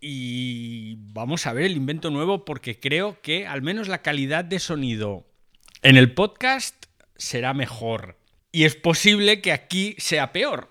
y 0.00 0.96
vamos 1.12 1.46
a 1.46 1.52
ver 1.52 1.64
el 1.64 1.76
invento 1.76 2.10
nuevo 2.10 2.44
porque 2.44 2.78
creo 2.78 3.20
que 3.20 3.46
al 3.46 3.62
menos 3.62 3.88
la 3.88 4.02
calidad 4.02 4.44
de 4.44 4.58
sonido 4.58 5.26
en 5.82 5.96
el 5.96 6.12
podcast 6.12 6.86
será 7.16 7.54
mejor. 7.54 8.16
Y 8.50 8.64
es 8.64 8.74
posible 8.74 9.40
que 9.40 9.52
aquí 9.52 9.94
sea 9.98 10.32
peor, 10.32 10.70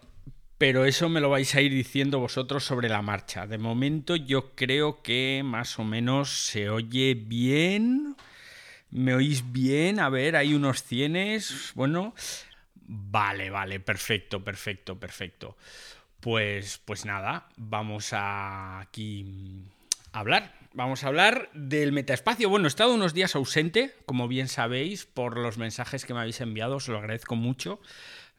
pero 0.58 0.86
eso 0.86 1.10
me 1.10 1.22
lo 1.22 1.30
vais 1.30 1.54
a 1.56 1.62
ir 1.62 1.72
diciendo 1.72 2.20
vosotros 2.20 2.64
sobre 2.64 2.90
la 2.90 3.02
marcha. 3.02 3.46
De 3.46 3.58
momento 3.58 4.16
yo 4.16 4.56
creo 4.56 5.02
que 5.04 5.42
más 5.46 5.78
o 5.80 5.84
menos 5.84 6.48
se 6.48 6.70
oye 6.70 7.14
bien. 7.14 8.16
¿Me 8.90 9.14
oís 9.14 9.52
bien? 9.52 10.00
A 10.00 10.10
ver, 10.10 10.36
hay 10.36 10.54
unos 10.54 10.84
cienes. 10.84 11.72
Bueno, 11.76 12.16
vale, 12.88 13.50
vale, 13.50 13.80
perfecto, 13.80 14.44
perfecto, 14.44 15.00
perfecto. 15.00 15.58
Pues, 16.28 16.82
pues 16.84 17.06
nada, 17.06 17.48
vamos 17.56 18.12
a 18.12 18.82
aquí 18.82 19.64
a 20.12 20.20
hablar. 20.20 20.56
Vamos 20.74 21.06
a 21.06 21.08
hablar 21.08 21.50
del 21.54 21.94
metaespacio. 21.94 22.50
Bueno, 22.50 22.66
he 22.66 22.68
estado 22.68 22.94
unos 22.94 23.14
días 23.14 23.34
ausente, 23.38 23.96
como 24.06 24.28
bien 24.28 24.50
sabéis, 24.50 25.06
por 25.06 25.38
los 25.38 25.58
mensajes 25.58 26.04
que 26.04 26.14
me 26.14 26.20
habéis 26.20 26.42
enviado, 26.42 26.76
os 26.76 26.90
lo 26.90 26.98
agradezco 26.98 27.38
mucho. 27.38 27.80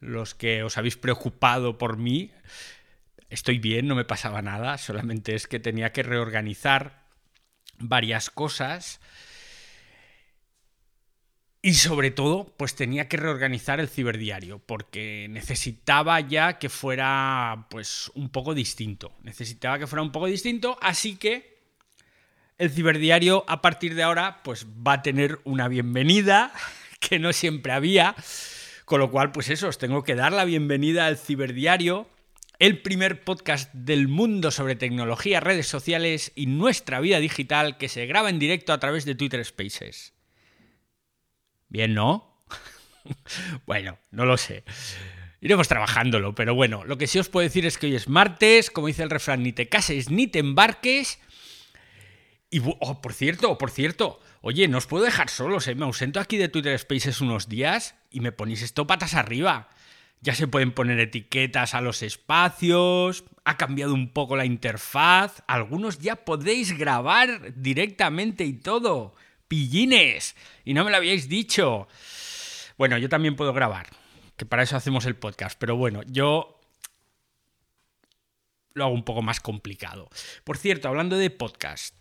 Los 0.01 0.35
que 0.35 0.61
os 0.61 0.77
habéis 0.77 0.97
preocupado 0.97 1.79
por 1.79 1.97
mí. 1.97 2.31
Estoy 3.31 3.57
bien, 3.57 3.87
no 3.87 3.95
me 3.95 4.05
pasaba 4.05 4.43
nada, 4.43 4.77
solamente 4.77 5.33
es 5.33 5.47
que 5.47 5.59
tenía 5.59 5.91
que 5.91 6.03
reorganizar 6.03 7.01
varias 7.79 8.29
cosas 8.29 9.01
y 11.61 11.73
sobre 11.73 12.09
todo, 12.09 12.53
pues 12.55 12.75
tenía 12.75 13.09
que 13.09 13.17
reorganizar 13.17 13.81
el 13.81 13.89
ciberdiario, 13.89 14.59
porque 14.59 15.27
necesitaba 15.29 16.19
ya 16.21 16.57
que 16.57 16.69
fuera 16.69 17.67
pues 17.69 18.09
un 18.15 18.29
poco 18.29 18.53
distinto. 18.53 19.11
Necesitaba 19.23 19.77
que 19.77 19.87
fuera 19.87 20.01
un 20.01 20.13
poco 20.13 20.27
distinto, 20.27 20.77
así 20.81 21.17
que 21.17 21.59
el 22.57 22.69
ciberdiario 22.69 23.43
a 23.47 23.61
partir 23.61 23.95
de 23.95 24.03
ahora 24.03 24.41
pues 24.43 24.67
va 24.67 24.93
a 24.93 25.01
tener 25.01 25.39
una 25.43 25.67
bienvenida 25.67 26.53
que 27.01 27.19
no 27.19 27.33
siempre 27.33 27.73
había. 27.73 28.15
Con 28.85 29.01
lo 29.01 29.11
cual, 29.11 29.31
pues 29.31 29.49
eso, 29.49 29.67
os 29.67 29.77
tengo 29.77 30.03
que 30.03 30.15
dar 30.15 30.31
la 30.31 30.45
bienvenida 30.45 31.05
al 31.05 31.17
ciberdiario, 31.17 32.09
el 32.57 32.81
primer 32.81 33.23
podcast 33.23 33.71
del 33.73 34.07
mundo 34.07 34.49
sobre 34.49 34.75
tecnología, 34.75 35.41
redes 35.41 35.67
sociales 35.67 36.31
y 36.35 36.47
nuestra 36.47 36.99
vida 36.99 37.19
digital 37.19 37.77
que 37.77 37.89
se 37.89 38.05
graba 38.05 38.29
en 38.29 38.39
directo 38.39 38.73
a 38.73 38.79
través 38.79 39.05
de 39.05 39.15
Twitter 39.15 39.43
Spaces. 39.45 40.13
Bien, 41.69 41.93
¿no? 41.93 42.35
bueno, 43.65 43.97
no 44.11 44.25
lo 44.25 44.37
sé. 44.37 44.63
Iremos 45.41 45.67
trabajándolo, 45.67 46.35
pero 46.35 46.53
bueno, 46.53 46.83
lo 46.83 46.97
que 46.97 47.07
sí 47.07 47.17
os 47.17 47.29
puedo 47.29 47.43
decir 47.47 47.65
es 47.65 47.77
que 47.77 47.85
hoy 47.87 47.95
es 47.95 48.09
martes, 48.09 48.71
como 48.71 48.87
dice 48.87 49.03
el 49.03 49.09
refrán, 49.09 49.43
ni 49.43 49.53
te 49.53 49.69
cases 49.69 50.09
ni 50.09 50.27
te 50.27 50.39
embarques. 50.39 51.19
Y, 52.49 52.61
oh, 52.65 53.01
por 53.01 53.13
cierto, 53.13 53.57
por 53.57 53.69
cierto, 53.69 54.19
oye, 54.41 54.67
no 54.67 54.79
os 54.79 54.87
puedo 54.87 55.05
dejar 55.05 55.29
solos, 55.29 55.67
¿eh? 55.67 55.75
me 55.75 55.85
ausento 55.85 56.19
aquí 56.19 56.37
de 56.37 56.49
Twitter 56.49 56.77
Spaces 56.77 57.21
unos 57.21 57.47
días 57.47 57.95
y 58.09 58.19
me 58.19 58.31
ponéis 58.31 58.63
esto 58.63 58.87
patas 58.87 59.13
arriba. 59.13 59.69
Ya 60.21 60.35
se 60.35 60.47
pueden 60.47 60.73
poner 60.73 60.99
etiquetas 60.99 61.73
a 61.73 61.79
los 61.79 62.01
espacios, 62.01 63.23
ha 63.45 63.55
cambiado 63.55 63.93
un 63.93 64.11
poco 64.11 64.35
la 64.35 64.43
interfaz, 64.43 65.43
algunos 65.47 65.99
ya 65.99 66.17
podéis 66.17 66.77
grabar 66.77 67.53
directamente 67.55 68.43
y 68.43 68.53
todo 68.53 69.15
pillines. 69.49 70.37
Y 70.63 70.73
no 70.73 70.85
me 70.85 70.91
lo 70.91 70.97
habíais 70.97 71.27
dicho. 71.27 71.89
Bueno, 72.77 72.97
yo 72.97 73.09
también 73.09 73.35
puedo 73.35 73.51
grabar, 73.51 73.87
que 74.37 74.45
para 74.45 74.63
eso 74.63 74.77
hacemos 74.77 75.05
el 75.05 75.17
podcast. 75.17 75.59
Pero 75.59 75.75
bueno, 75.75 76.01
yo 76.07 76.61
lo 78.73 78.85
hago 78.85 78.93
un 78.93 79.03
poco 79.03 79.21
más 79.21 79.41
complicado. 79.41 80.09
Por 80.45 80.57
cierto, 80.57 80.87
hablando 80.87 81.17
de 81.17 81.29
podcast, 81.29 81.93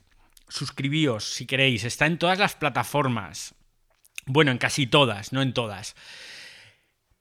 suscribíos 0.49 1.25
si 1.25 1.47
queréis. 1.47 1.83
Está 1.83 2.07
en 2.07 2.19
todas 2.19 2.39
las 2.39 2.55
plataformas. 2.55 3.57
Bueno, 4.27 4.53
en 4.53 4.59
casi 4.59 4.87
todas, 4.87 5.33
no 5.33 5.43
en 5.43 5.55
todas. 5.55 5.97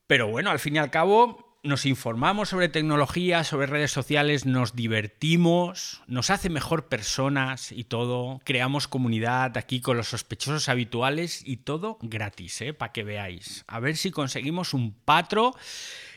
Pero 0.05 0.27
bueno, 0.27 0.51
al 0.51 0.59
fin 0.59 0.75
y 0.75 0.79
al 0.79 0.91
cabo, 0.91 1.46
nos 1.67 1.85
informamos 1.85 2.49
sobre 2.49 2.69
tecnología, 2.69 3.43
sobre 3.43 3.67
redes 3.67 3.91
sociales, 3.91 4.45
nos 4.45 4.75
divertimos, 4.75 6.01
nos 6.07 6.29
hace 6.29 6.49
mejor 6.49 6.87
personas 6.87 7.71
y 7.71 7.83
todo, 7.83 8.41
creamos 8.45 8.87
comunidad 8.87 9.57
aquí 9.57 9.81
con 9.81 9.97
los 9.97 10.07
sospechosos 10.07 10.69
habituales 10.69 11.43
y 11.45 11.57
todo 11.57 11.99
gratis, 12.01 12.61
¿eh? 12.61 12.73
para 12.73 12.93
que 12.93 13.03
veáis. 13.03 13.65
A 13.67 13.79
ver 13.79 13.97
si 13.97 14.11
conseguimos 14.11 14.73
un 14.73 14.93
patro 14.93 15.53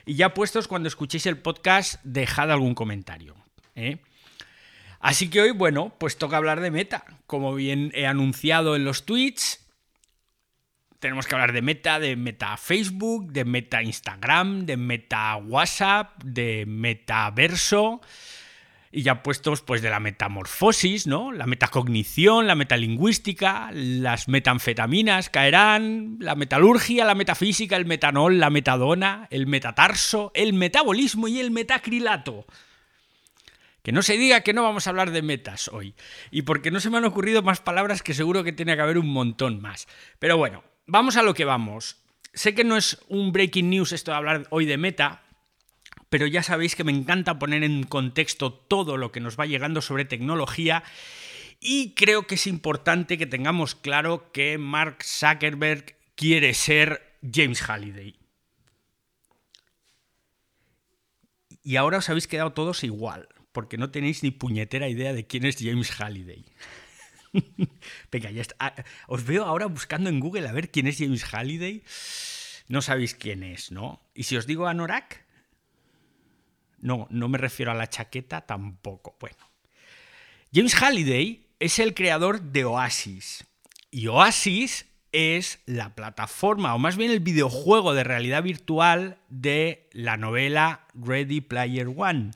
y 0.06 0.14
ya 0.14 0.34
puestos 0.34 0.68
cuando 0.68 0.88
escuchéis 0.88 1.26
el 1.26 1.38
podcast, 1.38 2.00
dejad 2.04 2.50
algún 2.50 2.74
comentario. 2.74 3.34
¿eh? 3.74 3.98
Así 5.00 5.30
que 5.30 5.40
hoy, 5.40 5.50
bueno, 5.50 5.94
pues 5.98 6.16
toca 6.16 6.36
hablar 6.36 6.60
de 6.60 6.70
meta. 6.70 7.04
Como 7.26 7.54
bien 7.54 7.90
he 7.94 8.06
anunciado 8.06 8.76
en 8.76 8.84
los 8.84 9.04
tweets, 9.04 9.66
tenemos 11.00 11.26
que 11.26 11.34
hablar 11.34 11.52
de 11.52 11.62
meta, 11.62 11.98
de 11.98 12.14
meta 12.14 12.56
Facebook, 12.58 13.32
de 13.32 13.46
meta 13.46 13.82
Instagram, 13.82 14.66
de 14.66 14.76
meta 14.76 15.36
WhatsApp, 15.36 16.22
de 16.22 16.66
metaverso. 16.66 18.00
Y 18.92 19.02
ya 19.02 19.22
puestos 19.22 19.62
pues 19.62 19.82
de 19.82 19.88
la 19.88 20.00
metamorfosis, 20.00 21.06
¿no? 21.06 21.32
La 21.32 21.46
metacognición, 21.46 22.46
la 22.46 22.56
metalingüística, 22.56 23.70
las 23.72 24.28
metanfetaminas 24.28 25.30
caerán, 25.30 26.16
la 26.18 26.34
metalurgia, 26.34 27.04
la 27.04 27.14
metafísica, 27.14 27.76
el 27.76 27.86
metanol, 27.86 28.38
la 28.38 28.50
metadona, 28.50 29.26
el 29.30 29.46
metatarso, 29.46 30.32
el 30.34 30.52
metabolismo 30.52 31.28
y 31.28 31.40
el 31.40 31.50
metacrilato. 31.50 32.46
Que 33.82 33.92
no 33.92 34.02
se 34.02 34.18
diga 34.18 34.42
que 34.42 34.52
no 34.52 34.64
vamos 34.64 34.86
a 34.86 34.90
hablar 34.90 35.12
de 35.12 35.22
metas 35.22 35.68
hoy. 35.68 35.94
Y 36.30 36.42
porque 36.42 36.70
no 36.70 36.80
se 36.80 36.90
me 36.90 36.98
han 36.98 37.04
ocurrido 37.04 37.42
más 37.42 37.60
palabras 37.60 38.02
que 38.02 38.12
seguro 38.12 38.44
que 38.44 38.52
tiene 38.52 38.74
que 38.74 38.82
haber 38.82 38.98
un 38.98 39.08
montón 39.08 39.62
más. 39.62 39.86
Pero 40.18 40.36
bueno, 40.36 40.64
vamos 40.90 41.16
a 41.16 41.22
lo 41.22 41.34
que 41.34 41.44
vamos. 41.44 41.96
Sé 42.34 42.54
que 42.54 42.64
no 42.64 42.76
es 42.76 42.98
un 43.08 43.32
breaking 43.32 43.70
news 43.70 43.92
esto 43.92 44.10
de 44.10 44.16
hablar 44.16 44.46
hoy 44.50 44.66
de 44.66 44.76
meta, 44.76 45.22
pero 46.08 46.26
ya 46.26 46.42
sabéis 46.42 46.76
que 46.76 46.84
me 46.84 46.92
encanta 46.92 47.38
poner 47.38 47.62
en 47.62 47.84
contexto 47.84 48.52
todo 48.52 48.96
lo 48.96 49.12
que 49.12 49.20
nos 49.20 49.38
va 49.38 49.46
llegando 49.46 49.80
sobre 49.80 50.04
tecnología 50.04 50.82
y 51.60 51.94
creo 51.94 52.26
que 52.26 52.34
es 52.34 52.46
importante 52.46 53.18
que 53.18 53.26
tengamos 53.26 53.74
claro 53.74 54.32
que 54.32 54.58
Mark 54.58 55.02
Zuckerberg 55.04 55.96
quiere 56.14 56.54
ser 56.54 57.16
James 57.22 57.62
Halliday. 57.62 58.16
Y 61.62 61.76
ahora 61.76 61.98
os 61.98 62.08
habéis 62.08 62.26
quedado 62.26 62.52
todos 62.52 62.82
igual, 62.82 63.28
porque 63.52 63.76
no 63.76 63.90
tenéis 63.90 64.22
ni 64.22 64.30
puñetera 64.30 64.88
idea 64.88 65.12
de 65.12 65.26
quién 65.26 65.44
es 65.44 65.56
James 65.60 65.90
Halliday. 65.90 66.46
Ah, 68.58 68.74
os 69.06 69.24
veo 69.24 69.44
ahora 69.44 69.66
buscando 69.66 70.10
en 70.10 70.20
Google 70.20 70.48
a 70.48 70.52
ver 70.52 70.70
quién 70.70 70.86
es 70.86 70.98
James 70.98 71.24
Halliday. 71.24 71.82
No 72.68 72.82
sabéis 72.82 73.14
quién 73.14 73.42
es, 73.42 73.72
¿no? 73.72 74.02
Y 74.14 74.24
si 74.24 74.36
os 74.36 74.46
digo 74.46 74.66
Anorak, 74.66 75.24
no, 76.80 77.06
no 77.10 77.28
me 77.28 77.38
refiero 77.38 77.72
a 77.72 77.74
la 77.74 77.88
chaqueta 77.88 78.42
tampoco. 78.42 79.16
Bueno, 79.20 79.50
James 80.52 80.74
Halliday 80.74 81.46
es 81.58 81.78
el 81.78 81.94
creador 81.94 82.40
de 82.40 82.64
Oasis. 82.64 83.44
Y 83.90 84.06
Oasis 84.06 84.86
es 85.12 85.60
la 85.66 85.94
plataforma, 85.94 86.74
o 86.74 86.78
más 86.78 86.96
bien 86.96 87.10
el 87.10 87.20
videojuego 87.20 87.94
de 87.94 88.04
realidad 88.04 88.42
virtual 88.42 89.18
de 89.28 89.88
la 89.92 90.16
novela 90.16 90.86
Ready 90.94 91.40
Player 91.40 91.88
One 91.88 92.30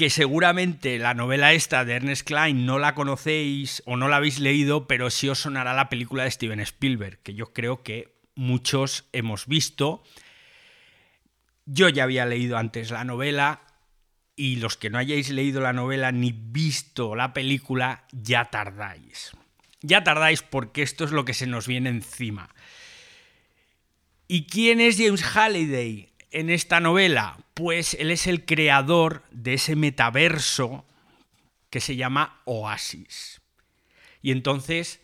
que 0.00 0.08
seguramente 0.08 0.98
la 0.98 1.12
novela 1.12 1.52
esta 1.52 1.84
de 1.84 1.92
Ernest 1.92 2.26
Klein 2.26 2.64
no 2.64 2.78
la 2.78 2.94
conocéis 2.94 3.82
o 3.84 3.98
no 3.98 4.08
la 4.08 4.16
habéis 4.16 4.38
leído, 4.38 4.86
pero 4.86 5.10
sí 5.10 5.28
os 5.28 5.40
sonará 5.40 5.74
la 5.74 5.90
película 5.90 6.24
de 6.24 6.30
Steven 6.30 6.60
Spielberg, 6.60 7.18
que 7.18 7.34
yo 7.34 7.52
creo 7.52 7.82
que 7.82 8.16
muchos 8.34 9.04
hemos 9.12 9.46
visto. 9.46 10.02
Yo 11.66 11.90
ya 11.90 12.04
había 12.04 12.24
leído 12.24 12.56
antes 12.56 12.90
la 12.90 13.04
novela 13.04 13.60
y 14.36 14.56
los 14.56 14.78
que 14.78 14.88
no 14.88 14.96
hayáis 14.96 15.28
leído 15.28 15.60
la 15.60 15.74
novela 15.74 16.12
ni 16.12 16.32
visto 16.32 17.14
la 17.14 17.34
película, 17.34 18.06
ya 18.10 18.46
tardáis. 18.46 19.32
Ya 19.82 20.02
tardáis 20.02 20.40
porque 20.40 20.80
esto 20.80 21.04
es 21.04 21.10
lo 21.10 21.26
que 21.26 21.34
se 21.34 21.46
nos 21.46 21.66
viene 21.66 21.90
encima. 21.90 22.48
¿Y 24.28 24.46
quién 24.46 24.80
es 24.80 24.96
James 24.96 25.22
Halliday? 25.22 26.09
En 26.30 26.50
esta 26.50 26.80
novela? 26.80 27.38
Pues 27.54 27.94
él 27.94 28.10
es 28.10 28.26
el 28.26 28.44
creador 28.44 29.24
de 29.30 29.54
ese 29.54 29.76
metaverso 29.76 30.84
que 31.70 31.80
se 31.80 31.96
llama 31.96 32.40
Oasis. 32.44 33.40
Y 34.22 34.32
entonces, 34.32 35.00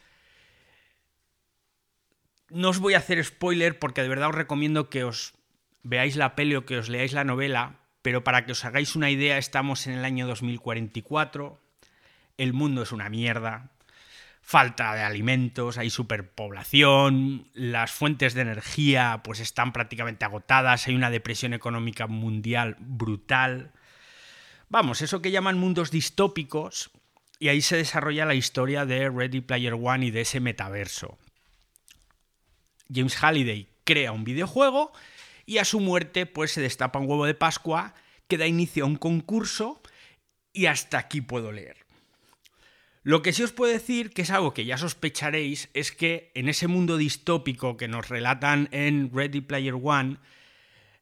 no 2.51 2.71
os 2.71 2.79
voy 2.79 2.95
a 2.95 2.99
hacer 2.99 3.23
spoiler 3.25 3.79
porque 3.79 4.03
de 4.03 4.09
verdad 4.09 4.29
os 4.29 4.35
recomiendo 4.35 4.91
que 4.91 5.05
os 5.05 5.35
veáis 5.83 6.17
la 6.17 6.35
peli 6.35 6.57
o 6.57 6.67
que 6.67 6.79
os 6.79 6.89
leáis 6.89 7.13
la 7.13 7.25
novela, 7.25 7.79
pero 8.03 8.25
para 8.25 8.45
que 8.45 8.53
os 8.53 8.65
hagáis 8.65 8.97
una 8.97 9.11
idea, 9.11 9.39
estamos 9.39 9.87
en 9.87 9.95
el 9.95 10.05
año 10.05 10.27
2044, 10.27 11.61
el 12.37 12.53
mundo 12.53 12.83
es 12.83 12.93
una 12.93 13.09
mierda, 13.09 13.71
falta 14.47 14.95
de 14.95 15.03
alimentos, 15.03 15.77
hay 15.77 15.91
superpoblación, 15.91 17.49
las 17.53 17.91
fuentes 17.91 18.33
de 18.33 18.43
energía 18.43 19.21
pues 19.25 19.41
están 19.41 19.73
prácticamente 19.73 20.25
agotadas, 20.25 20.87
hay 20.87 20.95
una 20.95 21.11
depresión 21.11 21.53
económica 21.53 22.07
mundial 22.07 22.77
brutal. 22.79 23.73
Vamos, 24.69 25.03
eso 25.03 25.21
que 25.21 25.33
llaman 25.33 25.59
mundos 25.59 25.91
distópicos, 25.91 26.93
y 27.41 27.49
ahí 27.49 27.61
se 27.61 27.77
desarrolla 27.77 28.25
la 28.25 28.37
historia 28.37 28.87
de 28.87 29.11
Ready 29.11 29.41
Player 29.41 29.75
One 29.75 30.07
y 30.07 30.11
de 30.13 30.21
ese 30.21 30.39
metaverso. 30.39 31.19
James 32.89 33.17
Halliday 33.17 33.69
crea 33.83 34.13
un 34.13 34.23
videojuego 34.23 34.93
y 35.45 35.59
a 35.59 35.65
su 35.65 35.81
muerte 35.81 36.25
pues 36.25 36.53
se 36.53 36.61
destapa 36.61 37.01
un 37.01 37.09
huevo 37.09 37.27
de 37.27 37.35
Pascua 37.35 37.95
que 38.29 38.39
da 38.39 38.47
inicio 38.47 38.85
a 38.85 38.87
un 38.87 38.97
concurso 38.97 39.83
y 40.53 40.67
hasta 40.67 40.99
aquí 40.99 41.21
puedo 41.21 41.51
leer. 41.51 41.86
Lo 43.07 43.23
que 43.23 43.33
sí 43.33 43.45
os 43.45 43.53
puedo 43.53 43.73
decir, 43.73 44.11
que 44.11 44.23
es 44.23 44.31
algo 44.31 44.53
que 44.53 44.65
ya 44.65 44.77
sospecharéis, 44.79 45.71
es 45.75 45.93
que 45.93 46.33
en 46.35 46.49
ese 46.49 46.67
mundo 46.67 46.97
distópico 46.97 47.77
que 47.77 47.87
nos 47.87 48.09
relatan 48.09 48.69
en 48.73 49.13
Ready 49.15 49.43
Player 49.43 49.77
One, 49.81 50.17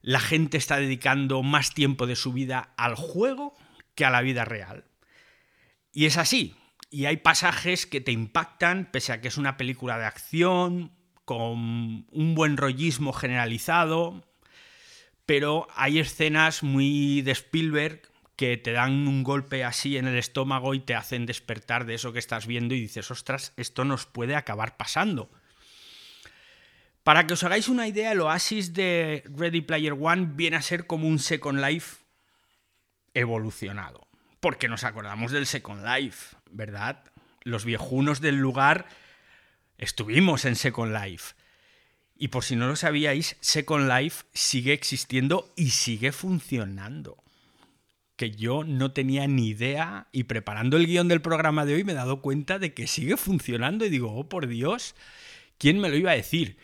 la 0.03 0.19
gente 0.19 0.57
está 0.57 0.77
dedicando 0.77 1.41
más 1.41 1.73
tiempo 1.73 2.05
de 2.05 2.15
su 2.15 2.31
vida 2.31 2.75
al 2.77 2.93
juego 2.93 3.55
que 3.95 4.05
a 4.05 4.11
la 4.11 4.21
vida 4.21 4.45
real. 4.45 4.85
Y 5.93 6.05
es 6.05 6.17
así. 6.17 6.53
Y 6.91 7.05
hay 7.05 7.17
pasajes 7.17 7.87
que 7.87 8.01
te 8.01 8.11
impactan, 8.11 8.87
pese 8.91 9.11
a 9.11 9.19
que 9.19 9.29
es 9.29 9.37
una 9.37 9.57
película 9.57 9.97
de 9.97 10.05
acción, 10.05 10.91
con 11.25 12.05
un 12.11 12.35
buen 12.35 12.55
rollismo 12.55 13.13
generalizado, 13.13 14.23
pero 15.25 15.65
hay 15.73 15.97
escenas 15.97 16.61
muy 16.61 17.23
de 17.23 17.31
Spielberg 17.31 18.11
que 18.35 18.57
te 18.57 18.71
dan 18.71 19.07
un 19.07 19.23
golpe 19.23 19.63
así 19.63 19.97
en 19.97 20.07
el 20.07 20.17
estómago 20.17 20.73
y 20.73 20.79
te 20.79 20.95
hacen 20.95 21.25
despertar 21.25 21.85
de 21.85 21.95
eso 21.95 22.11
que 22.11 22.19
estás 22.19 22.47
viendo 22.47 22.75
y 22.75 22.81
dices, 22.81 23.09
ostras, 23.11 23.53
esto 23.55 23.85
nos 23.85 24.05
puede 24.05 24.35
acabar 24.35 24.77
pasando. 24.77 25.29
Para 27.03 27.27
que 27.27 27.33
os 27.33 27.43
hagáis 27.43 27.67
una 27.67 27.87
idea, 27.87 28.11
el 28.11 28.21
oasis 28.21 28.73
de 28.73 29.23
Ready 29.27 29.61
Player 29.61 29.93
One 29.93 30.29
viene 30.31 30.57
a 30.57 30.61
ser 30.61 30.87
como 30.87 31.07
un 31.07 31.19
Second 31.19 31.63
Life 31.63 31.97
evolucionado. 33.13 34.07
Porque 34.39 34.67
nos 34.67 34.83
acordamos 34.83 35.31
del 35.31 35.45
Second 35.45 35.85
Life, 35.85 36.35
¿verdad? 36.49 37.03
Los 37.43 37.63
viejunos 37.63 38.21
del 38.21 38.37
lugar 38.37 38.87
estuvimos 39.77 40.45
en 40.45 40.55
Second 40.55 40.93
Life. 40.93 41.35
Y 42.17 42.29
por 42.29 42.43
si 42.43 42.55
no 42.55 42.67
lo 42.67 42.75
sabíais, 42.75 43.37
Second 43.39 43.87
Life 43.87 44.25
sigue 44.33 44.73
existiendo 44.73 45.53
y 45.55 45.71
sigue 45.71 46.11
funcionando. 46.11 47.24
Que 48.15 48.31
yo 48.31 48.63
no 48.63 48.91
tenía 48.91 49.27
ni 49.27 49.49
idea 49.49 50.07
y 50.11 50.23
preparando 50.23 50.77
el 50.77 50.87
guion 50.87 51.07
del 51.07 51.21
programa 51.21 51.65
de 51.65 51.75
hoy 51.75 51.83
me 51.83 51.91
he 51.91 51.95
dado 51.95 52.21
cuenta 52.21 52.59
de 52.59 52.73
que 52.73 52.87
sigue 52.87 53.17
funcionando 53.17 53.85
y 53.85 53.89
digo, 53.89 54.13
oh 54.15 54.29
por 54.29 54.47
Dios, 54.47 54.95
¿quién 55.57 55.79
me 55.79 55.89
lo 55.89 55.97
iba 55.97 56.11
a 56.11 56.15
decir? 56.15 56.57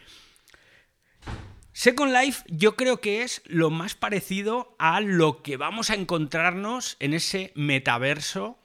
Second 1.74 2.14
Life 2.14 2.44
yo 2.48 2.76
creo 2.76 3.02
que 3.02 3.24
es 3.24 3.42
lo 3.46 3.70
más 3.70 3.96
parecido 3.96 4.76
a 4.78 5.02
lo 5.02 5.42
que 5.42 5.58
vamos 5.58 5.90
a 5.90 5.96
encontrarnos 5.96 6.98
en 7.00 7.14
ese 7.14 7.52
metaverso 7.56 8.60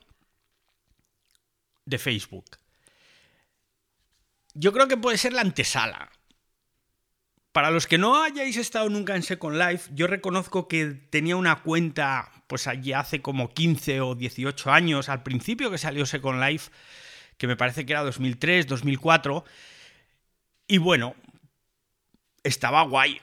de 1.85 1.99
Facebook. 1.99 2.59
Yo 4.55 4.73
creo 4.73 4.89
que 4.89 4.97
puede 4.97 5.19
ser 5.19 5.33
la 5.33 5.43
antesala. 5.43 6.11
Para 7.57 7.71
los 7.71 7.87
que 7.87 7.97
no 7.97 8.23
hayáis 8.23 8.59
estado 8.59 8.91
nunca 8.91 9.17
en 9.17 9.23
Second 9.23 9.57
Life, 9.57 9.91
yo 9.95 10.07
reconozco 10.07 10.69
que 10.69 10.89
tenía 11.09 11.37
una 11.37 11.63
cuenta, 11.63 12.31
pues 12.49 12.67
allí 12.67 12.93
hace 12.93 13.23
como 13.23 13.49
15 13.49 14.03
o 14.03 14.15
18 14.15 14.71
años, 14.71 15.09
al 15.09 15.23
principio 15.23 15.71
que 15.71 15.79
salió 15.79 16.05
Second 16.05 16.39
Life, 16.39 16.71
que 17.39 17.47
me 17.47 17.57
parece 17.57 17.87
que 17.87 17.95
era 17.95 18.03
2003, 18.03 18.67
2004, 18.67 19.43
y 20.69 20.77
bueno, 20.77 21.17
estaba 22.43 22.83
guay. 22.83 23.23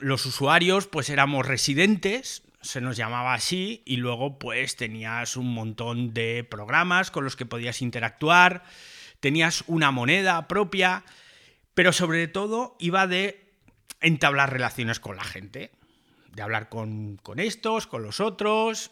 Los 0.00 0.26
usuarios, 0.26 0.88
pues 0.88 1.08
éramos 1.08 1.46
residentes, 1.46 2.42
se 2.62 2.80
nos 2.80 2.96
llamaba 2.96 3.32
así, 3.32 3.80
y 3.86 3.98
luego 3.98 4.40
pues 4.40 4.74
tenías 4.74 5.36
un 5.36 5.54
montón 5.54 6.12
de 6.14 6.42
programas 6.42 7.12
con 7.12 7.22
los 7.22 7.36
que 7.36 7.46
podías 7.46 7.80
interactuar, 7.80 8.64
tenías 9.20 9.62
una 9.68 9.92
moneda 9.92 10.48
propia, 10.48 11.04
pero 11.78 11.92
sobre 11.92 12.26
todo 12.26 12.74
iba 12.80 13.06
de 13.06 13.54
entablar 14.00 14.52
relaciones 14.52 14.98
con 14.98 15.14
la 15.14 15.22
gente, 15.22 15.70
de 16.34 16.42
hablar 16.42 16.68
con, 16.68 17.20
estos, 17.36 17.86
con 17.86 18.02
los 18.02 18.18
otros, 18.18 18.90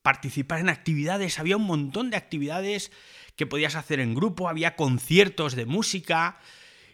participar 0.00 0.60
en 0.60 0.70
actividades, 0.70 1.38
había 1.38 1.58
un 1.58 1.66
montón 1.66 2.08
de 2.08 2.16
actividades 2.16 2.92
que 3.36 3.44
podías 3.44 3.74
hacer 3.74 4.00
en 4.00 4.14
grupo, 4.14 4.48
había 4.48 4.74
conciertos 4.74 5.54
de 5.54 5.66
música 5.66 6.38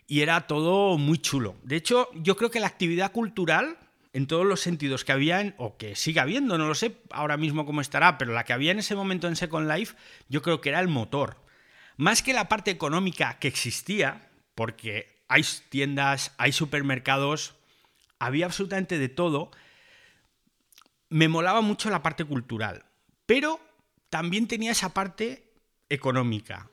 y 0.08 0.22
era 0.22 0.48
todo 0.48 0.98
muy 0.98 1.18
chulo. 1.18 1.54
De 1.62 1.76
hecho, 1.76 2.08
yo 2.14 2.36
creo 2.36 2.50
que 2.50 2.58
la 2.58 2.66
actividad 2.66 3.12
cultural, 3.12 3.78
en 4.12 4.26
todos 4.26 4.44
los 4.44 4.58
sentidos 4.58 5.04
que 5.04 5.12
había, 5.12 5.54
o 5.58 5.76
que 5.76 5.94
sigue 5.94 6.18
habiendo, 6.18 6.58
no 6.58 6.66
lo 6.66 6.74
sé 6.74 6.96
ahora 7.12 7.36
mismo 7.36 7.66
cómo 7.66 7.82
estará, 7.82 8.18
pero 8.18 8.32
la 8.32 8.42
que 8.42 8.52
había 8.52 8.72
en 8.72 8.80
ese 8.80 8.96
momento 8.96 9.28
en 9.28 9.36
Second 9.36 9.70
Life, 9.70 9.94
yo 10.28 10.42
creo 10.42 10.60
que 10.60 10.70
era 10.70 10.80
el 10.80 10.88
motor. 10.88 11.36
Más 11.96 12.20
que 12.20 12.32
la 12.32 12.48
parte 12.48 12.72
económica 12.72 13.38
que 13.38 13.46
existía, 13.46 14.26
porque 14.56 15.19
hay 15.30 15.44
tiendas, 15.68 16.32
hay 16.38 16.50
supermercados, 16.50 17.54
había 18.18 18.46
absolutamente 18.46 18.98
de 18.98 19.08
todo. 19.08 19.52
Me 21.08 21.28
molaba 21.28 21.60
mucho 21.60 21.88
la 21.88 22.02
parte 22.02 22.24
cultural, 22.24 22.84
pero 23.26 23.60
también 24.10 24.48
tenía 24.48 24.72
esa 24.72 24.92
parte 24.92 25.52
económica. 25.88 26.68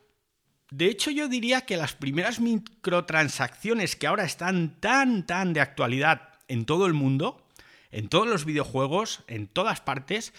De 0.70 0.86
hecho, 0.86 1.12
yo 1.12 1.28
diría 1.28 1.62
que 1.66 1.76
las 1.76 1.94
primeras 1.94 2.40
microtransacciones 2.40 3.94
que 3.94 4.08
ahora 4.08 4.24
están 4.24 4.80
tan, 4.80 5.24
tan 5.24 5.52
de 5.52 5.60
actualidad 5.60 6.34
en 6.48 6.66
todo 6.66 6.86
el 6.86 6.94
mundo, 6.94 7.46
en 7.92 8.08
todos 8.08 8.26
los 8.26 8.44
videojuegos, 8.44 9.22
en 9.28 9.46
todas 9.46 9.80
partes, 9.80 10.34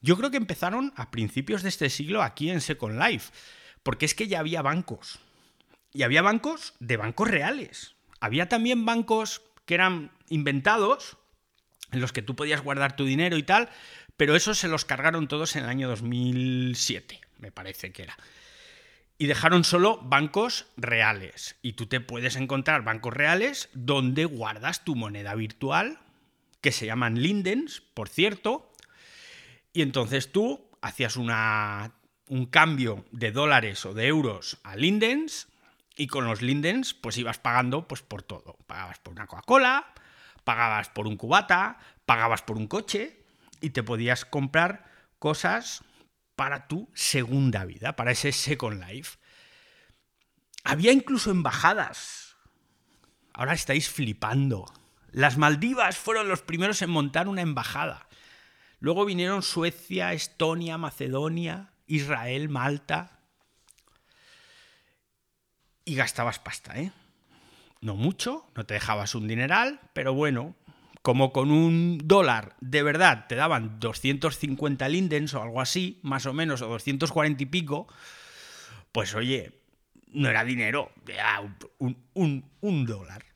yo 0.00 0.16
creo 0.16 0.30
que 0.30 0.36
empezaron 0.36 0.92
a 0.94 1.10
principios 1.10 1.64
de 1.64 1.70
este 1.70 1.90
siglo 1.90 2.22
aquí 2.22 2.50
en 2.50 2.60
Second 2.60 3.02
Life, 3.02 3.32
porque 3.82 4.06
es 4.06 4.14
que 4.14 4.28
ya 4.28 4.38
había 4.38 4.62
bancos. 4.62 5.18
Y 5.94 6.02
había 6.02 6.22
bancos 6.22 6.74
de 6.80 6.96
bancos 6.96 7.30
reales. 7.30 7.94
Había 8.20 8.48
también 8.48 8.84
bancos 8.84 9.42
que 9.64 9.74
eran 9.74 10.10
inventados, 10.28 11.16
en 11.92 12.00
los 12.00 12.12
que 12.12 12.20
tú 12.20 12.34
podías 12.34 12.62
guardar 12.62 12.96
tu 12.96 13.04
dinero 13.04 13.36
y 13.36 13.44
tal, 13.44 13.70
pero 14.16 14.34
esos 14.34 14.58
se 14.58 14.68
los 14.68 14.84
cargaron 14.84 15.28
todos 15.28 15.54
en 15.54 15.62
el 15.62 15.70
año 15.70 15.88
2007, 15.88 17.20
me 17.38 17.52
parece 17.52 17.92
que 17.92 18.02
era. 18.02 18.16
Y 19.18 19.26
dejaron 19.26 19.62
solo 19.62 19.98
bancos 20.02 20.66
reales. 20.76 21.56
Y 21.62 21.74
tú 21.74 21.86
te 21.86 22.00
puedes 22.00 22.34
encontrar 22.34 22.82
bancos 22.82 23.14
reales 23.14 23.68
donde 23.72 24.24
guardas 24.24 24.84
tu 24.84 24.96
moneda 24.96 25.36
virtual, 25.36 26.00
que 26.60 26.72
se 26.72 26.86
llaman 26.86 27.22
Lindens, 27.22 27.82
por 27.94 28.08
cierto. 28.08 28.72
Y 29.72 29.82
entonces 29.82 30.32
tú 30.32 30.68
hacías 30.82 31.16
una, 31.16 31.92
un 32.26 32.46
cambio 32.46 33.04
de 33.12 33.30
dólares 33.30 33.86
o 33.86 33.94
de 33.94 34.08
euros 34.08 34.58
a 34.64 34.74
Lindens 34.74 35.46
y 35.96 36.06
con 36.06 36.24
los 36.24 36.42
Lindens, 36.42 36.94
pues 36.94 37.18
ibas 37.18 37.38
pagando 37.38 37.86
pues, 37.86 38.02
por 38.02 38.22
todo. 38.22 38.56
Pagabas 38.66 38.98
por 38.98 39.12
una 39.12 39.26
Coca-Cola, 39.26 39.92
pagabas 40.44 40.88
por 40.88 41.06
un 41.06 41.16
cubata, 41.16 41.78
pagabas 42.04 42.42
por 42.42 42.56
un 42.56 42.66
coche 42.66 43.24
y 43.60 43.70
te 43.70 43.82
podías 43.82 44.24
comprar 44.24 44.84
cosas 45.18 45.84
para 46.36 46.66
tu 46.66 46.90
segunda 46.94 47.64
vida, 47.64 47.96
para 47.96 48.10
ese 48.10 48.32
Second 48.32 48.84
Life. 48.84 49.18
Había 50.64 50.92
incluso 50.92 51.30
embajadas. 51.30 52.36
Ahora 53.32 53.54
estáis 53.54 53.88
flipando. 53.88 54.66
Las 55.10 55.38
Maldivas 55.38 55.96
fueron 55.96 56.28
los 56.28 56.42
primeros 56.42 56.82
en 56.82 56.90
montar 56.90 57.28
una 57.28 57.42
embajada. 57.42 58.08
Luego 58.80 59.04
vinieron 59.04 59.42
Suecia, 59.42 60.12
Estonia, 60.12 60.76
Macedonia, 60.76 61.72
Israel, 61.86 62.48
Malta 62.48 63.23
y 65.84 65.94
gastabas 65.94 66.38
pasta, 66.38 66.78
¿eh? 66.78 66.92
No 67.80 67.96
mucho, 67.96 68.46
no 68.54 68.64
te 68.64 68.74
dejabas 68.74 69.14
un 69.14 69.28
dineral, 69.28 69.80
pero 69.92 70.14
bueno, 70.14 70.54
como 71.02 71.32
con 71.32 71.50
un 71.50 72.00
dólar 72.02 72.56
de 72.60 72.82
verdad 72.82 73.26
te 73.28 73.34
daban 73.34 73.78
250 73.78 74.88
lindens 74.88 75.34
o 75.34 75.42
algo 75.42 75.60
así, 75.60 75.98
más 76.02 76.24
o 76.24 76.32
menos, 76.32 76.62
o 76.62 76.68
240 76.68 77.42
y 77.42 77.46
pico, 77.46 77.86
pues 78.90 79.14
oye, 79.14 79.52
no 80.12 80.30
era 80.30 80.44
dinero, 80.44 80.92
era 81.06 81.42
un, 81.78 81.96
un, 82.14 82.44
un 82.60 82.86
dólar. 82.86 83.26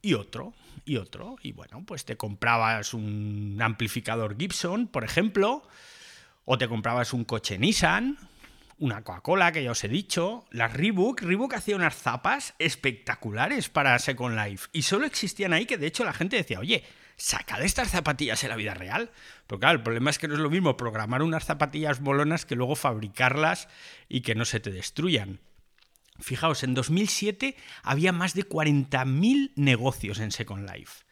Y 0.00 0.14
otro, 0.14 0.54
y 0.86 0.96
otro, 0.96 1.36
y 1.42 1.52
bueno, 1.52 1.82
pues 1.84 2.06
te 2.06 2.16
comprabas 2.16 2.94
un 2.94 3.58
amplificador 3.60 4.38
Gibson, 4.38 4.86
por 4.86 5.04
ejemplo, 5.04 5.68
o 6.46 6.56
te 6.56 6.66
comprabas 6.66 7.12
un 7.12 7.24
coche 7.24 7.58
Nissan, 7.58 8.16
una 8.78 9.02
Coca-Cola, 9.02 9.52
que 9.52 9.62
ya 9.62 9.72
os 9.72 9.84
he 9.84 9.88
dicho, 9.88 10.44
la 10.50 10.68
Reebok. 10.68 11.22
Reebok 11.22 11.54
hacía 11.54 11.76
unas 11.76 11.96
zapas 11.96 12.54
espectaculares 12.58 13.68
para 13.68 13.98
Second 13.98 14.36
Life 14.36 14.68
y 14.72 14.82
solo 14.82 15.06
existían 15.06 15.52
ahí 15.52 15.66
que 15.66 15.78
de 15.78 15.86
hecho 15.86 16.04
la 16.04 16.12
gente 16.12 16.36
decía, 16.36 16.60
oye, 16.60 16.84
sacad 17.16 17.62
estas 17.62 17.90
zapatillas 17.90 18.42
en 18.44 18.50
la 18.50 18.56
vida 18.56 18.74
real. 18.74 19.10
Pero 19.46 19.58
claro, 19.58 19.76
el 19.78 19.82
problema 19.82 20.10
es 20.10 20.18
que 20.18 20.28
no 20.28 20.34
es 20.34 20.40
lo 20.40 20.50
mismo 20.50 20.76
programar 20.76 21.22
unas 21.22 21.44
zapatillas 21.44 22.00
bolonas 22.00 22.46
que 22.46 22.54
luego 22.54 22.76
fabricarlas 22.76 23.68
y 24.08 24.22
que 24.22 24.34
no 24.34 24.44
se 24.44 24.60
te 24.60 24.70
destruyan. 24.70 25.40
Fijaos, 26.20 26.62
en 26.62 26.74
2007 26.74 27.56
había 27.82 28.12
más 28.12 28.34
de 28.34 28.48
40.000 28.48 29.52
negocios 29.56 30.18
en 30.20 30.32
Second 30.32 30.68
Life. 30.70 31.04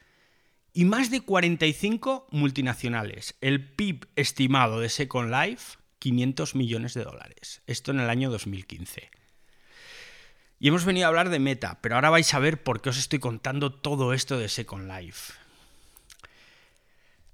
y 0.73 0.85
más 0.85 1.11
de 1.11 1.23
45 1.23 2.29
multinacionales. 2.33 3.35
El 3.41 3.67
PIB 3.67 4.09
estimado 4.15 4.81
de 4.81 4.91
Second 4.91 5.31
Life, 5.31 5.79
500 6.07 6.55
millones 6.55 6.95
de 6.95 7.03
dólares. 7.03 7.63
Esto 7.67 7.91
en 7.91 7.99
el 7.99 8.09
año 8.09 8.31
2015. 8.31 9.11
Y 10.61 10.69
hemos 10.69 10.85
venido 10.85 11.07
a 11.07 11.09
hablar 11.09 11.31
de 11.31 11.41
Meta, 11.41 11.81
pero 11.81 11.97
ahora 11.97 12.11
vais 12.11 12.33
a 12.33 12.39
ver 12.39 12.63
por 12.63 12.81
qué 12.81 12.91
os 12.91 12.99
estoy 12.99 13.19
contando 13.19 13.73
todo 13.73 14.13
esto 14.13 14.39
de 14.39 14.49
Second 14.49 14.89
Life. 14.89 15.33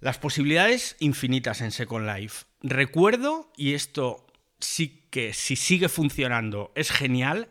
Las 0.00 0.16
posibilidades 0.16 0.96
infinitas 1.00 1.60
en 1.60 1.70
Second 1.70 2.06
Life. 2.06 2.46
Recuerdo, 2.62 3.52
y 3.58 3.74
esto 3.74 4.26
sí 4.58 5.06
que 5.10 5.34
si 5.34 5.56
sigue 5.56 5.90
funcionando 5.90 6.72
es 6.74 6.90
genial, 6.90 7.50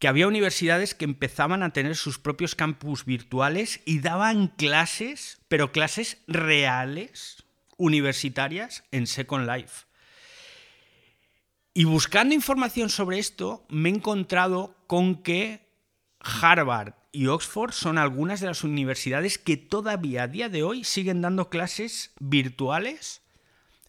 que 0.00 0.08
había 0.08 0.26
universidades 0.26 0.96
que 0.96 1.04
empezaban 1.04 1.62
a 1.62 1.72
tener 1.72 1.94
sus 1.94 2.18
propios 2.18 2.56
campus 2.56 3.04
virtuales 3.04 3.80
y 3.84 4.00
daban 4.00 4.48
clases, 4.48 5.40
pero 5.46 5.70
clases 5.70 6.20
reales, 6.26 7.44
universitarias, 7.76 8.82
en 8.90 9.06
Second 9.06 9.48
Life. 9.48 9.89
Y 11.72 11.84
buscando 11.84 12.34
información 12.34 12.90
sobre 12.90 13.18
esto, 13.18 13.64
me 13.68 13.88
he 13.88 13.92
encontrado 13.92 14.74
con 14.88 15.22
que 15.22 15.68
Harvard 16.18 16.94
y 17.12 17.28
Oxford 17.28 17.72
son 17.72 17.96
algunas 17.96 18.40
de 18.40 18.48
las 18.48 18.64
universidades 18.64 19.38
que 19.38 19.56
todavía 19.56 20.24
a 20.24 20.28
día 20.28 20.48
de 20.48 20.64
hoy 20.64 20.82
siguen 20.82 21.22
dando 21.22 21.48
clases 21.48 22.12
virtuales 22.18 23.22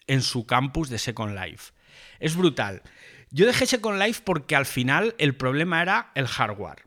en 0.05 0.21
su 0.21 0.45
campus 0.45 0.89
de 0.89 1.00
Second 1.00 1.35
Life. 1.35 1.73
Es 2.19 2.35
brutal. 2.35 2.83
Yo 3.31 3.47
dejé 3.47 3.65
Second 3.65 4.00
Life 4.00 4.21
porque 4.23 4.55
al 4.55 4.65
final 4.65 5.15
el 5.17 5.35
problema 5.35 5.81
era 5.81 6.11
el 6.13 6.27
hardware. 6.27 6.83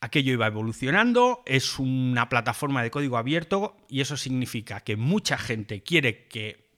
Aquello 0.00 0.32
iba 0.32 0.46
evolucionando, 0.46 1.42
es 1.46 1.80
una 1.80 2.28
plataforma 2.28 2.84
de 2.84 2.90
código 2.90 3.16
abierto 3.16 3.76
y 3.88 4.00
eso 4.00 4.16
significa 4.16 4.80
que 4.80 4.96
mucha 4.96 5.38
gente 5.38 5.82
quiere 5.82 6.28
que 6.28 6.70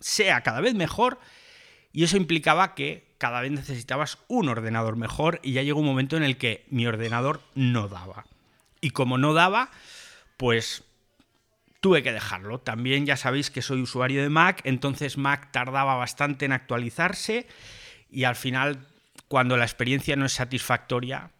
sea 0.00 0.42
cada 0.42 0.60
vez 0.60 0.74
mejor 0.74 1.20
y 1.94 2.02
eso 2.02 2.16
implicaba 2.16 2.74
que 2.74 3.06
cada 3.18 3.40
vez 3.40 3.52
necesitabas 3.52 4.18
un 4.26 4.48
ordenador 4.48 4.96
mejor 4.96 5.38
y 5.44 5.52
ya 5.52 5.62
llegó 5.62 5.78
un 5.78 5.86
momento 5.86 6.16
en 6.16 6.24
el 6.24 6.36
que 6.36 6.66
mi 6.68 6.88
ordenador 6.88 7.40
no 7.54 7.86
daba. 7.86 8.26
Y 8.80 8.90
como 8.90 9.16
no 9.16 9.32
daba, 9.32 9.70
pues 10.36 10.82
tuve 11.78 12.02
que 12.02 12.12
dejarlo. 12.12 12.58
También 12.58 13.06
ya 13.06 13.16
sabéis 13.16 13.52
que 13.52 13.62
soy 13.62 13.80
usuario 13.80 14.22
de 14.22 14.28
Mac, 14.28 14.60
entonces 14.64 15.18
Mac 15.18 15.52
tardaba 15.52 15.94
bastante 15.94 16.46
en 16.46 16.52
actualizarse 16.52 17.46
y 18.10 18.24
al 18.24 18.34
final, 18.34 18.88
cuando 19.28 19.56
la 19.56 19.64
experiencia 19.64 20.16
no 20.16 20.26
es 20.26 20.32
satisfactoria, 20.32 21.30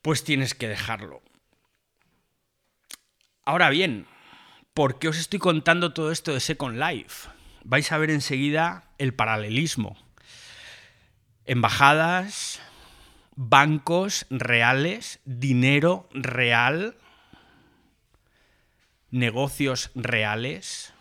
pues 0.00 0.22
tienes 0.22 0.54
que 0.54 0.68
dejarlo. 0.68 1.22
Ahora 3.44 3.68
bien, 3.70 4.06
¿por 4.74 5.00
qué 5.00 5.08
os 5.08 5.18
estoy 5.18 5.40
contando 5.40 5.92
todo 5.92 6.12
esto 6.12 6.32
de 6.32 6.38
Second 6.38 6.78
Life? 6.78 7.28
Vais 7.64 7.90
a 7.92 7.98
ver 7.98 8.10
enseguida 8.10 8.84
el 8.98 9.14
paralelismo. 9.14 9.96
Embajadas, 11.44 12.60
bancos 13.36 14.26
reales, 14.30 15.20
dinero 15.24 16.08
real, 16.12 16.96
negocios 19.10 19.90
reales 19.94 20.92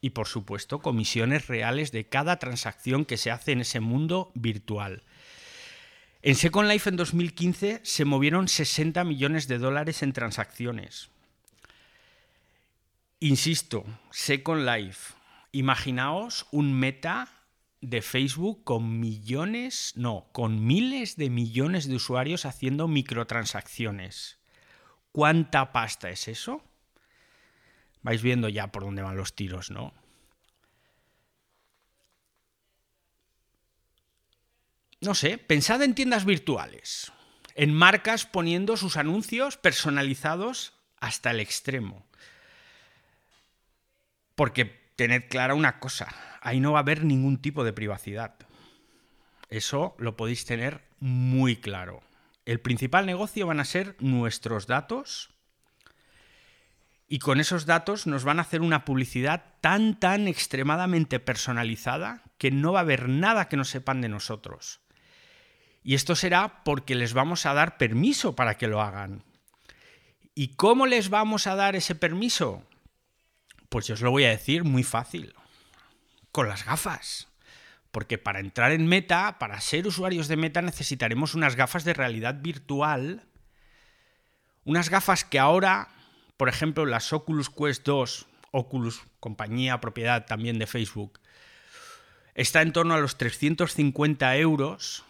y 0.00 0.10
por 0.10 0.28
supuesto 0.28 0.80
comisiones 0.80 1.48
reales 1.48 1.90
de 1.90 2.08
cada 2.08 2.38
transacción 2.38 3.04
que 3.04 3.16
se 3.16 3.30
hace 3.30 3.52
en 3.52 3.62
ese 3.62 3.80
mundo 3.80 4.30
virtual. 4.34 5.02
En 6.22 6.34
Second 6.34 6.68
Life 6.68 6.88
en 6.88 6.96
2015 6.96 7.80
se 7.82 8.04
movieron 8.04 8.48
60 8.48 9.02
millones 9.04 9.48
de 9.48 9.58
dólares 9.58 10.02
en 10.02 10.12
transacciones. 10.12 11.08
Insisto, 13.20 13.84
Second 14.10 14.68
Life. 14.68 15.15
Imaginaos 15.56 16.46
un 16.50 16.74
meta 16.74 17.30
de 17.80 18.02
Facebook 18.02 18.62
con 18.62 19.00
millones, 19.00 19.94
no, 19.96 20.28
con 20.32 20.66
miles 20.66 21.16
de 21.16 21.30
millones 21.30 21.88
de 21.88 21.94
usuarios 21.94 22.44
haciendo 22.44 22.88
microtransacciones. 22.88 24.38
¿Cuánta 25.12 25.72
pasta 25.72 26.10
es 26.10 26.28
eso? 26.28 26.62
Vais 28.02 28.20
viendo 28.20 28.50
ya 28.50 28.70
por 28.70 28.84
dónde 28.84 29.00
van 29.00 29.16
los 29.16 29.34
tiros, 29.34 29.70
¿no? 29.70 29.94
No 35.00 35.14
sé, 35.14 35.38
pensad 35.38 35.80
en 35.80 35.94
tiendas 35.94 36.26
virtuales, 36.26 37.12
en 37.54 37.72
marcas 37.72 38.26
poniendo 38.26 38.76
sus 38.76 38.98
anuncios 38.98 39.56
personalizados 39.56 40.74
hasta 41.00 41.30
el 41.30 41.40
extremo. 41.40 42.04
Porque 44.34 44.85
tened 44.96 45.28
clara 45.28 45.54
una 45.54 45.78
cosa, 45.78 46.08
ahí 46.40 46.60
no 46.60 46.72
va 46.72 46.78
a 46.78 46.82
haber 46.82 47.04
ningún 47.04 47.40
tipo 47.40 47.64
de 47.64 47.72
privacidad. 47.72 48.34
Eso 49.48 49.94
lo 49.98 50.16
podéis 50.16 50.44
tener 50.44 50.82
muy 50.98 51.56
claro. 51.56 52.02
El 52.44 52.60
principal 52.60 53.06
negocio 53.06 53.46
van 53.46 53.60
a 53.60 53.64
ser 53.64 53.96
nuestros 54.00 54.66
datos 54.66 55.30
y 57.08 57.20
con 57.20 57.38
esos 57.38 57.66
datos 57.66 58.06
nos 58.06 58.24
van 58.24 58.38
a 58.38 58.42
hacer 58.42 58.62
una 58.62 58.84
publicidad 58.84 59.54
tan, 59.60 59.98
tan 60.00 60.26
extremadamente 60.26 61.20
personalizada 61.20 62.22
que 62.38 62.50
no 62.50 62.72
va 62.72 62.80
a 62.80 62.82
haber 62.82 63.08
nada 63.08 63.48
que 63.48 63.56
no 63.56 63.64
sepan 63.64 64.00
de 64.00 64.08
nosotros. 64.08 64.80
Y 65.84 65.94
esto 65.94 66.16
será 66.16 66.64
porque 66.64 66.96
les 66.96 67.14
vamos 67.14 67.46
a 67.46 67.54
dar 67.54 67.76
permiso 67.78 68.34
para 68.34 68.56
que 68.56 68.66
lo 68.66 68.82
hagan. 68.82 69.22
¿Y 70.34 70.56
cómo 70.56 70.86
les 70.86 71.10
vamos 71.10 71.46
a 71.46 71.54
dar 71.54 71.76
ese 71.76 71.94
permiso? 71.94 72.64
Pues 73.68 73.86
yo 73.86 73.94
os 73.94 74.00
lo 74.00 74.10
voy 74.10 74.24
a 74.24 74.30
decir 74.30 74.64
muy 74.64 74.82
fácil. 74.82 75.34
Con 76.32 76.48
las 76.48 76.64
gafas. 76.64 77.28
Porque 77.90 78.18
para 78.18 78.40
entrar 78.40 78.72
en 78.72 78.86
Meta, 78.86 79.38
para 79.38 79.60
ser 79.60 79.86
usuarios 79.86 80.28
de 80.28 80.36
Meta, 80.36 80.62
necesitaremos 80.62 81.34
unas 81.34 81.56
gafas 81.56 81.84
de 81.84 81.94
realidad 81.94 82.36
virtual. 82.40 83.26
Unas 84.64 84.90
gafas 84.90 85.24
que 85.24 85.38
ahora 85.38 85.88
por 86.36 86.48
ejemplo, 86.48 86.84
las 86.84 87.12
Oculus 87.12 87.50
Quest 87.50 87.84
2, 87.84 88.26
Oculus, 88.50 89.02
compañía, 89.20 89.80
propiedad 89.80 90.26
también 90.26 90.58
de 90.58 90.66
Facebook, 90.66 91.20
está 92.34 92.62
en 92.62 92.72
torno 92.72 92.94
a 92.94 93.00
los 93.00 93.16
350 93.16 94.36
euros. 94.36 95.04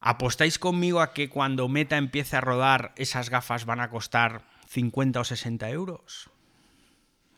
¿Apostáis 0.00 0.58
conmigo 0.58 1.00
a 1.00 1.12
que 1.12 1.28
cuando 1.28 1.68
Meta 1.68 1.96
empiece 1.96 2.36
a 2.36 2.40
rodar 2.40 2.92
esas 2.96 3.30
gafas 3.30 3.66
van 3.66 3.80
a 3.80 3.90
costar 3.90 4.42
50 4.68 5.20
o 5.20 5.24
60 5.24 5.70
euros? 5.70 6.30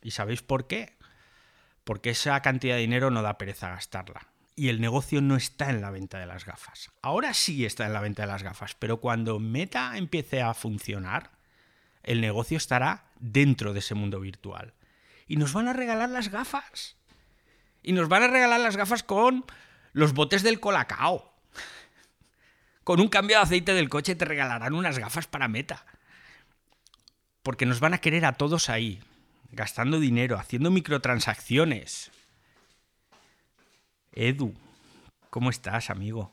¿Y 0.04 0.10
sabéis 0.10 0.42
por 0.42 0.68
qué? 0.68 0.92
Porque 1.82 2.10
esa 2.10 2.40
cantidad 2.42 2.74
de 2.74 2.82
dinero 2.82 3.10
no 3.10 3.22
da 3.22 3.38
pereza 3.38 3.70
gastarla. 3.70 4.28
Y 4.54 4.68
el 4.68 4.80
negocio 4.80 5.22
no 5.22 5.34
está 5.34 5.70
en 5.70 5.80
la 5.80 5.90
venta 5.90 6.18
de 6.18 6.26
las 6.26 6.44
gafas. 6.44 6.92
Ahora 7.00 7.32
sí 7.32 7.64
está 7.64 7.86
en 7.86 7.94
la 7.94 8.02
venta 8.02 8.22
de 8.22 8.28
las 8.28 8.42
gafas, 8.42 8.76
pero 8.78 9.00
cuando 9.00 9.40
Meta 9.40 9.96
empiece 9.96 10.42
a 10.42 10.52
funcionar, 10.52 11.30
el 12.02 12.20
negocio 12.20 12.58
estará 12.58 13.06
dentro 13.18 13.72
de 13.72 13.78
ese 13.78 13.94
mundo 13.94 14.20
virtual. 14.20 14.74
Y 15.26 15.36
nos 15.36 15.54
van 15.54 15.68
a 15.68 15.72
regalar 15.72 16.10
las 16.10 16.28
gafas. 16.28 16.96
Y 17.82 17.92
nos 17.92 18.08
van 18.08 18.24
a 18.24 18.28
regalar 18.28 18.60
las 18.60 18.76
gafas 18.76 19.02
con 19.02 19.46
los 19.94 20.12
botes 20.12 20.42
del 20.42 20.60
colacao. 20.60 21.34
Con 22.84 23.00
un 23.00 23.08
cambio 23.08 23.38
de 23.38 23.42
aceite 23.42 23.72
del 23.72 23.88
coche 23.88 24.14
te 24.14 24.26
regalarán 24.26 24.74
unas 24.74 24.98
gafas 24.98 25.26
para 25.26 25.48
meta. 25.48 25.86
Porque 27.42 27.64
nos 27.64 27.80
van 27.80 27.94
a 27.94 27.98
querer 28.02 28.26
a 28.26 28.34
todos 28.34 28.68
ahí, 28.68 29.00
gastando 29.54 30.00
dinero, 30.00 30.38
haciendo 30.38 30.70
microtransacciones. 30.70 32.10
Edu, 34.12 34.52
¿cómo 35.30 35.50
estás, 35.50 35.90
amigo? 35.90 36.30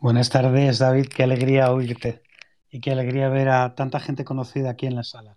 Buenas 0.00 0.30
tardes, 0.30 0.78
David. 0.78 1.06
Qué 1.06 1.24
alegría 1.24 1.72
oírte 1.72 2.22
y 2.70 2.80
qué 2.80 2.92
alegría 2.92 3.28
ver 3.28 3.48
a 3.48 3.74
tanta 3.74 3.98
gente 3.98 4.24
conocida 4.24 4.70
aquí 4.70 4.86
en 4.86 4.94
la 4.94 5.02
sala. 5.02 5.36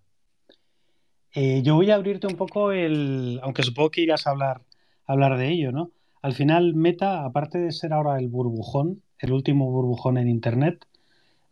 Eh, 1.34 1.62
yo 1.64 1.76
voy 1.76 1.90
a 1.92 1.96
abrirte 1.96 2.28
un 2.28 2.36
poco 2.36 2.72
el, 2.72 3.40
aunque 3.42 3.64
supongo 3.64 3.90
que 3.90 4.02
irás 4.02 4.28
a 4.28 4.32
hablar, 4.32 4.62
hablar 5.06 5.38
de 5.38 5.50
ello, 5.50 5.72
¿no? 5.72 5.92
Al 6.22 6.34
final, 6.34 6.76
Meta, 6.76 7.26
aparte 7.26 7.58
de 7.58 7.72
ser 7.72 7.94
ahora 7.94 8.20
el 8.20 8.28
burbujón, 8.28 9.02
el 9.18 9.32
último 9.32 9.72
burbujón 9.72 10.18
en 10.18 10.28
Internet, 10.28 10.86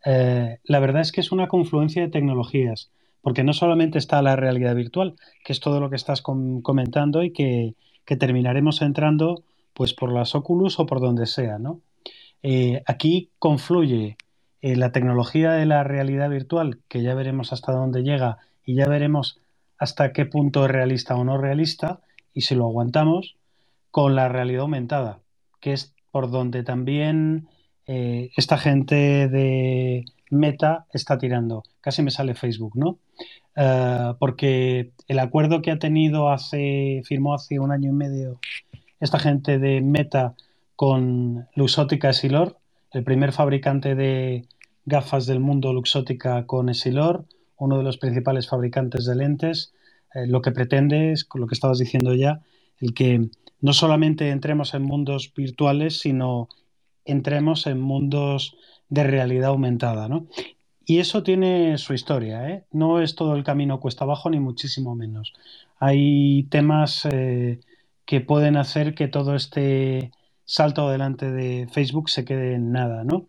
eh, 0.04 0.58
la 0.64 0.80
verdad 0.80 1.02
es 1.02 1.12
que 1.12 1.20
es 1.20 1.32
una 1.32 1.48
confluencia 1.48 2.02
de 2.02 2.08
tecnologías, 2.08 2.90
porque 3.22 3.44
no 3.44 3.52
solamente 3.52 3.98
está 3.98 4.22
la 4.22 4.36
realidad 4.36 4.74
virtual, 4.74 5.14
que 5.44 5.52
es 5.52 5.60
todo 5.60 5.80
lo 5.80 5.90
que 5.90 5.96
estás 5.96 6.22
comentando 6.22 7.22
y 7.22 7.32
que, 7.32 7.74
terminaremos 8.18 8.82
entrando 8.82 9.44
pues 9.72 9.94
por 9.94 10.10
las 10.10 10.34
Oculus 10.34 10.80
o 10.80 10.86
por 10.86 11.00
donde 11.00 11.26
sea, 11.26 11.60
¿no? 11.60 11.80
Eh, 12.42 12.82
aquí 12.86 13.30
confluye 13.38 14.16
eh, 14.62 14.74
la 14.74 14.90
tecnología 14.90 15.52
de 15.52 15.64
la 15.64 15.84
realidad 15.84 16.28
virtual, 16.28 16.80
que 16.88 17.02
ya 17.02 17.14
veremos 17.14 17.52
hasta 17.52 17.70
dónde 17.70 18.02
llega 18.02 18.38
y 18.64 18.74
ya 18.74 18.88
veremos 18.88 19.38
hasta 19.78 20.12
qué 20.12 20.26
punto 20.26 20.64
es 20.64 20.72
realista 20.72 21.14
o 21.14 21.22
no 21.22 21.38
realista, 21.38 22.00
y 22.34 22.40
si 22.40 22.56
lo 22.56 22.66
aguantamos, 22.66 23.36
con 23.92 24.16
la 24.16 24.28
realidad 24.28 24.62
aumentada, 24.62 25.20
que 25.60 25.72
es 25.72 25.94
por 26.10 26.30
donde 26.30 26.62
también 26.62 27.48
eh, 27.86 28.30
esta 28.36 28.58
gente 28.58 29.28
de 29.28 30.04
Meta 30.30 30.86
está 30.92 31.18
tirando. 31.18 31.64
Casi 31.80 32.02
me 32.02 32.10
sale 32.10 32.34
Facebook, 32.34 32.76
¿no? 32.76 32.98
Eh, 33.56 34.14
porque 34.18 34.92
el 35.08 35.18
acuerdo 35.18 35.62
que 35.62 35.70
ha 35.70 35.78
tenido 35.78 36.30
hace, 36.30 37.02
firmó 37.04 37.34
hace 37.34 37.58
un 37.58 37.72
año 37.72 37.90
y 37.90 37.94
medio 37.94 38.40
esta 39.00 39.18
gente 39.18 39.58
de 39.58 39.80
Meta 39.80 40.34
con 40.76 41.46
Luxótica 41.54 42.10
Esilor, 42.10 42.58
el 42.92 43.04
primer 43.04 43.32
fabricante 43.32 43.94
de 43.94 44.46
gafas 44.84 45.26
del 45.26 45.40
mundo 45.40 45.72
Luxótica 45.72 46.46
con 46.46 46.68
Esilor, 46.68 47.24
uno 47.56 47.78
de 47.78 47.84
los 47.84 47.98
principales 47.98 48.48
fabricantes 48.48 49.04
de 49.04 49.14
lentes, 49.14 49.72
eh, 50.14 50.26
lo 50.26 50.42
que 50.42 50.52
pretende 50.52 51.12
es, 51.12 51.24
con 51.24 51.40
lo 51.40 51.46
que 51.46 51.54
estabas 51.54 51.78
diciendo 51.78 52.14
ya, 52.14 52.40
el 52.78 52.94
que 52.94 53.28
no 53.60 53.72
solamente 53.72 54.30
entremos 54.30 54.74
en 54.74 54.82
mundos 54.82 55.32
virtuales, 55.34 55.98
sino 55.98 56.48
entremos 57.04 57.66
en 57.66 57.80
mundos 57.80 58.56
de 58.90 59.04
realidad 59.04 59.50
aumentada, 59.50 60.08
¿no? 60.08 60.26
Y 60.84 60.98
eso 60.98 61.22
tiene 61.22 61.78
su 61.78 61.94
historia, 61.94 62.48
¿eh? 62.50 62.64
No 62.72 63.00
es 63.00 63.14
todo 63.14 63.36
el 63.36 63.44
camino 63.44 63.80
cuesta 63.80 64.04
abajo, 64.04 64.28
ni 64.28 64.40
muchísimo 64.40 64.96
menos. 64.96 65.32
Hay 65.78 66.44
temas 66.50 67.06
eh, 67.10 67.60
que 68.04 68.20
pueden 68.20 68.56
hacer 68.56 68.94
que 68.94 69.06
todo 69.06 69.36
este 69.36 70.10
salto 70.44 70.88
adelante 70.88 71.30
de 71.30 71.68
Facebook 71.70 72.10
se 72.10 72.24
quede 72.24 72.54
en 72.54 72.72
nada, 72.72 73.04
¿no? 73.04 73.28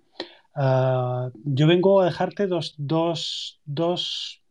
Ah, 0.55 1.29
yo 1.45 1.67
vengo 1.67 2.01
a 2.01 2.05
dejarte 2.05 2.47
dos, 2.47 2.73
dos, 2.77 3.61
dos, 3.65 4.41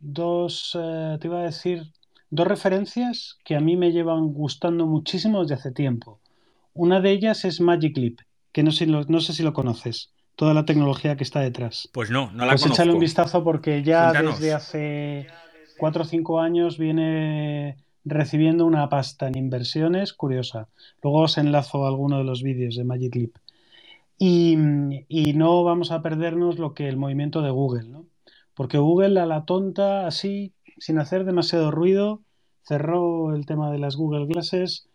dos 0.00 0.76
eh, 0.80 1.18
te 1.20 1.28
iba 1.28 1.40
a 1.40 1.44
decir, 1.44 1.92
dos 2.30 2.46
referencias 2.48 3.38
que 3.44 3.54
a 3.54 3.60
mí 3.60 3.76
me 3.76 3.92
llevan 3.92 4.32
gustando 4.32 4.86
muchísimo 4.86 5.42
desde 5.42 5.54
hace 5.54 5.70
tiempo. 5.70 6.18
Una 6.74 7.00
de 7.00 7.12
ellas 7.12 7.44
es 7.44 7.60
Magic 7.60 7.96
que 8.52 8.62
no 8.62 8.72
sé 8.72 9.32
si 9.32 9.42
lo 9.42 9.52
conoces, 9.52 10.11
toda 10.36 10.54
la 10.54 10.64
tecnología 10.64 11.16
que 11.16 11.24
está 11.24 11.40
detrás. 11.40 11.88
Pues 11.92 12.10
no, 12.10 12.30
no 12.32 12.44
la 12.44 12.52
pues 12.52 12.62
conozco. 12.62 12.82
échale 12.82 12.92
un 12.92 13.00
vistazo 13.00 13.44
porque 13.44 13.82
ya 13.82 14.12
desde 14.12 14.52
hace 14.52 15.26
cuatro 15.78 16.02
o 16.02 16.06
cinco 16.06 16.40
años 16.40 16.78
viene 16.78 17.76
recibiendo 18.04 18.66
una 18.66 18.88
pasta 18.88 19.28
en 19.28 19.36
inversiones 19.36 20.12
curiosa. 20.12 20.68
Luego 21.02 21.20
os 21.20 21.38
enlazo 21.38 21.84
a 21.84 21.88
alguno 21.88 22.18
de 22.18 22.24
los 22.24 22.42
vídeos 22.42 22.76
de 22.76 22.84
Magic 22.84 23.14
Leap. 23.14 23.32
Y, 24.18 24.56
no 25.34 25.64
vamos 25.64 25.90
a 25.90 26.00
perdernos 26.00 26.58
lo 26.58 26.74
que 26.74 26.88
el 26.88 26.96
movimiento 26.96 27.42
de 27.42 27.50
Google, 27.50 27.88
¿no? 27.88 28.06
Porque 28.54 28.78
Google 28.78 29.18
a 29.18 29.26
la 29.26 29.44
tonta, 29.44 30.06
así, 30.06 30.52
sin 30.78 31.00
hacer 31.00 31.24
demasiado 31.24 31.72
ruido, 31.72 32.22
cerró 32.62 33.34
el 33.34 33.46
tema 33.46 33.72
de 33.72 33.78
las 33.78 33.96
Google 33.96 34.26
Glasses, 34.26 34.88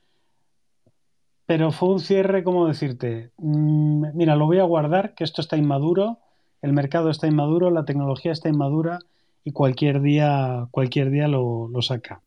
pero 1.48 1.72
fue 1.72 1.90
un 1.90 2.00
cierre, 2.00 2.44
como 2.44 2.68
decirte, 2.68 3.32
mm, 3.38 4.16
mira, 4.16 4.36
lo 4.36 4.46
voy 4.46 4.60
a 4.60 4.64
guardar, 4.64 5.16
que 5.16 5.24
esto 5.24 5.42
está 5.42 5.58
inmaduro, 5.58 6.20
el 6.62 6.74
mercado 6.74 7.10
está 7.10 7.26
inmaduro, 7.26 7.72
la 7.72 7.86
tecnología 7.86 8.32
está 8.32 8.50
inmadura 8.50 9.00
y 9.44 9.54
cualquier 9.54 10.02
día, 10.02 10.68
cualquier 10.70 11.10
día 11.10 11.28
lo 11.28 11.82
saca. 11.82 12.22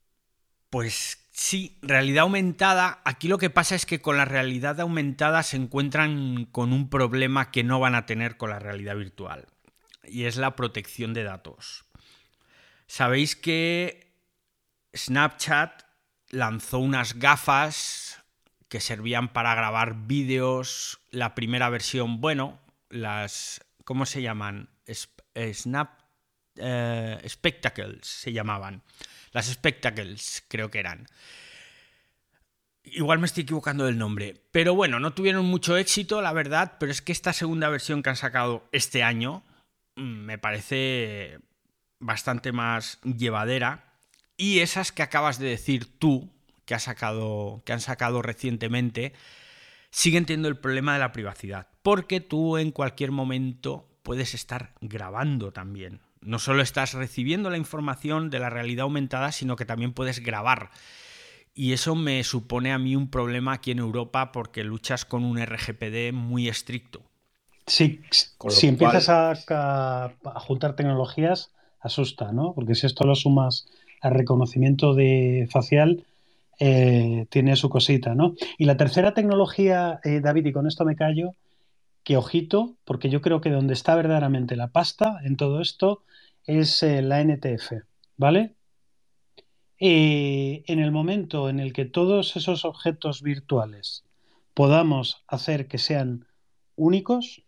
Pues 0.70 1.26
sí, 1.32 1.78
realidad 1.82 2.22
aumentada. 2.22 3.00
Aquí 3.04 3.26
lo 3.26 3.38
que 3.38 3.50
pasa 3.50 3.74
es 3.74 3.84
que 3.86 4.00
con 4.00 4.16
la 4.16 4.24
realidad 4.24 4.78
aumentada 4.78 5.42
se 5.42 5.56
encuentran 5.56 6.44
con 6.46 6.72
un 6.72 6.88
problema 6.88 7.50
que 7.50 7.64
no 7.64 7.80
van 7.80 7.96
a 7.96 8.06
tener 8.06 8.36
con 8.36 8.50
la 8.50 8.60
realidad 8.60 8.96
virtual. 8.96 9.46
Y 10.04 10.24
es 10.24 10.36
la 10.36 10.54
protección 10.54 11.12
de 11.12 11.24
datos. 11.24 11.84
Sabéis 12.86 13.34
que 13.34 14.14
Snapchat 14.94 15.82
lanzó 16.30 16.78
unas 16.78 17.18
gafas 17.18 18.19
que 18.70 18.80
servían 18.80 19.34
para 19.34 19.54
grabar 19.54 20.06
vídeos. 20.06 21.02
La 21.10 21.34
primera 21.34 21.68
versión, 21.68 22.22
bueno, 22.22 22.58
las... 22.88 23.60
¿Cómo 23.84 24.06
se 24.06 24.22
llaman? 24.22 24.70
Snap 25.52 26.00
eh, 26.56 27.22
Spectacles 27.28 28.06
se 28.06 28.32
llamaban 28.32 28.82
las 29.32 29.46
Spectacles, 29.46 30.44
creo 30.48 30.70
que 30.70 30.80
eran. 30.80 31.06
Igual 32.82 33.18
me 33.18 33.26
estoy 33.26 33.44
equivocando 33.44 33.84
del 33.84 33.98
nombre. 33.98 34.42
Pero 34.50 34.74
bueno, 34.74 34.98
no 34.98 35.12
tuvieron 35.12 35.46
mucho 35.46 35.76
éxito, 35.76 36.22
la 36.22 36.32
verdad. 36.32 36.76
Pero 36.80 36.90
es 36.90 37.02
que 37.02 37.12
esta 37.12 37.32
segunda 37.32 37.68
versión 37.68 38.02
que 38.02 38.10
han 38.10 38.16
sacado 38.16 38.68
este 38.72 39.02
año 39.02 39.44
mm, 39.96 40.24
me 40.24 40.38
parece 40.38 41.38
bastante 42.00 42.52
más 42.52 42.98
llevadera. 43.02 43.94
Y 44.36 44.60
esas 44.60 44.90
que 44.90 45.02
acabas 45.02 45.38
de 45.38 45.48
decir 45.48 45.98
tú, 45.98 46.32
que, 46.74 46.78
sacado, 46.80 47.62
que 47.64 47.72
han 47.72 47.80
sacado 47.80 48.22
recientemente, 48.22 49.12
siguen 49.90 50.26
teniendo 50.26 50.48
el 50.48 50.58
problema 50.58 50.94
de 50.94 51.00
la 51.00 51.12
privacidad. 51.12 51.68
Porque 51.82 52.20
tú 52.20 52.56
en 52.56 52.70
cualquier 52.70 53.10
momento 53.10 53.88
puedes 54.02 54.34
estar 54.34 54.74
grabando 54.80 55.52
también 55.52 56.00
no 56.22 56.38
solo 56.38 56.62
estás 56.62 56.94
recibiendo 56.94 57.50
la 57.50 57.56
información 57.56 58.30
de 58.30 58.38
la 58.38 58.50
realidad 58.50 58.82
aumentada, 58.82 59.32
sino 59.32 59.56
que 59.56 59.64
también 59.64 59.92
puedes 59.92 60.20
grabar. 60.20 60.70
Y 61.54 61.72
eso 61.72 61.94
me 61.94 62.22
supone 62.24 62.72
a 62.72 62.78
mí 62.78 62.94
un 62.94 63.10
problema 63.10 63.54
aquí 63.54 63.70
en 63.70 63.78
Europa 63.78 64.32
porque 64.32 64.62
luchas 64.62 65.04
con 65.04 65.24
un 65.24 65.40
RGPD 65.44 66.12
muy 66.12 66.48
estricto. 66.48 67.02
Sí, 67.66 68.00
si 68.48 68.66
empiezas 68.68 69.08
a, 69.08 70.12
juntar 70.36 70.76
tecnologías, 70.76 71.52
asusta, 71.80 72.32
¿no? 72.32 72.52
Porque 72.54 72.74
si 72.74 72.86
esto 72.86 73.04
lo 73.04 73.14
sumas 73.14 73.66
al 74.00 74.14
reconocimiento 74.14 74.94
de 74.94 75.48
facial, 75.50 76.04
eh, 76.62 77.26
tiene 77.30 77.56
su 77.56 77.70
cosita, 77.70 78.14
¿no? 78.14 78.34
Y 78.58 78.66
la 78.66 78.76
tercera 78.76 79.14
tecnología, 79.14 79.98
eh, 80.04 80.20
David, 80.20 80.44
y 80.44 80.52
con 80.52 80.66
esto 80.66 80.84
me 80.84 80.94
callo, 80.94 81.34
que 82.04 82.18
ojito, 82.18 82.76
porque 82.84 83.08
yo 83.08 83.22
creo 83.22 83.40
que 83.40 83.50
donde 83.50 83.72
está 83.72 83.94
verdaderamente 83.94 84.56
la 84.56 84.68
pasta 84.68 85.20
en 85.24 85.38
todo 85.38 85.62
esto 85.62 86.04
es 86.44 86.82
eh, 86.82 87.00
la 87.00 87.22
NTF, 87.24 87.72
¿vale? 88.16 88.56
en 89.82 90.78
el 90.78 90.92
momento 90.92 91.48
en 91.48 91.58
el 91.58 91.72
que 91.72 91.86
todos 91.86 92.36
esos 92.36 92.66
objetos 92.66 93.22
virtuales 93.22 94.04
podamos 94.52 95.24
hacer 95.26 95.68
que 95.68 95.78
sean 95.78 96.26
únicos, 96.76 97.44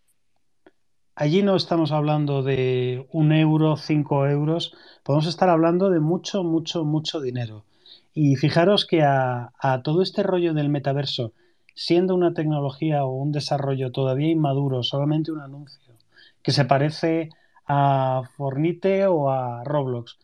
allí 1.15 1.43
no 1.43 1.57
estamos 1.57 1.93
hablando 1.93 2.43
de 2.43 3.07
un 3.13 3.33
euro, 3.33 3.77
cinco 3.77 4.27
euros, 4.27 4.75
podemos 5.03 5.27
estar 5.27 5.51
hablando 5.51 5.91
de 5.91 6.01
mucho, 6.01 6.43
mucho, 6.43 6.87
mucho 6.87 7.21
dinero. 7.21 7.67
Y 8.15 8.37
fijaros 8.37 8.87
que 8.87 9.03
a, 9.03 9.53
todo 9.83 10.03
este 10.03 10.23
rollo 10.23 10.55
del 10.55 10.69
metaverso, 10.69 11.33
siendo 11.75 12.15
una 12.15 12.35
tecnología 12.35 13.05
o 13.05 13.13
un 13.13 13.33
desarrollo 13.33 13.91
todavía 13.91 14.31
inmaduro, 14.31 14.83
solamente 14.83 15.33
un 15.33 15.41
anuncio, 15.41 15.95
que 16.43 16.53
se 16.53 16.65
parece 16.65 17.31
a 17.67 18.23
Fornite 18.37 19.07
o 19.07 19.31
a 19.31 19.65
Roblox. 19.65 20.19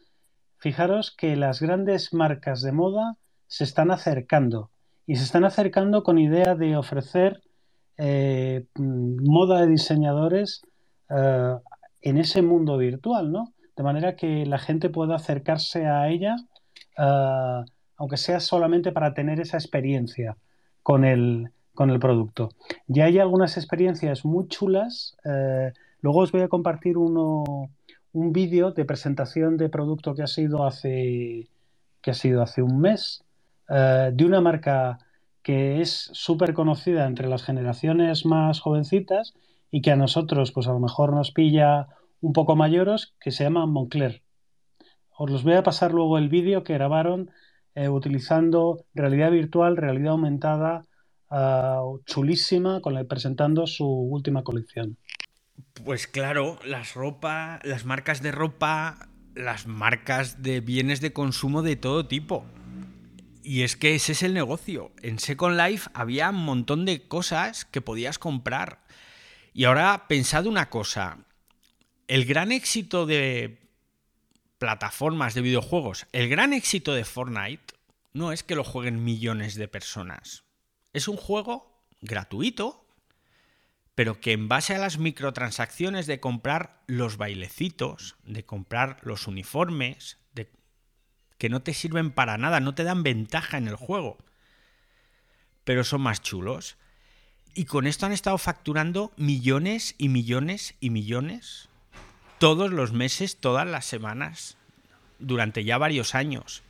Fijaros 0.58 1.14
que 1.16 1.36
las 1.36 1.60
grandes 1.60 2.12
marcas 2.12 2.62
de 2.62 2.72
moda 2.72 3.16
se 3.46 3.64
están 3.64 3.90
acercando 3.90 4.70
y 5.06 5.16
se 5.16 5.24
están 5.24 5.44
acercando 5.44 6.02
con 6.02 6.18
idea 6.18 6.54
de 6.54 6.76
ofrecer 6.76 7.40
eh, 7.96 8.66
moda 8.76 9.62
de 9.62 9.68
diseñadores 9.68 10.62
eh, 11.08 11.56
en 12.02 12.18
ese 12.18 12.42
mundo 12.42 12.76
virtual, 12.76 13.32
¿no? 13.32 13.54
De 13.76 13.82
manera 13.82 14.16
que 14.16 14.44
la 14.44 14.58
gente 14.58 14.90
pueda 14.90 15.16
acercarse 15.16 15.86
a 15.86 16.08
ella, 16.08 16.36
eh, 16.98 17.64
aunque 17.98 18.16
sea 18.16 18.40
solamente 18.40 18.92
para 18.92 19.12
tener 19.12 19.40
esa 19.40 19.58
experiencia 19.58 20.36
con 20.82 21.04
el, 21.04 21.50
con 21.74 21.90
el 21.90 21.98
producto. 21.98 22.50
Ya 22.86 23.04
hay 23.04 23.18
algunas 23.18 23.56
experiencias 23.58 24.24
muy 24.24 24.48
chulas 24.48 25.16
Luego 26.00 26.20
os 26.20 26.32
voy 26.32 26.42
a 26.42 26.48
compartir 26.48 26.96
uno, 26.96 27.70
un 28.12 28.32
vídeo 28.32 28.70
de 28.70 28.84
presentación 28.84 29.56
de 29.56 29.68
producto 29.68 30.14
que 30.14 30.22
ha 30.22 30.28
sido 30.28 30.64
hace, 30.64 31.48
que 32.00 32.10
ha 32.12 32.14
sido 32.14 32.42
hace 32.42 32.62
un 32.62 32.80
mes 32.80 33.24
eh, 33.68 34.10
de 34.12 34.24
una 34.24 34.40
marca 34.40 34.98
que 35.42 35.80
es 35.80 36.10
súper 36.12 36.54
conocida 36.54 37.06
entre 37.06 37.28
las 37.28 37.42
generaciones 37.42 38.26
más 38.26 38.60
jovencitas 38.60 39.34
y 39.70 39.80
que 39.82 39.90
a 39.90 39.96
nosotros 39.96 40.52
pues 40.52 40.68
a 40.68 40.72
lo 40.72 40.78
mejor 40.78 41.12
nos 41.12 41.32
pilla 41.32 41.88
un 42.20 42.32
poco 42.32 42.56
mayores, 42.56 43.14
que 43.20 43.30
se 43.30 43.44
llama 43.44 43.66
Moncler. 43.66 44.22
Os 45.16 45.30
los 45.30 45.42
voy 45.42 45.54
a 45.54 45.62
pasar 45.62 45.92
luego 45.92 46.18
el 46.18 46.28
vídeo 46.28 46.62
que 46.62 46.74
grabaron 46.74 47.30
eh, 47.74 47.88
utilizando 47.88 48.84
realidad 48.94 49.30
virtual, 49.30 49.76
realidad 49.76 50.12
aumentada, 50.12 50.82
eh, 51.30 51.76
chulísima, 52.06 52.80
con 52.80 53.06
presentando 53.06 53.66
su 53.66 53.86
última 53.86 54.42
colección. 54.42 54.96
Pues 55.84 56.06
claro, 56.06 56.58
las 56.64 56.94
ropa, 56.94 57.60
las 57.62 57.84
marcas 57.84 58.22
de 58.22 58.32
ropa, 58.32 59.08
las 59.34 59.66
marcas 59.66 60.42
de 60.42 60.60
bienes 60.60 61.00
de 61.00 61.12
consumo 61.12 61.62
de 61.62 61.76
todo 61.76 62.06
tipo. 62.06 62.44
Y 63.42 63.62
es 63.62 63.76
que 63.76 63.94
ese 63.94 64.12
es 64.12 64.22
el 64.22 64.34
negocio. 64.34 64.92
En 65.02 65.18
Second 65.18 65.56
Life 65.56 65.90
había 65.94 66.30
un 66.30 66.44
montón 66.44 66.84
de 66.84 67.06
cosas 67.06 67.64
que 67.64 67.80
podías 67.80 68.18
comprar. 68.18 68.80
Y 69.54 69.64
ahora 69.64 70.06
pensad 70.08 70.46
una 70.46 70.68
cosa. 70.68 71.24
El 72.08 72.24
gran 72.24 72.52
éxito 72.52 73.06
de 73.06 73.67
plataformas 74.58 75.34
de 75.34 75.42
videojuegos, 75.42 76.06
el 76.12 76.28
gran 76.28 76.52
éxito 76.52 76.94
de 76.94 77.04
Fortnite 77.04 77.74
no 78.12 78.32
es 78.32 78.42
que 78.42 78.56
lo 78.56 78.64
jueguen 78.64 79.04
millones 79.04 79.54
de 79.54 79.68
personas. 79.68 80.44
Es 80.92 81.08
un 81.08 81.16
juego 81.16 81.84
gratuito 82.00 82.88
pero 83.98 84.20
que 84.20 84.30
en 84.30 84.46
base 84.46 84.76
a 84.76 84.78
las 84.78 84.98
microtransacciones 84.98 86.06
de 86.06 86.20
comprar 86.20 86.84
los 86.86 87.16
bailecitos, 87.16 88.14
de 88.22 88.44
comprar 88.44 88.98
los 89.02 89.26
uniformes, 89.26 90.18
de 90.34 90.52
que 91.36 91.48
no 91.48 91.62
te 91.62 91.74
sirven 91.74 92.12
para 92.12 92.38
nada, 92.38 92.60
no 92.60 92.76
te 92.76 92.84
dan 92.84 93.02
ventaja 93.02 93.58
en 93.58 93.66
el 93.66 93.74
juego, 93.74 94.16
pero 95.64 95.82
son 95.82 96.02
más 96.02 96.22
chulos. 96.22 96.76
Y 97.54 97.64
con 97.64 97.88
esto 97.88 98.06
han 98.06 98.12
estado 98.12 98.38
facturando 98.38 99.10
millones 99.16 99.96
y 99.98 100.10
millones 100.10 100.76
y 100.78 100.90
millones 100.90 101.68
todos 102.38 102.70
los 102.70 102.92
meses, 102.92 103.36
todas 103.36 103.66
las 103.66 103.84
semanas, 103.84 104.56
durante 105.18 105.64
ya 105.64 105.78
varios 105.78 106.14
años. 106.14 106.62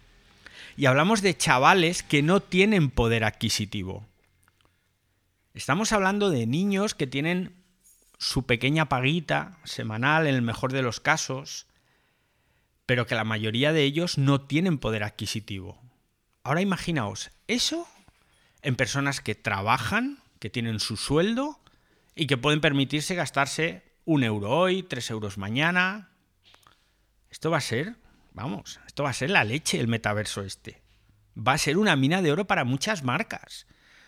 Y 0.76 0.87
hablamos 0.87 1.22
de 1.22 1.37
chavales 1.37 2.02
que 2.02 2.22
no 2.22 2.40
tienen 2.40 2.90
poder 2.90 3.24
adquisitivo. 3.24 4.07
Estamos 5.54 5.92
hablando 5.92 6.31
de 6.31 6.46
niños 6.46 6.94
que 6.94 7.07
tienen 7.07 7.54
su 8.18 8.46
pequeña 8.46 8.88
paguita 8.88 9.59
semanal 9.64 10.26
en 10.26 10.35
el 10.35 10.42
mejor 10.42 10.72
de 10.72 10.83
los 10.83 11.00
casos, 11.00 11.66
pero 12.87 13.07
que 13.07 13.14
la 13.14 13.24
mayoría 13.24 13.72
de 13.72 13.85
ellos 13.85 14.18
no 14.18 14.40
tienen 14.40 14.78
poder 14.78 15.04
adquisitivo. 15.04 15.81
Ahora 16.42 16.61
imaginaos 16.61 17.31
eso 17.46 17.87
en 18.62 18.76
personas 18.76 19.20
que 19.20 19.35
trabajan, 19.35 20.18
que 20.38 20.50
tienen 20.50 20.81
su 20.81 20.96
sueldo 20.96 21.61
y 22.14 22.26
que 22.26 22.37
pueden 22.37 22.61
permitirse 22.61 23.14
gastarse 23.14 23.83
un 24.09 24.25
euro 24.25 24.49
hoy, 24.49 24.83
tres 24.83 25.11
euros 25.11 25.37
mañana. 25.37 26.09
Esto 27.29 27.51
va 27.51 27.59
a 27.59 27.61
ser, 27.61 27.97
vamos, 28.33 28.81
esto 28.87 29.03
va 29.03 29.11
a 29.11 29.12
ser 29.12 29.29
la 29.29 29.44
leche 29.44 29.79
el 29.79 29.87
metaverso 29.87 30.40
este. 30.40 30.81
Va 31.37 31.53
a 31.53 31.59
ser 31.59 31.77
una 31.77 31.94
mina 31.94 32.23
de 32.23 32.33
oro 32.33 32.47
para 32.47 32.64
muchas 32.64 33.05
marcas. 33.05 33.66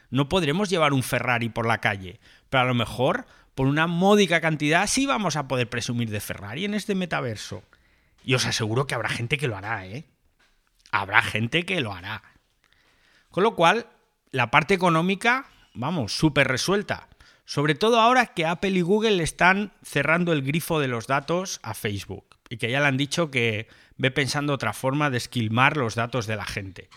No 0.09 0.31
podremos 0.31 0.71
llevar 0.71 0.95
un 0.95 1.03
Ferrari 1.03 1.51
por 1.51 1.67
la 1.67 1.83
calle, 1.83 2.19
pero 2.49 2.63
a 2.63 2.67
lo 2.67 2.73
mejor 2.73 3.27
por 3.55 3.67
una 3.67 3.87
módica 3.87 4.41
cantidad 4.41 4.87
sí 4.87 5.05
vamos 5.05 5.37
a 5.37 5.49
poder 5.49 5.69
presumir 5.69 6.09
de 6.09 6.21
Ferrari 6.21 6.65
en 6.65 6.73
este 6.73 6.95
metaverso. 6.95 7.63
Y 8.25 8.33
os 8.33 8.47
aseguro 8.47 8.87
que 8.87 8.95
habrá 8.95 9.11
gente 9.11 9.37
que 9.37 9.49
lo 9.49 9.57
hará, 9.59 9.85
¿eh? 9.85 10.07
Habrá 10.93 11.21
gente 11.21 11.67
que 11.67 11.83
lo 11.83 11.93
hará. 11.93 12.23
Con 13.31 13.45
lo 13.45 13.55
cual, 13.55 13.87
la 14.31 14.51
parte 14.51 14.73
económica 14.73 15.45
vamos, 15.75 16.15
súper 16.15 16.49
resuelta. 16.49 17.10
Sobre 17.51 17.75
todo 17.75 17.99
ahora 17.99 18.27
que 18.27 18.47
Apple 18.47 18.71
y 18.71 18.81
Google 18.81 19.17
le 19.17 19.25
están 19.25 19.73
cerrando 19.83 20.33
el 20.33 20.43
grifo 20.43 20.79
de 20.79 20.87
los 20.87 21.09
datos 21.09 21.59
a 21.65 21.75
Facebook 21.75 22.37
y 22.49 22.59
que 22.59 22.71
ya 22.71 22.79
le 22.79 22.87
han 22.87 22.97
dicho 22.97 23.33
que 23.33 23.67
ve 23.97 24.13
pensando 24.13 24.53
otra 24.53 24.73
forma 24.73 25.11
de 25.11 25.17
esquilmar 25.17 25.77
los 25.77 25.97
datos 25.97 26.29
de 26.29 26.37
la 26.37 26.45
gente. 26.45 26.89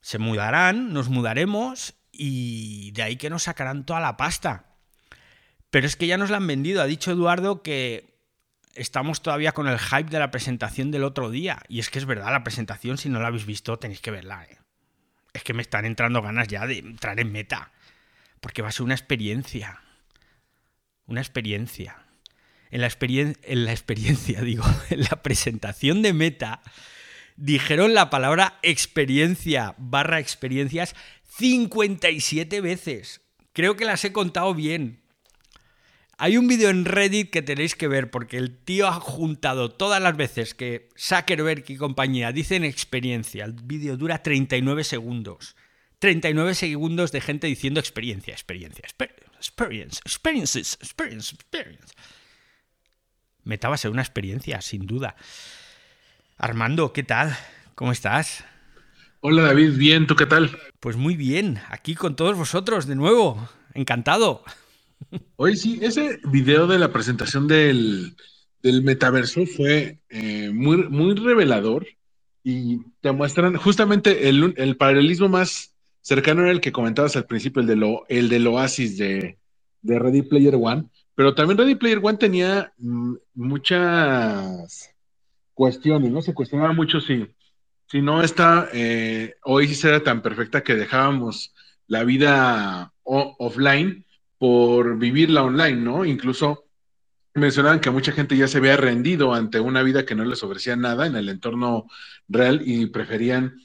Se 0.00 0.16
mudarán, 0.16 0.94
nos 0.94 1.10
mudaremos 1.10 1.92
y 2.12 2.92
de 2.92 3.02
ahí 3.02 3.16
que 3.16 3.28
nos 3.28 3.42
sacarán 3.42 3.84
toda 3.84 4.00
la 4.00 4.16
pasta. 4.16 4.64
Pero 5.68 5.86
es 5.86 5.96
que 5.96 6.06
ya 6.06 6.16
nos 6.16 6.30
la 6.30 6.38
han 6.38 6.46
vendido. 6.46 6.80
Ha 6.80 6.86
dicho 6.86 7.10
Eduardo 7.12 7.60
que 7.60 8.16
estamos 8.74 9.20
todavía 9.20 9.52
con 9.52 9.68
el 9.68 9.78
hype 9.78 10.08
de 10.08 10.18
la 10.18 10.30
presentación 10.30 10.90
del 10.90 11.04
otro 11.04 11.28
día. 11.28 11.62
Y 11.68 11.78
es 11.80 11.90
que 11.90 11.98
es 11.98 12.06
verdad, 12.06 12.32
la 12.32 12.42
presentación, 12.42 12.96
si 12.96 13.10
no 13.10 13.20
la 13.20 13.26
habéis 13.26 13.44
visto, 13.44 13.78
tenéis 13.78 14.00
que 14.00 14.12
verla. 14.12 14.44
¿eh? 14.44 14.56
es 15.32 15.42
que 15.44 15.54
me 15.54 15.62
están 15.62 15.84
entrando 15.84 16.22
ganas 16.22 16.48
ya 16.48 16.66
de 16.66 16.78
entrar 16.78 17.18
en 17.20 17.32
meta. 17.32 17.70
Porque 18.42 18.60
va 18.60 18.68
a 18.68 18.72
ser 18.72 18.82
una 18.82 18.94
experiencia. 18.94 19.80
Una 21.06 21.20
experiencia. 21.20 22.04
En 22.72 22.80
la, 22.80 22.90
en 22.98 23.64
la 23.64 23.70
experiencia, 23.70 24.40
digo, 24.42 24.64
en 24.90 25.02
la 25.02 25.22
presentación 25.22 26.02
de 26.02 26.12
meta, 26.12 26.60
dijeron 27.36 27.94
la 27.94 28.10
palabra 28.10 28.58
experiencia 28.62 29.76
barra 29.78 30.18
experiencias 30.18 30.96
57 31.38 32.60
veces. 32.60 33.20
Creo 33.52 33.76
que 33.76 33.84
las 33.84 34.04
he 34.04 34.12
contado 34.12 34.54
bien. 34.54 35.02
Hay 36.18 36.36
un 36.36 36.48
vídeo 36.48 36.68
en 36.70 36.84
Reddit 36.84 37.30
que 37.30 37.42
tenéis 37.42 37.76
que 37.76 37.88
ver 37.88 38.10
porque 38.10 38.38
el 38.38 38.58
tío 38.58 38.88
ha 38.88 38.94
juntado 38.94 39.70
todas 39.70 40.02
las 40.02 40.16
veces 40.16 40.54
que 40.54 40.88
Zuckerberg 40.98 41.64
y 41.68 41.76
compañía 41.76 42.32
dicen 42.32 42.64
experiencia. 42.64 43.44
El 43.44 43.52
vídeo 43.52 43.96
dura 43.96 44.22
39 44.22 44.82
segundos. 44.82 45.54
39 46.02 46.56
segundos 46.56 47.12
de 47.12 47.20
gente 47.20 47.46
diciendo 47.46 47.78
experiencia, 47.78 48.32
experiencia, 48.32 48.82
experience, 48.84 50.00
experiences, 50.04 50.76
experience, 50.80 51.32
experience. 51.32 51.94
Meta 53.44 53.68
va 53.68 53.76
a 53.76 53.78
ser 53.78 53.92
una 53.92 54.02
experiencia, 54.02 54.60
sin 54.62 54.88
duda. 54.88 55.14
Armando, 56.36 56.92
¿qué 56.92 57.04
tal? 57.04 57.36
¿Cómo 57.76 57.92
estás? 57.92 58.44
Hola 59.20 59.42
David, 59.42 59.76
bien, 59.76 60.08
¿tú 60.08 60.16
qué 60.16 60.26
tal? 60.26 60.58
Pues 60.80 60.96
muy 60.96 61.14
bien, 61.14 61.60
aquí 61.68 61.94
con 61.94 62.16
todos 62.16 62.36
vosotros 62.36 62.88
de 62.88 62.96
nuevo. 62.96 63.48
Encantado. 63.72 64.42
Oye, 65.36 65.54
sí, 65.54 65.78
ese 65.82 66.18
video 66.24 66.66
de 66.66 66.80
la 66.80 66.92
presentación 66.92 67.46
del, 67.46 68.16
metaverso 68.64 69.46
fue 69.46 70.00
eh, 70.08 70.50
muy, 70.52 70.78
muy 70.88 71.14
revelador 71.14 71.86
y 72.42 72.80
te 73.00 73.12
muestran 73.12 73.54
justamente 73.56 74.28
el, 74.28 74.76
paralelismo 74.76 75.28
más 75.28 75.71
cercano 76.02 76.42
era 76.42 76.50
el 76.50 76.60
que 76.60 76.72
comentabas 76.72 77.16
al 77.16 77.26
principio, 77.26 77.62
el, 77.62 77.68
de 77.68 77.76
lo, 77.76 78.04
el 78.08 78.28
del 78.28 78.46
Oasis 78.46 78.98
de, 78.98 79.38
Ready 79.82 80.22
Player 80.22 80.54
One, 80.56 80.84
pero 81.14 81.34
también 81.34 81.58
Ready 81.58 81.76
Player 81.76 82.00
One 82.02 82.18
tenía 82.18 82.72
mm, 82.78 83.14
muchas 83.34 84.94
cuestiones, 85.54 86.10
¿no? 86.10 86.20
Se 86.20 86.34
cuestionaba 86.34 86.72
mucho 86.72 87.00
si, 87.00 87.26
si 87.86 88.02
no 88.02 88.22
está, 88.22 88.68
eh, 88.72 89.36
Oasis 89.44 89.84
era 89.84 90.02
tan 90.02 90.22
perfecta 90.22 90.62
que 90.62 90.74
dejábamos 90.74 91.54
la 91.86 92.04
vida 92.04 92.92
offline 93.04 94.04
por 94.38 94.98
vivirla 94.98 95.42
online, 95.44 95.76
¿no? 95.76 96.04
Incluso 96.04 96.64
mencionaban 97.34 97.80
que 97.80 97.90
mucha 97.90 98.12
gente 98.12 98.36
ya 98.36 98.48
se 98.48 98.58
había 98.58 98.76
rendido 98.76 99.32
ante 99.32 99.60
una 99.60 99.82
vida 99.82 100.04
que 100.04 100.14
no 100.14 100.24
les 100.24 100.42
ofrecía 100.42 100.76
nada 100.76 101.06
en 101.06 101.16
el 101.16 101.28
entorno 101.28 101.86
real 102.28 102.62
y 102.64 102.86
preferían 102.86 103.56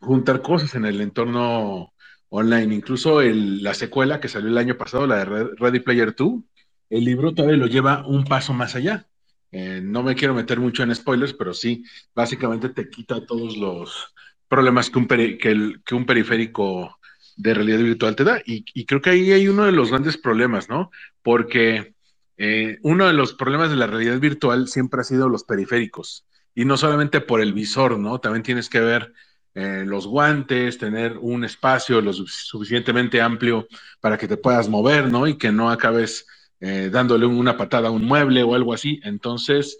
juntar 0.00 0.42
cosas 0.42 0.74
en 0.74 0.84
el 0.84 1.00
entorno 1.00 1.92
online. 2.28 2.74
Incluso 2.74 3.20
la 3.22 3.74
secuela 3.74 4.20
que 4.20 4.28
salió 4.28 4.48
el 4.48 4.58
año 4.58 4.76
pasado, 4.76 5.06
la 5.06 5.24
de 5.24 5.48
Ready 5.58 5.80
Player 5.80 6.14
2, 6.14 6.42
el 6.90 7.04
libro 7.04 7.34
todavía 7.34 7.56
lo 7.56 7.66
lleva 7.66 8.06
un 8.06 8.24
paso 8.24 8.52
más 8.52 8.74
allá. 8.74 9.08
Eh, 9.52 9.80
no 9.82 10.02
me 10.02 10.14
quiero 10.14 10.34
meter 10.34 10.60
mucho 10.60 10.82
en 10.82 10.94
spoilers, 10.94 11.32
pero 11.32 11.54
sí, 11.54 11.84
básicamente 12.14 12.68
te 12.70 12.88
quita 12.90 13.24
todos 13.24 13.56
los 13.56 14.14
problemas 14.48 14.90
que 14.90 14.98
un, 14.98 15.06
que 15.06 15.94
un 15.94 16.06
periférico 16.06 16.98
de 17.36 17.54
realidad 17.54 17.78
virtual 17.78 18.16
te 18.16 18.24
da. 18.24 18.42
Y, 18.44 18.84
creo 18.86 19.00
que 19.00 19.10
ahí 19.10 19.32
hay 19.32 19.48
uno 19.48 19.64
de 19.64 19.72
los 19.72 19.90
grandes 19.90 20.16
problemas, 20.16 20.68
¿no? 20.68 20.90
Porque 21.22 21.94
eh, 22.36 22.78
uno 22.82 23.06
de 23.06 23.12
los 23.12 23.34
problemas 23.34 23.70
de 23.70 23.76
la 23.76 23.86
realidad 23.86 24.18
virtual 24.18 24.68
siempre 24.68 25.00
ha 25.00 25.04
sido 25.04 25.28
los 25.28 25.44
periféricos. 25.44 26.26
Y 26.54 26.64
no 26.64 26.76
solamente 26.76 27.20
por 27.20 27.40
el 27.40 27.52
visor, 27.52 27.98
¿no? 27.98 28.18
También 28.18 28.42
tienes 28.42 28.68
que 28.68 28.80
ver 28.80 29.12
eh, 29.56 29.84
los 29.86 30.06
guantes, 30.06 30.76
tener 30.76 31.16
un 31.16 31.42
espacio 31.42 32.02
lo 32.02 32.12
suficientemente 32.12 33.22
amplio 33.22 33.66
para 34.00 34.18
que 34.18 34.28
te 34.28 34.36
puedas 34.36 34.68
mover, 34.68 35.10
¿no? 35.10 35.26
Y 35.26 35.38
que 35.38 35.50
no 35.50 35.70
acabes 35.70 36.26
eh, 36.60 36.90
dándole 36.92 37.24
una 37.24 37.56
patada 37.56 37.88
a 37.88 37.90
un 37.90 38.04
mueble 38.04 38.42
o 38.42 38.54
algo 38.54 38.74
así. 38.74 39.00
Entonces, 39.02 39.78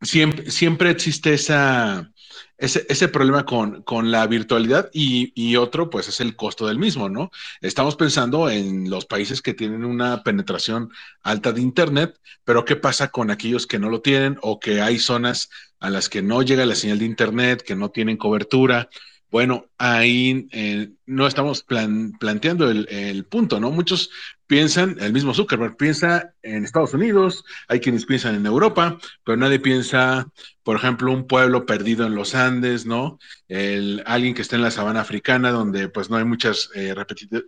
siempre, 0.00 0.48
siempre 0.52 0.90
existe 0.90 1.34
esa, 1.34 2.12
ese, 2.56 3.08
problema 3.08 3.44
con, 3.44 4.10
la 4.10 4.26
virtualidad 4.26 4.90
y, 4.92 5.56
otro, 5.56 5.90
pues 5.90 6.08
es 6.08 6.20
el 6.20 6.36
costo 6.36 6.66
del 6.66 6.78
mismo, 6.78 7.08
¿no? 7.08 7.30
Estamos 7.60 7.96
pensando 7.96 8.50
en 8.50 8.90
los 8.90 9.06
países 9.06 9.42
que 9.42 9.54
tienen 9.54 9.84
una 9.84 10.22
penetración 10.22 10.90
alta 11.22 11.52
de 11.52 11.60
Internet, 11.60 12.18
pero 12.44 12.64
¿qué 12.64 12.76
pasa 12.76 13.08
con 13.08 13.30
aquellos 13.30 13.66
que 13.66 13.78
no 13.78 13.90
lo 13.90 14.02
tienen 14.02 14.38
o 14.42 14.60
que 14.60 14.80
hay 14.80 14.98
zonas 14.98 15.50
a 15.80 15.90
las 15.90 16.08
que 16.08 16.22
no 16.22 16.42
llega 16.42 16.66
la 16.66 16.74
señal 16.74 16.98
de 16.98 17.04
Internet, 17.04 17.62
que 17.62 17.76
no 17.76 17.90
tienen 17.90 18.16
cobertura? 18.16 18.88
Bueno, 19.30 19.66
ahí 19.76 20.48
eh, 20.52 20.90
no 21.04 21.26
estamos 21.26 21.62
planteando 21.62 22.70
el, 22.70 23.24
punto, 23.26 23.60
¿no? 23.60 23.70
Muchos 23.70 24.08
piensan, 24.46 24.96
el 25.00 25.12
mismo 25.12 25.34
Zuckerberg 25.34 25.76
piensa 25.76 26.32
en 26.42 26.64
Estados 26.64 26.94
Unidos, 26.94 27.44
hay 27.68 27.80
quienes 27.80 28.06
piensan 28.06 28.36
en 28.36 28.46
Europa, 28.46 28.98
pero 29.24 29.36
nadie 29.36 29.60
piensa, 29.60 30.32
por 30.62 30.76
ejemplo, 30.76 31.12
un 31.12 31.26
pueblo 31.26 31.66
perdido 31.66 32.06
en 32.06 32.14
los 32.14 32.34
Andes, 32.34 32.86
¿no? 32.86 33.18
El, 33.48 34.02
alguien 34.06 34.32
que 34.32 34.40
está 34.40 34.56
en 34.56 34.62
la 34.62 34.70
sabana 34.70 35.02
africana, 35.02 35.50
donde 35.50 35.90
pues 35.90 36.08
no 36.08 36.16
hay 36.16 36.24
muchas 36.24 36.70
eh, 36.74 36.94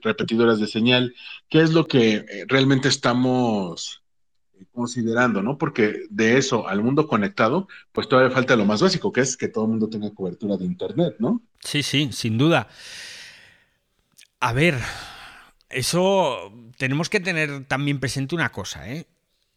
repetidoras 0.03 0.61
de 0.61 0.67
señal. 0.67 1.15
¿Qué 1.49 1.63
es 1.63 1.73
lo 1.73 1.87
que 1.87 2.17
eh, 2.17 2.45
realmente 2.47 2.89
estamos 2.89 4.03
considerando, 4.73 5.43
¿no? 5.43 5.59
Porque 5.59 6.03
de 6.11 6.39
eso 6.39 6.69
al 6.69 6.83
mundo 6.83 7.07
conectado, 7.07 7.69
pues 7.93 8.09
todavía 8.09 8.35
falta 8.35 8.57
lo 8.57 8.65
más 8.65 8.83
básico, 8.83 9.13
que 9.13 9.21
es 9.21 9.37
que 9.37 9.49
todo 9.49 9.65
el 9.65 9.71
mundo 9.71 9.89
tenga 9.89 10.13
cobertura 10.13 10.57
de 10.57 10.65
Internet, 10.65 11.17
¿no? 11.19 11.43
Sí, 11.61 11.83
sí, 11.83 12.11
sin 12.13 12.39
duda. 12.39 12.69
A 14.41 14.53
ver, 14.53 14.79
eso 15.69 16.53
tenemos 16.79 17.09
que 17.09 17.21
tener 17.21 17.65
también 17.67 18.01
presente 18.01 18.35
una 18.35 18.51
cosa, 18.51 18.91
¿eh? 18.91 19.07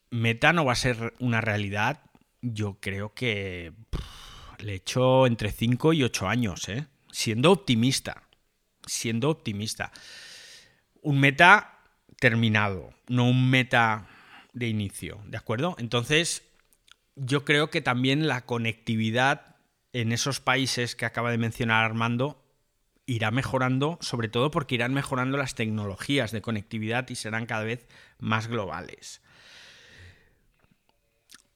Meta 0.09 0.53
no 0.53 0.65
va 0.65 0.73
a 0.73 0.75
ser 0.75 1.13
una 1.19 1.41
realidad, 1.41 2.01
yo 2.41 2.77
creo 2.79 3.13
que 3.13 3.73
le 4.59 4.75
echo 4.75 5.25
entre 5.25 5.51
5 5.51 5.93
y 5.93 6.03
8 6.03 6.27
años, 6.27 6.69
¿eh? 6.69 6.87
Siendo 7.11 7.51
optimista, 7.51 8.23
siendo 8.85 9.29
optimista. 9.29 9.91
Un 11.01 11.19
meta 11.19 11.79
terminado, 12.19 12.91
no 13.07 13.27
un 13.27 13.49
meta 13.49 14.07
de 14.53 14.67
inicio, 14.67 15.19
¿de 15.25 15.37
acuerdo? 15.37 15.75
Entonces, 15.77 16.43
yo 17.15 17.43
creo 17.43 17.69
que 17.69 17.81
también 17.81 18.27
la 18.27 18.45
conectividad 18.45 19.55
en 19.93 20.11
esos 20.11 20.39
países 20.39 20.95
que 20.95 21.05
acaba 21.05 21.31
de 21.31 21.37
mencionar 21.37 21.83
Armando 21.83 22.43
irá 23.05 23.31
mejorando, 23.31 23.97
sobre 24.01 24.29
todo 24.29 24.49
porque 24.49 24.75
irán 24.75 24.93
mejorando 24.93 25.37
las 25.37 25.55
tecnologías 25.55 26.31
de 26.31 26.41
conectividad 26.41 27.09
y 27.09 27.15
serán 27.15 27.45
cada 27.45 27.63
vez 27.63 27.85
más 28.19 28.47
globales. 28.47 29.21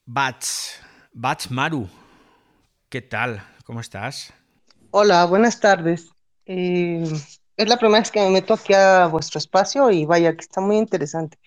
Bats, 0.06 0.80
Bats 1.14 1.52
Maru, 1.52 1.90
¿qué 2.90 3.02
tal? 3.02 3.44
¿Cómo 3.66 3.80
estás? 3.80 4.34
Hola, 4.92 5.26
buenas 5.26 5.60
tardes. 5.60 6.10
Eh, 6.46 7.04
es 7.58 7.68
la 7.68 7.78
primera 7.78 8.00
vez 8.00 8.12
que 8.12 8.22
me 8.22 8.30
meto 8.30 8.54
aquí 8.54 8.74
a 8.74 9.08
vuestro 9.08 9.40
espacio 9.40 9.90
y 9.92 10.06
vaya, 10.06 10.34
que 10.34 10.42
está 10.42 10.62
muy 10.62 10.78
interesante. 10.78 11.38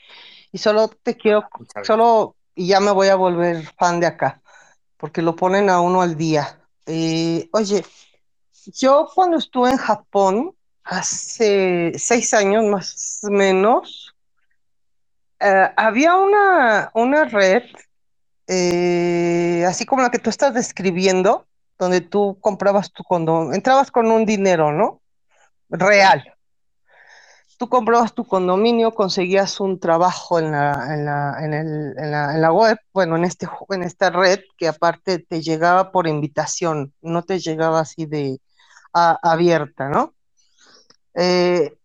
Y 0.53 0.59
solo 0.59 0.89
te 0.89 1.17
quiero, 1.17 1.49
solo, 1.85 2.37
y 2.55 2.69
ya 2.69 2.81
me 2.81 2.91
voy 2.91 3.09
a 3.09 3.15
volver 3.15 3.65
fan 3.79 4.01
de 4.01 4.07
acá, 4.07 4.43
porque 4.97 5.23
lo 5.23 5.37
ponen 5.37 5.71
a 5.71 5.81
uno 5.81 6.03
al 6.03 6.17
día. 6.17 6.59
Eh, 6.87 7.49
oye, 7.53 7.85
yo 8.67 9.09
cuando 9.15 9.39
estuve 9.39 9.71
en 9.71 9.77
Japón, 9.77 10.55
hace 10.83 11.93
seis 11.97 12.35
años 12.35 12.65
más 12.65 13.21
o 13.23 13.31
menos, 13.31 14.15
eh, 15.39 15.71
había 15.77 16.17
una, 16.17 16.91
una 16.95 17.25
red, 17.25 17.63
eh, 18.47 19.65
así 19.67 19.87
como 19.87 20.03
la 20.03 20.11
que 20.11 20.19
tú 20.19 20.31
estás 20.31 20.53
describiendo, 20.53 21.47
donde 21.79 22.01
tú 22.01 22.39
comprabas 22.41 22.93
tu 22.93 23.05
condominio, 23.05 23.55
entrabas 23.55 23.91
con 23.91 24.11
un 24.11 24.27
dinero, 24.27 24.73
¿no? 24.73 25.01
Real. 25.71 26.25
Tú 27.61 27.69
comprabas 27.69 28.15
tu 28.15 28.25
condominio, 28.25 28.95
conseguías 28.95 29.61
un 29.61 29.79
trabajo 29.79 30.39
en 30.39 30.51
la, 30.51 30.95
en 30.95 31.05
la, 31.05 31.37
en 31.45 31.53
en 31.53 32.11
la, 32.11 32.35
en 32.35 32.41
la 32.41 32.53
web, 32.55 32.79
bueno, 32.95 33.17
en, 33.17 33.25
este, 33.25 33.47
en 33.69 33.83
esta 33.83 34.09
red, 34.09 34.41
que 34.57 34.67
aparte 34.67 35.19
te 35.19 35.43
llegaba 35.43 35.93
por 35.93 36.09
invitación, 36.09 36.95
no 37.03 37.23
te 37.23 37.39
llegaba 37.39 37.81
así 37.81 38.07
de 38.07 38.41
abierta, 38.95 39.91
¿no? 39.91 40.15
Eh, 41.13 41.77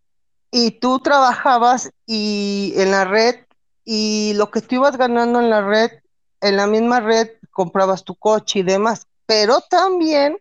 y 0.50 0.80
tú 0.80 1.00
trabajabas 1.00 1.92
y 2.06 2.72
en 2.78 2.92
la 2.92 3.04
red 3.04 3.36
y 3.84 4.32
lo 4.36 4.52
que 4.52 4.62
tú 4.62 4.76
ibas 4.76 4.96
ganando 4.96 5.42
en 5.42 5.50
la 5.50 5.60
red, 5.62 5.92
en 6.40 6.56
la 6.56 6.68
misma 6.68 7.02
red 7.02 7.32
comprabas 7.52 8.06
tu 8.06 8.16
coche 8.16 8.60
y 8.60 8.64
demás, 8.64 9.08
pero 9.26 9.60
también 9.60 10.38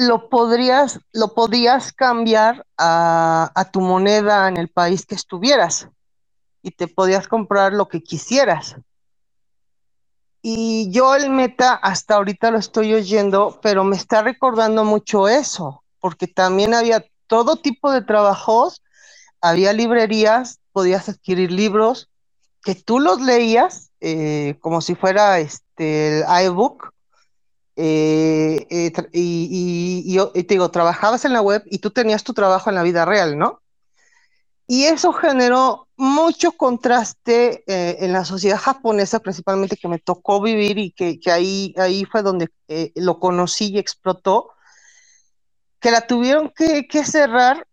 lo 0.00 0.30
podrías, 0.30 0.98
lo 1.12 1.34
podías 1.34 1.92
cambiar 1.92 2.66
a, 2.78 3.68
tu 3.70 3.82
moneda 3.82 4.48
en 4.48 4.56
el 4.56 4.68
país 4.68 5.04
que 5.04 5.14
estuvieras 5.14 5.88
y 6.62 6.70
te 6.70 6.88
podías 6.88 7.28
comprar 7.28 7.74
lo 7.74 7.86
que 7.86 8.02
quisieras. 8.02 8.76
Y 10.40 10.90
yo 10.90 11.14
el 11.14 11.28
meta 11.28 11.74
hasta 11.74 12.14
ahorita 12.14 12.50
lo 12.50 12.56
estoy 12.56 12.94
oyendo, 12.94 13.60
pero 13.60 13.84
me 13.84 13.94
está 13.94 14.22
recordando 14.22 14.84
mucho 14.84 15.28
eso, 15.28 15.84
porque 16.00 16.26
también 16.26 16.72
había 16.72 17.04
todo 17.26 17.56
tipo 17.56 17.92
de 17.92 18.00
trabajos, 18.00 18.82
había 19.42 19.74
librerías, 19.74 20.60
podías 20.72 21.10
adquirir 21.10 21.52
libros 21.52 22.08
que 22.62 22.74
tú 22.74 23.00
los 23.00 23.20
leías 23.20 23.90
eh, 24.00 24.56
como 24.60 24.80
si 24.80 24.94
fuera 24.94 25.40
este, 25.40 26.20
el 26.20 26.24
iBook. 26.46 26.94
Eh, 27.82 28.66
eh, 28.68 28.92
y, 29.10 30.18
y, 30.34 30.44
te 30.44 30.54
digo, 30.54 30.70
trabajabas 30.70 31.24
en 31.24 31.32
la 31.32 31.40
web 31.40 31.62
y 31.70 31.78
tú 31.78 31.90
tenías 31.90 32.22
tu 32.24 32.34
trabajo 32.34 32.68
en 32.68 32.76
la 32.76 32.82
vida 32.82 33.06
real, 33.06 33.38
¿no? 33.38 33.62
Y 34.66 34.84
eso 34.84 35.14
generó 35.14 35.88
mucho 35.96 36.52
contraste 36.52 37.64
eh, 37.66 37.96
en 38.04 38.12
la 38.12 38.26
sociedad 38.26 38.58
japonesa, 38.58 39.18
principalmente 39.18 39.78
que 39.78 39.88
me 39.88 39.98
tocó 39.98 40.42
vivir 40.42 40.78
y 40.78 40.92
que, 40.92 41.18
que 41.18 41.32
ahí, 41.32 41.74
ahí 41.78 42.04
fue 42.04 42.22
donde 42.22 42.50
eh, 42.68 42.92
lo 42.96 43.18
conocí 43.18 43.72
y 43.72 43.78
explotó, 43.78 44.50
que 45.80 45.90
la 45.90 46.06
tuvieron 46.06 46.52
que, 46.54 46.86
que, 46.86 47.02
cerrar 47.04 47.66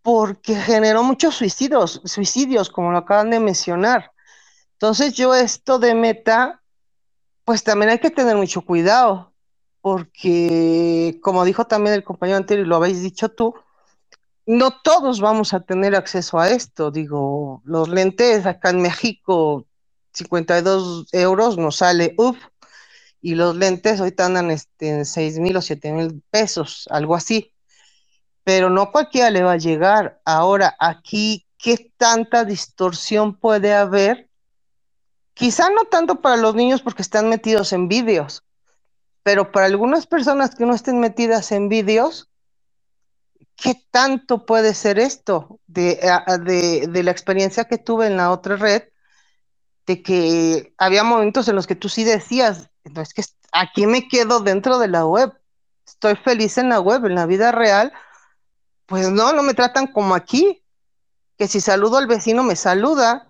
porque 0.00 0.54
generó 0.54 1.02
muchos 1.02 1.34
suicidios, 1.34 2.00
suicidios, 2.04 2.70
como 2.70 2.92
lo 2.92 2.98
acaban 2.98 3.30
de 3.30 3.40
mencionar. 3.40 4.12
Entonces 4.74 5.14
yo 5.14 5.34
esto 5.34 5.80
de 5.80 5.94
meta, 5.94 6.62
pues 7.44 7.64
también 7.64 7.90
hay 7.90 7.98
que 7.98 8.10
tener 8.10 8.36
mucho 8.36 8.62
cuidado, 8.62 9.34
porque 9.80 11.18
como 11.22 11.44
dijo 11.44 11.66
también 11.66 11.94
el 11.94 12.04
compañero 12.04 12.36
anterior 12.38 12.66
y 12.66 12.68
lo 12.68 12.76
habéis 12.76 13.02
dicho 13.02 13.28
tú, 13.28 13.54
no 14.46 14.80
todos 14.80 15.20
vamos 15.20 15.52
a 15.52 15.60
tener 15.60 15.94
acceso 15.94 16.38
a 16.38 16.48
esto. 16.48 16.90
Digo, 16.90 17.60
los 17.64 17.88
lentes 17.88 18.46
acá 18.46 18.70
en 18.70 18.80
México, 18.80 19.66
52 20.14 21.08
euros 21.12 21.58
nos 21.58 21.76
sale, 21.76 22.14
uff, 22.16 22.38
y 23.20 23.34
los 23.34 23.56
lentes 23.56 24.00
ahorita 24.00 24.26
andan 24.26 24.50
este, 24.50 24.88
en 24.88 25.04
6 25.04 25.38
mil 25.40 25.56
o 25.56 25.60
7 25.62 25.92
mil 25.92 26.22
pesos, 26.30 26.88
algo 26.90 27.14
así. 27.14 27.52
Pero 28.44 28.70
no 28.70 28.90
cualquiera 28.90 29.30
le 29.30 29.42
va 29.42 29.52
a 29.52 29.58
llegar. 29.58 30.20
Ahora, 30.24 30.74
aquí, 30.78 31.46
¿qué 31.58 31.92
tanta 31.98 32.44
distorsión 32.44 33.36
puede 33.38 33.74
haber? 33.74 34.30
Quizá 35.34 35.68
no 35.70 35.84
tanto 35.84 36.22
para 36.22 36.36
los 36.36 36.54
niños 36.54 36.80
porque 36.80 37.02
están 37.02 37.28
metidos 37.28 37.72
en 37.74 37.88
vídeos, 37.88 38.44
pero 39.28 39.52
para 39.52 39.66
algunas 39.66 40.06
personas 40.06 40.54
que 40.54 40.64
no 40.64 40.74
estén 40.74 41.00
metidas 41.00 41.52
en 41.52 41.68
vídeos, 41.68 42.30
¿qué 43.56 43.74
tanto 43.90 44.46
puede 44.46 44.72
ser 44.72 44.98
esto? 44.98 45.60
De, 45.66 46.00
de, 46.46 46.86
de, 46.88 47.02
la 47.02 47.10
experiencia 47.10 47.66
que 47.66 47.76
tuve 47.76 48.06
en 48.06 48.16
la 48.16 48.30
otra 48.30 48.56
red, 48.56 48.84
de 49.84 50.02
que 50.02 50.72
había 50.78 51.04
momentos 51.04 51.46
en 51.46 51.56
los 51.56 51.66
que 51.66 51.74
tú 51.74 51.90
sí 51.90 52.04
decías, 52.04 52.70
no 52.84 53.02
es 53.02 53.12
que 53.12 53.22
aquí 53.52 53.86
me 53.86 54.08
quedo 54.08 54.40
dentro 54.40 54.78
de 54.78 54.88
la 54.88 55.04
web, 55.04 55.38
estoy 55.86 56.16
feliz 56.16 56.56
en 56.56 56.70
la 56.70 56.80
web, 56.80 57.04
en 57.04 57.14
la 57.14 57.26
vida 57.26 57.52
real, 57.52 57.92
pues 58.86 59.10
no, 59.10 59.34
no 59.34 59.42
me 59.42 59.52
tratan 59.52 59.88
como 59.88 60.14
aquí, 60.14 60.64
que 61.36 61.48
si 61.48 61.60
saludo 61.60 61.98
al 61.98 62.06
vecino 62.06 62.44
me 62.44 62.56
saluda 62.56 63.27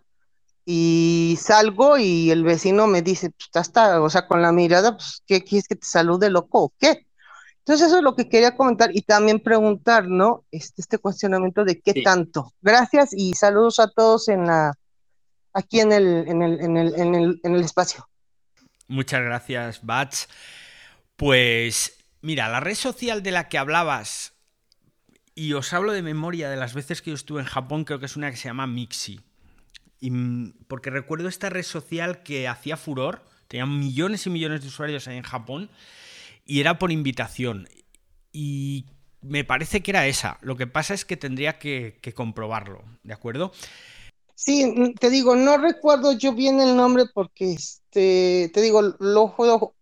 y 0.70 1.38
salgo 1.40 1.96
y 1.96 2.31
el 2.31 2.44
vecino 2.44 2.87
me 2.87 3.00
dice, 3.00 3.31
pues 3.31 3.66
está, 3.66 4.02
o 4.02 4.11
sea, 4.11 4.26
con 4.26 4.42
la 4.42 4.52
mirada, 4.52 4.98
pues, 4.98 5.22
¿qué 5.26 5.42
quieres 5.42 5.66
que 5.66 5.76
te 5.76 5.87
salude 5.87 6.28
loco 6.28 6.64
o 6.64 6.72
qué? 6.78 7.07
Entonces 7.61 7.87
eso 7.87 7.96
es 7.96 8.02
lo 8.02 8.14
que 8.14 8.28
quería 8.28 8.54
comentar 8.54 8.94
y 8.94 9.00
también 9.00 9.40
preguntar, 9.40 10.07
¿no? 10.09 10.44
Este, 10.50 10.83
este 10.83 10.98
cuestionamiento 10.98 11.64
de 11.64 11.81
qué 11.81 11.94
sí. 11.94 12.02
tanto. 12.02 12.52
Gracias 12.61 13.14
y 13.14 13.33
saludos 13.33 13.81
a 13.81 13.88
todos 13.88 14.28
en 14.28 14.46
la 14.46 14.74
aquí 15.54 15.81
en 15.81 15.90
el, 15.90 16.28
en 16.28 16.42
el, 16.42 16.61
en 16.61 16.76
el, 16.76 16.94
en 17.00 17.14
el, 17.14 17.40
en 17.42 17.54
el 17.54 17.62
espacio. 17.62 18.07
Muchas 18.88 19.22
gracias, 19.22 19.81
Bats. 19.83 20.28
Pues 21.16 21.96
mira, 22.20 22.46
la 22.50 22.61
red 22.61 22.74
social 22.74 23.22
de 23.22 23.31
la 23.31 23.48
que 23.48 23.57
hablabas, 23.57 24.35
y 25.35 25.54
os 25.54 25.72
hablo 25.72 25.92
de 25.92 26.02
memoria 26.02 26.50
de 26.50 26.57
las 26.57 26.74
veces 26.74 27.00
que 27.00 27.09
yo 27.12 27.14
estuve 27.14 27.40
en 27.40 27.46
Japón, 27.46 27.85
creo 27.87 27.98
que 28.00 28.07
es 28.07 28.16
una 28.16 28.31
que 28.31 28.37
se 28.37 28.48
llama 28.48 28.66
Mixi. 28.66 29.22
Y, 30.00 30.11
porque 30.68 30.90
recuerdo 30.90 31.28
esta 31.28 31.50
red 31.50 31.64
social 31.64 32.22
que 32.22 32.48
hacía 32.48 32.76
furor, 32.76 33.22
tenía 33.48 33.66
millones 33.66 34.26
y 34.26 34.30
millones 34.30 34.62
de 34.62 34.68
usuarios 34.68 35.08
ahí 35.08 35.16
en 35.16 35.22
Japón 35.22 35.70
y 36.44 36.61
era 36.61 36.78
por 36.78 36.92
invitación. 36.92 37.68
Y 38.32 38.87
me 39.20 39.44
parece 39.44 39.82
que 39.82 39.90
era 39.90 40.06
esa. 40.06 40.38
Lo 40.40 40.56
que 40.56 40.66
pasa 40.66 40.94
es 40.94 41.04
que 41.04 41.16
tendría 41.16 41.58
que, 41.58 41.98
que, 42.00 42.14
comprobarlo, 42.14 42.82
¿de 43.02 43.14
acuerdo? 43.14 43.52
Sí, 44.34 44.94
te 45.00 45.11
digo, 45.11 45.34
no 45.34 45.58
recuerdo 45.58 46.12
yo 46.12 46.32
bien 46.32 46.61
el 46.61 46.76
nombre 46.76 47.06
porque, 47.12 47.52
este, 47.52 48.50
te 48.54 48.61
digo, 48.61 48.82
lo 49.00 49.28
juego. 49.28 49.74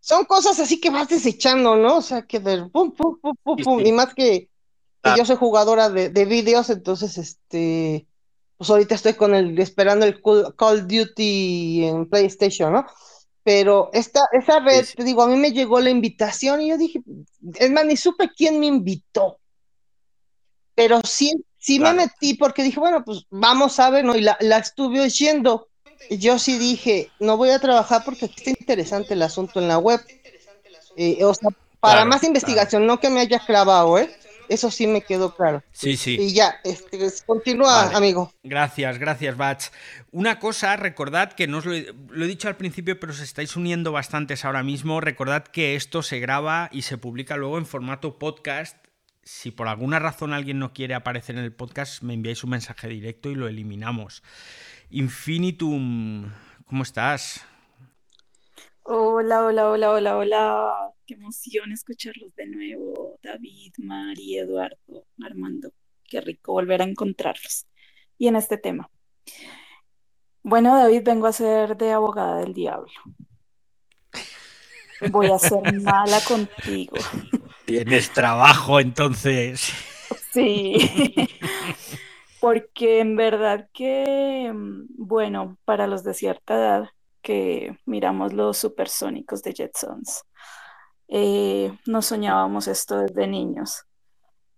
Son 0.00 0.24
cosas 0.24 0.58
así 0.60 0.80
que 0.80 0.90
vas 0.90 1.08
desechando, 1.08 1.76
¿no? 1.76 1.96
O 1.96 2.02
sea, 2.02 2.22
que 2.22 2.40
del 2.40 2.70
pum, 2.70 2.92
pum, 2.92 3.18
pum, 3.20 3.34
pum, 3.42 3.56
pum. 3.56 3.80
Y 3.84 3.92
más 3.92 4.14
que, 4.14 4.48
que 5.02 5.10
ah. 5.10 5.16
yo 5.16 5.24
soy 5.24 5.36
jugadora 5.36 5.90
de, 5.90 6.10
de 6.10 6.24
vídeos, 6.24 6.70
entonces, 6.70 7.18
este, 7.18 8.06
pues 8.62 8.70
ahorita 8.70 8.94
estoy 8.94 9.14
con 9.14 9.34
el, 9.34 9.58
esperando 9.58 10.06
el 10.06 10.22
Call, 10.22 10.54
Call 10.54 10.86
Duty 10.86 11.84
en 11.84 12.08
PlayStation, 12.08 12.72
¿no? 12.72 12.86
pero 13.42 13.90
esta, 13.92 14.20
esa 14.30 14.60
red, 14.60 14.84
sí. 14.84 14.94
te 14.94 15.02
digo, 15.02 15.20
a 15.20 15.26
mí 15.26 15.34
me 15.34 15.50
llegó 15.50 15.80
la 15.80 15.90
invitación 15.90 16.60
y 16.60 16.68
yo 16.68 16.78
dije, 16.78 17.00
es 17.54 17.70
más, 17.72 17.84
ni 17.84 17.96
supe 17.96 18.30
quién 18.36 18.60
me 18.60 18.66
invitó, 18.66 19.40
pero 20.76 21.00
sí, 21.02 21.32
sí 21.58 21.78
claro. 21.78 21.96
me 21.96 22.04
metí 22.04 22.34
porque 22.34 22.62
dije, 22.62 22.78
bueno, 22.78 23.04
pues 23.04 23.26
vamos 23.30 23.80
a 23.80 23.90
ver, 23.90 24.04
¿no? 24.04 24.14
Y 24.14 24.20
la, 24.20 24.36
la 24.38 24.58
estuve 24.58 25.00
oyendo. 25.00 25.68
Y 26.08 26.18
yo 26.18 26.38
sí 26.38 26.56
dije, 26.56 27.10
no 27.18 27.36
voy 27.36 27.50
a 27.50 27.58
trabajar 27.58 28.04
porque 28.04 28.26
está 28.26 28.50
interesante 28.50 29.14
el 29.14 29.22
asunto 29.22 29.58
en 29.58 29.66
la 29.66 29.78
web. 29.78 30.00
Eh, 30.96 31.24
o 31.24 31.34
sea, 31.34 31.50
para 31.80 31.94
claro, 31.94 32.10
más 32.10 32.22
investigación, 32.22 32.82
claro. 32.82 32.94
no 32.94 33.00
que 33.00 33.10
me 33.10 33.18
haya 33.18 33.40
clavado, 33.40 33.98
¿eh? 33.98 34.14
Eso 34.52 34.70
sí 34.70 34.86
me 34.86 35.02
quedó 35.02 35.34
claro. 35.34 35.62
Sí, 35.72 35.96
sí. 35.96 36.16
Y 36.20 36.34
ya, 36.34 36.60
este, 36.64 36.98
continúa, 37.26 37.84
vale. 37.84 37.96
amigo. 37.96 38.32
Gracias, 38.42 38.98
gracias, 38.98 39.36
Bats. 39.36 39.72
Una 40.10 40.38
cosa, 40.38 40.76
recordad 40.76 41.32
que 41.32 41.46
no 41.46 41.58
os 41.58 41.64
lo 41.64 41.74
he, 41.74 41.94
lo 42.08 42.24
he, 42.24 42.28
dicho 42.28 42.48
al 42.48 42.56
principio, 42.56 42.98
pero 43.00 43.12
os 43.12 43.20
estáis 43.20 43.56
uniendo 43.56 43.92
bastantes 43.92 44.44
ahora 44.44 44.62
mismo. 44.62 45.00
Recordad 45.00 45.44
que 45.44 45.74
esto 45.74 46.02
se 46.02 46.20
graba 46.20 46.68
y 46.72 46.82
se 46.82 46.98
publica 46.98 47.36
luego 47.36 47.58
en 47.58 47.66
formato 47.66 48.18
podcast 48.18 48.76
si 49.22 49.50
por 49.50 49.68
alguna 49.68 49.98
razón 49.98 50.32
alguien 50.32 50.58
no 50.58 50.72
quiere 50.72 50.94
aparecer 50.94 51.36
en 51.36 51.44
el 51.44 51.52
podcast, 51.52 52.02
me 52.02 52.14
enviáis 52.14 52.42
un 52.44 52.50
mensaje 52.50 52.88
directo 52.88 53.30
y 53.30 53.34
lo 53.34 53.48
eliminamos. 53.48 54.22
Infinitum, 54.90 56.30
¿cómo 56.66 56.82
estás? 56.82 57.44
Hola, 58.82 59.44
hola, 59.44 59.68
hola, 59.68 59.90
hola, 59.90 60.16
hola. 60.16 60.72
Qué 61.12 61.16
emoción 61.16 61.72
escucharlos 61.72 62.34
de 62.36 62.46
nuevo. 62.46 63.18
David, 63.22 63.74
Mari, 63.76 64.38
Eduardo, 64.38 65.06
Armando. 65.22 65.70
Qué 66.08 66.22
rico 66.22 66.52
volver 66.52 66.80
a 66.80 66.86
encontrarlos. 66.86 67.66
Y 68.16 68.28
en 68.28 68.36
este 68.36 68.56
tema. 68.56 68.90
Bueno, 70.42 70.74
David, 70.74 71.02
vengo 71.04 71.26
a 71.26 71.34
ser 71.34 71.76
de 71.76 71.92
abogada 71.92 72.38
del 72.38 72.54
diablo. 72.54 72.90
Voy 75.10 75.26
a 75.26 75.38
ser 75.38 75.60
mala 75.82 76.18
contigo. 76.26 76.96
Tienes 77.66 78.10
trabajo 78.10 78.80
entonces. 78.80 79.70
Sí. 80.32 81.28
Porque 82.40 83.00
en 83.00 83.16
verdad 83.16 83.68
que, 83.74 84.50
bueno, 84.96 85.58
para 85.66 85.86
los 85.86 86.04
de 86.04 86.14
cierta 86.14 86.54
edad 86.54 86.88
que 87.20 87.78
miramos 87.84 88.32
los 88.32 88.56
supersónicos 88.56 89.42
de 89.42 89.52
Jetsons, 89.52 90.24
eh, 91.14 91.78
nos 91.84 92.06
soñábamos 92.06 92.68
esto 92.68 92.96
desde 92.96 93.26
niños 93.26 93.84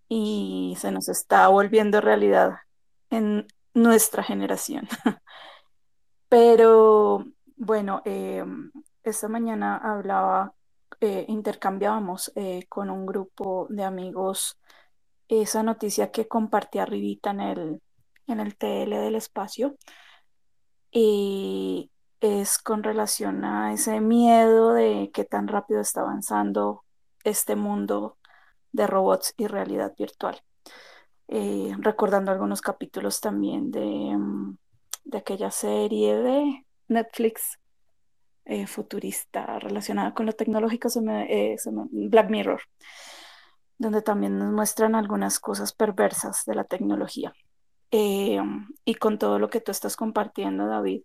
y 0.08 0.76
se 0.78 0.92
nos 0.92 1.08
está 1.08 1.48
volviendo 1.48 2.00
realidad 2.00 2.58
en 3.10 3.48
nuestra 3.74 4.22
generación. 4.22 4.86
Pero 6.28 7.24
bueno, 7.56 8.02
eh, 8.04 8.44
esta 9.02 9.28
mañana 9.28 9.78
hablaba, 9.78 10.54
eh, 11.00 11.24
intercambiábamos 11.26 12.30
eh, 12.36 12.66
con 12.68 12.88
un 12.88 13.04
grupo 13.04 13.66
de 13.68 13.82
amigos 13.82 14.56
esa 15.26 15.64
noticia 15.64 16.12
que 16.12 16.28
compartí 16.28 16.78
arribita 16.78 17.30
en 17.30 17.40
el, 17.40 17.82
en 18.28 18.38
el 18.38 18.56
TL 18.56 18.90
del 18.90 19.16
espacio. 19.16 19.74
Y 20.92 21.90
es 22.24 22.56
con 22.56 22.82
relación 22.82 23.44
a 23.44 23.74
ese 23.74 24.00
miedo 24.00 24.72
de 24.72 25.10
qué 25.12 25.24
tan 25.24 25.46
rápido 25.46 25.82
está 25.82 26.00
avanzando 26.00 26.82
este 27.22 27.54
mundo 27.54 28.16
de 28.72 28.86
robots 28.86 29.34
y 29.36 29.46
realidad 29.46 29.92
virtual. 29.98 30.40
Eh, 31.28 31.74
recordando 31.80 32.32
algunos 32.32 32.62
capítulos 32.62 33.20
también 33.20 33.70
de, 33.70 34.16
mm, 34.16 34.56
de 35.04 35.18
aquella 35.18 35.50
serie 35.50 36.16
de 36.16 36.66
Netflix 36.88 37.58
eh, 38.46 38.66
futurista 38.66 39.58
relacionada 39.58 40.14
con 40.14 40.24
lo 40.24 40.32
tecnológico, 40.32 40.88
eh, 41.28 41.56
Black 41.90 42.30
Mirror, 42.30 42.62
donde 43.76 44.00
también 44.00 44.38
nos 44.38 44.50
muestran 44.50 44.94
algunas 44.94 45.40
cosas 45.40 45.74
perversas 45.74 46.44
de 46.46 46.54
la 46.54 46.64
tecnología. 46.64 47.34
y 47.90 48.94
con 48.96 49.18
todo 49.18 49.38
lo 49.38 49.50
que 49.50 49.60
tú 49.60 49.70
estás 49.70 49.96
compartiendo, 49.96 50.66
David, 50.66 51.02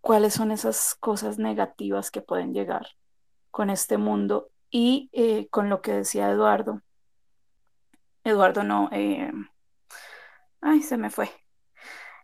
cuáles 0.00 0.34
son 0.34 0.50
esas 0.50 0.96
cosas 1.00 1.38
negativas 1.38 2.10
que 2.10 2.22
pueden 2.22 2.52
llegar 2.52 2.88
con 3.50 3.70
este 3.70 3.98
mundo 3.98 4.50
y 4.70 5.10
con 5.50 5.68
lo 5.68 5.82
que 5.82 5.92
decía 5.92 6.30
Eduardo, 6.30 6.82
Eduardo 8.26 8.64
no. 8.64 8.88
Eh, 8.90 9.30
ay, 10.60 10.82
se 10.82 10.96
me 10.96 11.10
fue. 11.10 11.30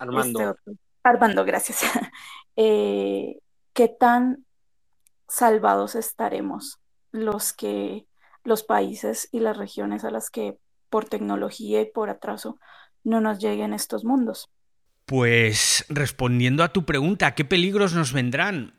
Armando. 0.01 0.51
Este 0.51 0.79
Armando, 1.03 1.45
gracias. 1.45 1.83
Eh, 2.55 3.41
¿Qué 3.73 3.89
tan 3.89 4.45
salvados 5.27 5.95
estaremos 5.95 6.83
los 7.11 7.55
que 7.55 8.07
los 8.45 8.63
países 8.63 9.31
y 9.33 9.41
las 9.41 9.57
regiones 9.57 10.05
a 10.05 10.11
las 10.11 10.29
que 10.29 10.59
por 10.91 11.07
tecnología 11.07 11.81
y 11.81 11.91
por 11.91 12.11
atraso 12.11 12.59
no 13.05 13.23
nos 13.23 13.39
lleguen 13.39 13.73
estos 13.73 14.05
mundos? 14.05 14.51
Pues 15.07 15.85
respondiendo 15.89 16.63
a 16.63 16.73
tu 16.73 16.85
pregunta, 16.85 17.35
¿qué 17.35 17.45
peligros 17.45 17.95
nos 17.95 18.13
vendrán? 18.13 18.75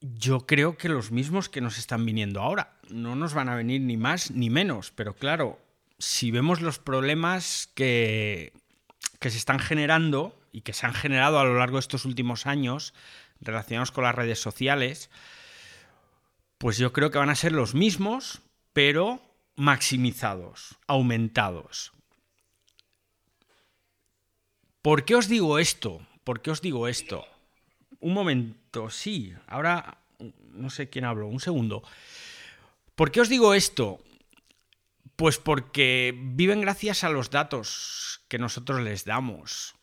Yo 0.00 0.46
creo 0.46 0.78
que 0.78 0.88
los 0.88 1.10
mismos 1.10 1.48
que 1.48 1.60
nos 1.60 1.78
están 1.78 2.06
viniendo 2.06 2.40
ahora. 2.40 2.78
No 2.88 3.14
nos 3.14 3.34
van 3.34 3.48
a 3.48 3.54
venir 3.54 3.82
ni 3.82 3.96
más 3.96 4.30
ni 4.30 4.48
menos, 4.48 4.90
pero 4.90 5.14
claro, 5.14 5.60
si 5.98 6.30
vemos 6.30 6.62
los 6.62 6.78
problemas 6.78 7.70
que, 7.74 8.52
se 9.20 9.28
están 9.28 9.58
generando 9.58 10.34
y 10.50 10.62
que 10.62 10.72
se 10.72 10.86
han 10.86 10.94
generado 10.94 11.38
a 11.38 11.44
lo 11.44 11.58
largo 11.58 11.76
de 11.76 11.80
estos 11.80 12.06
últimos 12.06 12.46
años 12.46 12.94
relacionados 13.40 13.92
con 13.92 14.04
las 14.04 14.14
redes 14.14 14.40
sociales, 14.40 15.10
pues 16.58 16.78
yo 16.78 16.92
creo 16.92 17.10
que 17.10 17.18
van 17.18 17.30
a 17.30 17.34
ser 17.34 17.52
los 17.52 17.74
mismos, 17.74 18.40
pero 18.72 19.22
maximizados, 19.56 20.78
aumentados. 20.86 21.92
¿Por 24.82 25.04
qué 25.04 25.14
os 25.14 25.28
digo 25.28 25.58
esto? 25.58 26.00
¿Por 26.24 26.40
qué 26.40 26.50
os 26.50 26.62
digo 26.62 26.88
esto? 26.88 27.26
Un 28.00 28.14
momento, 28.14 28.88
sí, 28.88 29.34
ahora 29.46 29.98
no 30.52 30.70
sé 30.70 30.88
quién 30.88 31.04
habló, 31.04 31.26
un 31.26 31.40
segundo. 31.40 31.82
¿Por 32.94 33.10
qué 33.10 33.20
os 33.20 33.28
digo 33.28 33.54
esto? 33.54 34.02
Pues 35.16 35.38
porque 35.38 36.14
viven 36.16 36.62
gracias 36.62 37.04
a 37.04 37.10
los 37.10 37.30
datos 37.30 38.22
que 38.28 38.38
nosotros 38.38 38.80
les 38.80 39.04
damos. 39.04 39.74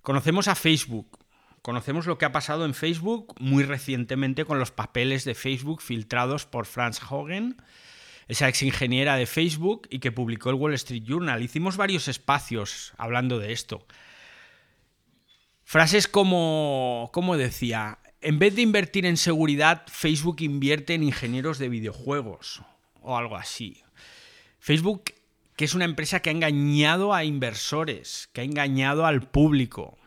Conocemos 0.00 0.48
a 0.48 0.56
Facebook, 0.56 1.24
conocemos 1.62 2.06
lo 2.06 2.18
que 2.18 2.24
ha 2.24 2.32
pasado 2.32 2.64
en 2.64 2.74
Facebook 2.74 3.34
muy 3.38 3.62
recientemente 3.62 4.44
con 4.44 4.58
los 4.58 4.72
papeles 4.72 5.24
de 5.24 5.36
Facebook 5.36 5.82
filtrados 5.82 6.46
por 6.46 6.66
Franz 6.66 7.00
Hogan, 7.08 7.62
esa 8.28 8.48
ex 8.48 8.62
ingeniera 8.62 9.16
de 9.16 9.26
Facebook 9.26 9.88
y 9.90 9.98
que 9.98 10.12
publicó 10.12 10.50
el 10.50 10.56
Wall 10.56 10.74
Street 10.74 11.04
Journal. 11.04 11.42
Hicimos 11.42 11.76
varios 11.76 12.08
espacios 12.08 12.92
hablando 12.96 13.38
de 13.38 13.52
esto. 13.52 13.86
Frases 15.64 16.08
como, 16.08 17.10
como 17.12 17.36
decía, 17.36 17.98
en 18.20 18.38
vez 18.38 18.54
de 18.54 18.62
invertir 18.62 19.06
en 19.06 19.16
seguridad, 19.16 19.84
Facebook 19.88 20.36
invierte 20.40 20.94
en 20.94 21.02
ingenieros 21.02 21.58
de 21.58 21.68
videojuegos 21.68 22.62
o 23.00 23.16
algo 23.16 23.36
así. 23.36 23.82
Facebook, 24.58 25.14
que 25.56 25.64
es 25.64 25.74
una 25.74 25.84
empresa 25.84 26.20
que 26.20 26.30
ha 26.30 26.32
engañado 26.32 27.14
a 27.14 27.24
inversores, 27.24 28.28
que 28.32 28.42
ha 28.42 28.44
engañado 28.44 29.06
al 29.06 29.22
público, 29.28 29.98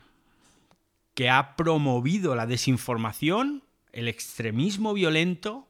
que 1.14 1.30
ha 1.30 1.56
promovido 1.56 2.36
la 2.36 2.46
desinformación, 2.46 3.64
el 3.92 4.08
extremismo 4.08 4.94
violento, 4.94 5.68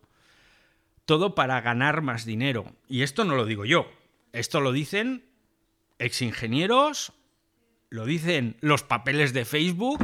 todo 1.05 1.35
para 1.35 1.61
ganar 1.61 2.01
más 2.01 2.25
dinero. 2.25 2.75
Y 2.87 3.03
esto 3.03 3.25
no 3.25 3.35
lo 3.35 3.45
digo 3.45 3.65
yo, 3.65 3.87
esto 4.33 4.59
lo 4.59 4.71
dicen 4.71 5.25
exingenieros, 5.97 7.13
lo 7.89 8.05
dicen 8.05 8.57
los 8.59 8.83
papeles 8.83 9.33
de 9.33 9.45
Facebook 9.45 10.03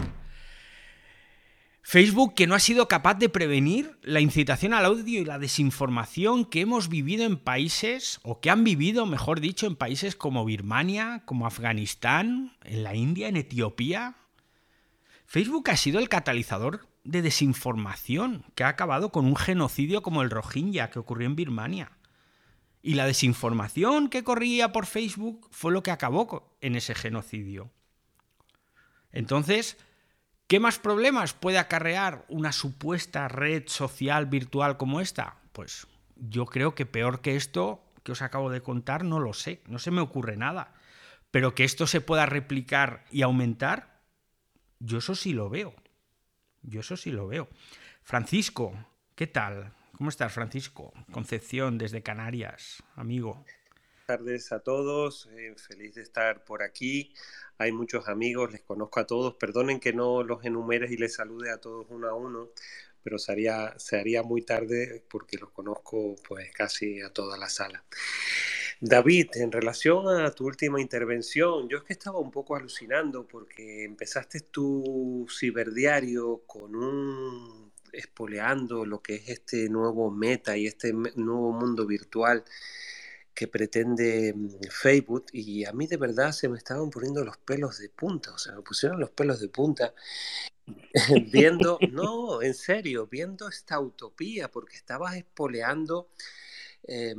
Facebook 1.84 2.36
que 2.36 2.48
no 2.48 2.56
ha 2.56 2.60
sido 2.60 2.88
capaz 2.88 3.16
de 3.16 3.30
prevenir 3.30 3.98
la 4.04 4.22
incitación 4.22 4.74
al 4.74 4.86
audio 4.86 5.20
y 5.20 5.26
la 5.26 5.40
desinformación 5.40 6.46
que 6.46 6.62
hemos 6.62 6.90
vivido 6.90 7.26
en 7.26 7.38
países, 7.38 8.20
o 8.24 8.40
que 8.40 8.50
han 8.50 8.64
vivido, 8.64 9.06
mejor 9.06 9.42
dicho, 9.42 9.66
en 9.66 9.76
países 9.76 10.16
como 10.16 10.46
Birmania, 10.46 11.24
como 11.26 11.48
Afganistán, 11.48 12.56
en 12.64 12.84
la 12.84 12.96
India, 12.96 13.28
en 13.28 13.36
Etiopía. 13.36 14.16
Facebook 15.26 15.70
ha 15.72 15.78
sido 15.78 16.00
el 16.00 16.08
catalizador 16.08 16.88
de 17.04 17.22
desinformación 17.22 18.46
que 18.56 18.64
ha 18.64 18.70
acabado 18.70 19.12
con 19.12 19.26
un 19.26 19.36
genocidio 19.36 20.02
como 20.02 20.22
el 20.22 20.30
Rohingya 20.30 20.90
que 20.90 21.00
ocurrió 21.00 21.28
en 21.28 21.36
Birmania. 21.36 21.92
Y 22.82 22.96
la 22.96 23.06
desinformación 23.06 24.10
que 24.10 24.24
corría 24.24 24.72
por 24.72 24.86
Facebook 24.86 25.48
fue 25.52 25.72
lo 25.72 25.84
que 25.84 25.92
acabó 25.92 26.58
en 26.62 26.76
ese 26.76 26.96
genocidio. 26.96 27.72
Entonces, 29.12 29.78
¿Qué 30.52 30.60
más 30.60 30.80
problemas 30.80 31.32
puede 31.32 31.60
acarrear 31.60 32.26
una 32.28 32.52
supuesta 32.52 33.30
red 33.30 33.64
social 33.68 34.26
virtual 34.26 34.76
como 34.76 35.00
esta? 35.00 35.38
Pues 35.54 35.88
yo 36.18 36.46
creo 36.46 36.76
que 36.76 36.86
peor 36.86 37.22
que 37.22 37.38
esto 37.38 37.86
que 38.04 38.12
os 38.12 38.22
acabo 38.22 38.50
de 38.50 38.62
contar 38.62 39.06
no 39.06 39.22
lo 39.22 39.32
sé, 39.32 39.62
no 39.70 39.80
se 39.80 39.92
me 39.92 40.02
ocurre 40.02 40.36
nada. 40.36 40.74
Pero 41.32 41.56
que 41.56 41.64
esto 41.64 41.88
se 41.88 42.02
pueda 42.02 42.26
replicar 42.26 43.06
y 43.12 43.22
aumentar, 43.22 44.02
yo 44.80 44.98
eso 44.98 45.15
sí 45.15 45.32
lo 45.32 45.50
veo. 45.50 45.73
Yo 46.64 46.82
eso 46.82 46.98
sí 46.98 47.12
lo 47.12 47.28
veo. 47.28 47.50
Francisco, 48.04 48.74
¿qué 49.16 49.28
tal? 49.28 49.74
¿Cómo 49.98 50.10
estás, 50.10 50.34
Francisco? 50.34 50.94
Concepción 51.12 51.78
desde 51.78 52.02
Canarias, 52.02 52.84
amigo. 52.96 53.34
Buenas 53.34 54.06
tardes 54.08 54.52
a 54.52 54.60
todos, 54.60 55.30
eh, 55.32 55.56
feliz 55.58 55.96
de 55.96 56.02
estar 56.02 56.44
por 56.44 56.64
aquí 56.64 57.14
hay 57.62 57.72
muchos 57.72 58.08
amigos, 58.08 58.52
les 58.52 58.62
conozco 58.62 59.00
a 59.00 59.06
todos, 59.06 59.36
perdonen 59.36 59.80
que 59.80 59.94
no 59.94 60.24
los 60.24 60.44
enumeres 60.44 60.90
y 60.92 60.98
les 60.98 61.14
salude 61.14 61.52
a 61.52 61.60
todos 61.60 61.86
uno 61.90 62.08
a 62.08 62.16
uno, 62.16 62.50
pero 63.04 63.20
se 63.20 63.32
haría, 63.32 63.78
se 63.78 64.00
haría 64.00 64.24
muy 64.24 64.42
tarde 64.42 65.04
porque 65.08 65.38
los 65.38 65.52
conozco 65.52 66.16
pues 66.28 66.52
casi 66.54 67.02
a 67.02 67.14
toda 67.14 67.38
la 67.38 67.50
sala. 67.50 67.84
David, 68.84 69.29
en 69.36 69.52
relación 69.52 70.08
a 70.08 70.32
tu 70.32 70.48
última 70.48 70.82
intervención, 70.82 71.69
yo 71.69 71.77
es 71.77 71.84
que 71.84 71.94
estaba 71.94 72.17
un 72.17 72.32
poco 72.32 72.56
alucinando 72.56 73.27
porque 73.27 73.84
empezaste 73.84 74.40
tu 74.40 75.27
ciberdiario 75.29 76.42
con 76.48 76.75
un 76.75 77.71
espoleando 77.94 78.84
lo 78.84 79.00
que 79.00 79.15
es 79.15 79.29
este 79.29 79.69
nuevo 79.69 80.10
meta 80.10 80.58
y 80.58 80.65
este 80.65 80.94
nuevo 80.94 81.52
mundo 81.52 81.86
virtual 81.86 82.44
que 83.36 83.48
pretende 83.48 84.34
mm, 84.36 84.50
Facebook 84.71 85.27
y 85.32 85.63
a 85.65 85.73
mí 85.73 85.86
de 85.86 85.98
verdad 85.98 86.32
se 86.32 86.50
me 86.50 86.58
estaban 86.58 86.90
poniendo 86.90 87.23
los 87.23 87.38
pelos 87.38 87.77
de 87.77 87.90
punta, 87.90 88.34
o 88.34 88.38
sea, 88.40 88.56
me 88.56 88.62
pusieron 88.63 89.00
los 89.00 89.12
pelos 89.12 89.40
de 89.42 89.50
punta 89.50 89.94
viendo, 91.32 91.77
no, 91.92 92.42
en 92.42 92.56
serio, 92.56 93.06
viendo 93.06 93.48
esta 93.48 93.79
utopía, 93.79 94.50
porque 94.50 94.75
estabas 94.75 95.15
espoleando 95.15 96.10
eh, 96.84 97.13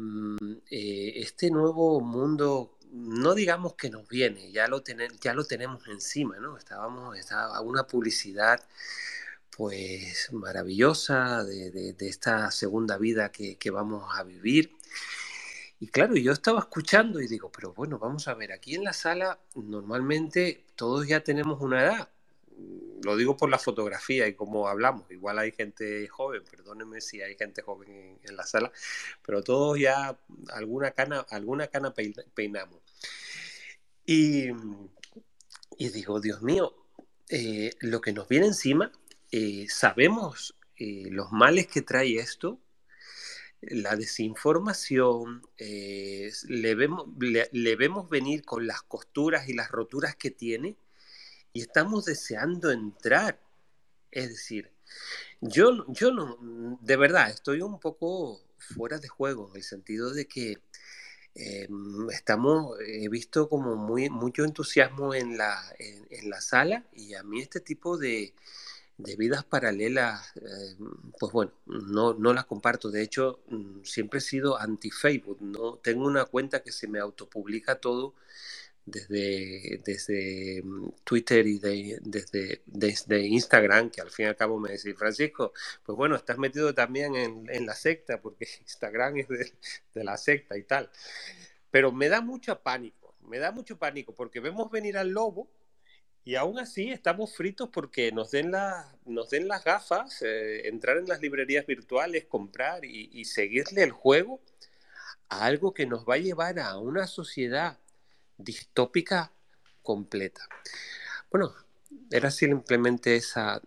este 1.17 1.51
nuevo 1.51 2.01
mundo, 2.01 2.79
no 2.93 3.35
digamos 3.35 3.75
que 3.75 3.91
nos 3.91 4.09
viene, 4.09 4.53
ya 4.53 4.69
lo, 4.69 4.83
ya 5.21 5.35
lo 5.35 5.45
tenemos 5.45 5.87
encima, 5.89 6.39
¿no? 6.39 6.57
Estábamos, 6.57 7.19
estaba 7.19 7.61
una 7.61 7.87
publicidad 7.87 8.63
pues 9.57 10.31
maravillosa 10.33 11.45
de, 11.45 11.95
esta 12.01 12.51
segunda 12.51 12.97
vida 12.99 13.31
que, 13.31 13.57
que 13.57 13.71
vamos 13.71 14.05
a 14.17 14.23
vivir 14.23 14.73
y 15.83 15.89
claro, 15.89 16.15
yo 16.15 16.31
estaba 16.31 16.61
escuchando 16.61 17.21
y 17.21 17.27
digo, 17.27 17.51
pero 17.51 17.73
bueno, 17.73 17.99
vamos 17.99 18.29
a 18.29 18.35
ver, 18.35 18.53
aquí 18.53 18.77
en 18.77 18.85
la 18.85 18.93
sala 18.93 19.41
normalmente 19.57 20.65
todos 20.77 21.09
ya 21.09 21.25
tenemos 21.25 21.61
una 21.61 21.83
edad. 21.83 22.09
Lo 23.05 23.17
digo 23.17 23.37
por 23.37 23.51
la 23.51 23.59
fotografía 23.59 24.29
y 24.29 24.35
como 24.35 24.69
hablamos. 24.69 25.11
Igual 25.11 25.39
hay 25.39 25.53
gente 25.53 26.07
joven, 26.09 26.43
perdónenme 26.49 27.01
si 27.01 27.21
hay 27.21 27.37
gente 27.37 27.63
joven 27.63 28.19
en, 28.23 28.37
la 28.37 28.45
sala, 28.45 28.71
pero 29.25 29.43
todos 29.43 29.79
ya 29.79 30.17
alguna 30.53 30.93
cana, 30.93 31.27
alguna 31.31 31.67
cana 31.67 31.93
peinamos. 32.35 32.81
Y, 34.07 34.49
y 35.79 35.89
digo, 35.91 36.21
Dios 36.21 36.43
mío, 36.43 36.75
eh, 37.29 37.71
lo 37.81 38.01
que 38.01 38.13
nos 38.13 38.29
viene 38.29 38.47
encima, 38.47 38.93
eh, 39.31 39.67
sabemos 39.69 40.55
eh, 40.77 41.09
los 41.11 41.33
males 41.33 41.67
que 41.67 41.83
trae 41.83 42.17
esto, 42.17 42.61
la 43.63 43.95
desinformación, 43.95 45.47
eh, 45.57 46.33
le, 46.49 46.75
vemos, 46.75 47.07
le, 47.19 47.77
vemos 47.77 48.11
venir 48.11 48.45
con 48.45 48.67
las 48.67 48.83
costuras 48.83 49.49
y 49.49 49.55
las 49.55 49.71
roturas 49.71 50.17
que 50.17 50.31
tiene 50.31 50.77
y 51.53 51.63
estamos 51.63 52.05
deseando 52.05 52.71
entrar. 52.71 53.39
Es 54.11 54.29
decir, 54.29 54.71
yo, 55.41 55.87
yo 55.89 56.13
no, 56.13 56.79
de 56.81 56.97
verdad, 56.97 57.31
estoy 57.31 57.63
un 57.63 57.81
poco 57.81 58.41
fuera 58.59 58.99
de 58.99 59.09
juego, 59.09 59.51
en 59.51 59.57
el 59.57 59.63
sentido 59.63 60.13
de 60.13 60.27
que 60.27 60.59
eh, 61.35 61.69
estamos, 62.11 62.79
he 62.87 63.09
visto 63.09 63.49
como 63.49 63.77
muy, 63.77 64.11
mucho 64.11 64.45
entusiasmo 64.45 65.15
en 65.15 65.39
la, 65.39 65.61
en 65.79 66.31
la 66.31 66.41
sala 66.41 66.85
y 66.93 67.15
a 67.15 67.23
mí 67.23 67.41
este 67.41 67.61
tipo 67.61 67.97
de, 67.97 68.35
de 69.03 69.17
vidas 69.17 69.45
paralelas, 69.45 70.33
eh, 70.37 70.77
pues 71.19 71.33
bueno, 71.33 71.53
no, 71.67 72.15
no 72.15 72.33
las 72.33 72.45
comparto. 72.47 72.91
De 72.91 73.03
hecho, 73.03 73.41
mm, 73.49 73.83
siempre 73.85 74.19
he 74.19 74.23
sido 74.23 74.59
anti-Facebook. 74.59 75.39
¿no? 75.41 75.77
Tengo 75.77 76.07
una 76.07 76.25
cuenta 76.25 76.63
que 76.63 76.73
se 76.73 76.89
me 76.89 76.99
autopublica 77.01 77.77
todo 77.77 78.15
desde, 78.85 79.81
desde 79.85 80.63
mm, 80.63 80.93
Twitter 81.05 81.47
y 81.47 81.59
desde, 81.59 82.63
desde 82.67 83.27
Instagram, 83.27 83.91
que 83.91 84.01
al 84.01 84.11
fin 84.11 84.27
y 84.27 84.29
al 84.29 84.37
cabo 84.37 84.59
me 84.59 84.71
decís, 84.71 84.95
Francisco, 84.97 85.53
pues 85.85 85.97
bueno, 85.97 86.17
estás 86.17 86.39
metido 86.39 86.75
también 86.75 87.15
en, 87.17 87.67
la 87.67 87.75
secta, 87.75 88.21
porque 88.21 88.47
Instagram 88.61 89.19
es 89.19 89.29
de, 89.29 89.53
de 89.95 90.05
la 90.05 90.17
secta 90.17 90.57
y 90.57 90.65
tal. 90.65 90.91
Pero 91.71 91.93
me 91.93 92.09
da 92.09 92.21
mucho 92.21 92.61
pánico, 92.61 93.17
me 93.23 93.39
da 93.39 93.53
mucho 93.53 93.79
pánico, 93.79 94.15
porque 94.15 94.41
vemos 94.41 94.71
venir 94.71 94.99
al 94.99 95.11
lobo 95.11 95.49
y 96.25 96.37
aún 96.37 96.59
así 96.59 96.91
estamos 96.91 97.35
fritos 97.35 97.69
porque 97.71 98.13
nos 98.13 98.31
den, 98.31 98.53
nos 99.07 99.31
den 99.31 99.49
las 99.49 99.65
gafas, 99.65 100.23
eh, 100.23 100.69
entrar 100.69 100.97
en 100.99 101.09
las 101.09 101.21
librerías 101.21 101.67
virtuales, 101.67 102.27
comprar 102.27 102.85
y, 102.85 103.25
seguirle 103.25 103.83
el 103.83 103.91
juego 103.91 104.41
a 105.29 105.45
algo 105.47 105.75
que 105.75 105.87
nos 105.87 106.09
va 106.09 106.15
a 106.15 106.19
llevar 106.19 106.61
a 106.61 106.79
una 106.79 107.07
sociedad 107.09 107.79
distópica 108.37 109.33
completa. 109.83 110.47
Bueno, 111.31 111.55
era 112.11 112.31
simplemente 112.31 113.17
esa, 113.17 113.61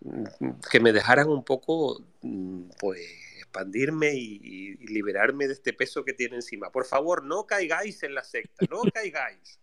que 0.72 0.80
me 0.80 0.94
dejaran 0.94 1.30
un 1.30 1.44
poco, 1.44 2.06
mm, 2.22 2.70
pues, 2.80 3.02
expandirme 3.38 4.14
y, 4.16 4.78
y 4.80 4.88
liberarme 4.88 5.48
de 5.48 5.54
este 5.54 5.74
peso 5.74 6.04
que 6.04 6.14
tiene 6.14 6.36
encima. 6.36 6.72
Por 6.72 6.86
favor, 6.86 7.24
no 7.24 7.46
caigáis 7.46 8.04
en 8.04 8.14
la 8.14 8.24
secta, 8.24 8.66
no 8.70 8.82
caigáis. 8.94 9.60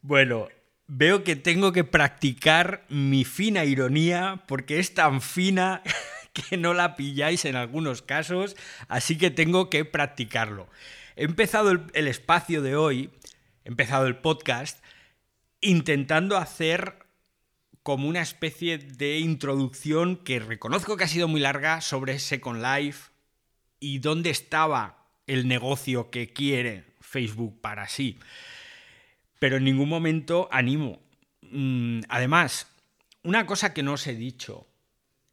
Bueno, 0.00 0.48
veo 0.86 1.24
que 1.24 1.36
tengo 1.36 1.72
que 1.72 1.84
practicar 1.84 2.84
mi 2.88 3.24
fina 3.24 3.64
ironía 3.64 4.44
porque 4.46 4.78
es 4.78 4.94
tan 4.94 5.20
fina 5.20 5.82
que 6.32 6.56
no 6.56 6.74
la 6.74 6.96
pilláis 6.96 7.44
en 7.44 7.56
algunos 7.56 8.02
casos, 8.02 8.56
así 8.88 9.18
que 9.18 9.30
tengo 9.30 9.70
que 9.70 9.84
practicarlo. 9.84 10.68
He 11.16 11.24
empezado 11.24 11.70
el, 11.70 12.08
espacio 12.08 12.62
de 12.62 12.74
hoy, 12.74 13.10
empezado 13.64 14.06
el 14.06 14.16
podcast, 14.16 14.82
intentando 15.60 16.36
hacer 16.36 16.98
como 17.82 18.08
una 18.08 18.22
especie 18.22 18.78
de 18.78 19.18
introducción 19.18 20.16
que 20.16 20.38
reconozco 20.38 20.96
que 20.96 21.04
ha 21.04 21.08
sido 21.08 21.28
muy 21.28 21.40
larga 21.40 21.80
sobre 21.80 22.18
Second 22.18 22.62
Life 22.62 23.10
y 23.80 23.98
dónde 23.98 24.30
estaba 24.30 25.08
el 25.26 25.48
negocio 25.48 26.10
que 26.10 26.32
quiere 26.32 26.84
Facebook 27.00 27.60
para 27.60 27.88
sí 27.88 28.18
pero 29.42 29.56
en 29.56 29.64
ningún 29.64 29.88
momento 29.88 30.48
animo. 30.52 31.00
Mm, 31.50 32.02
además, 32.08 32.68
una 33.24 33.44
cosa 33.44 33.74
que 33.74 33.82
no 33.82 33.94
os 33.94 34.06
he 34.06 34.14
dicho. 34.14 34.68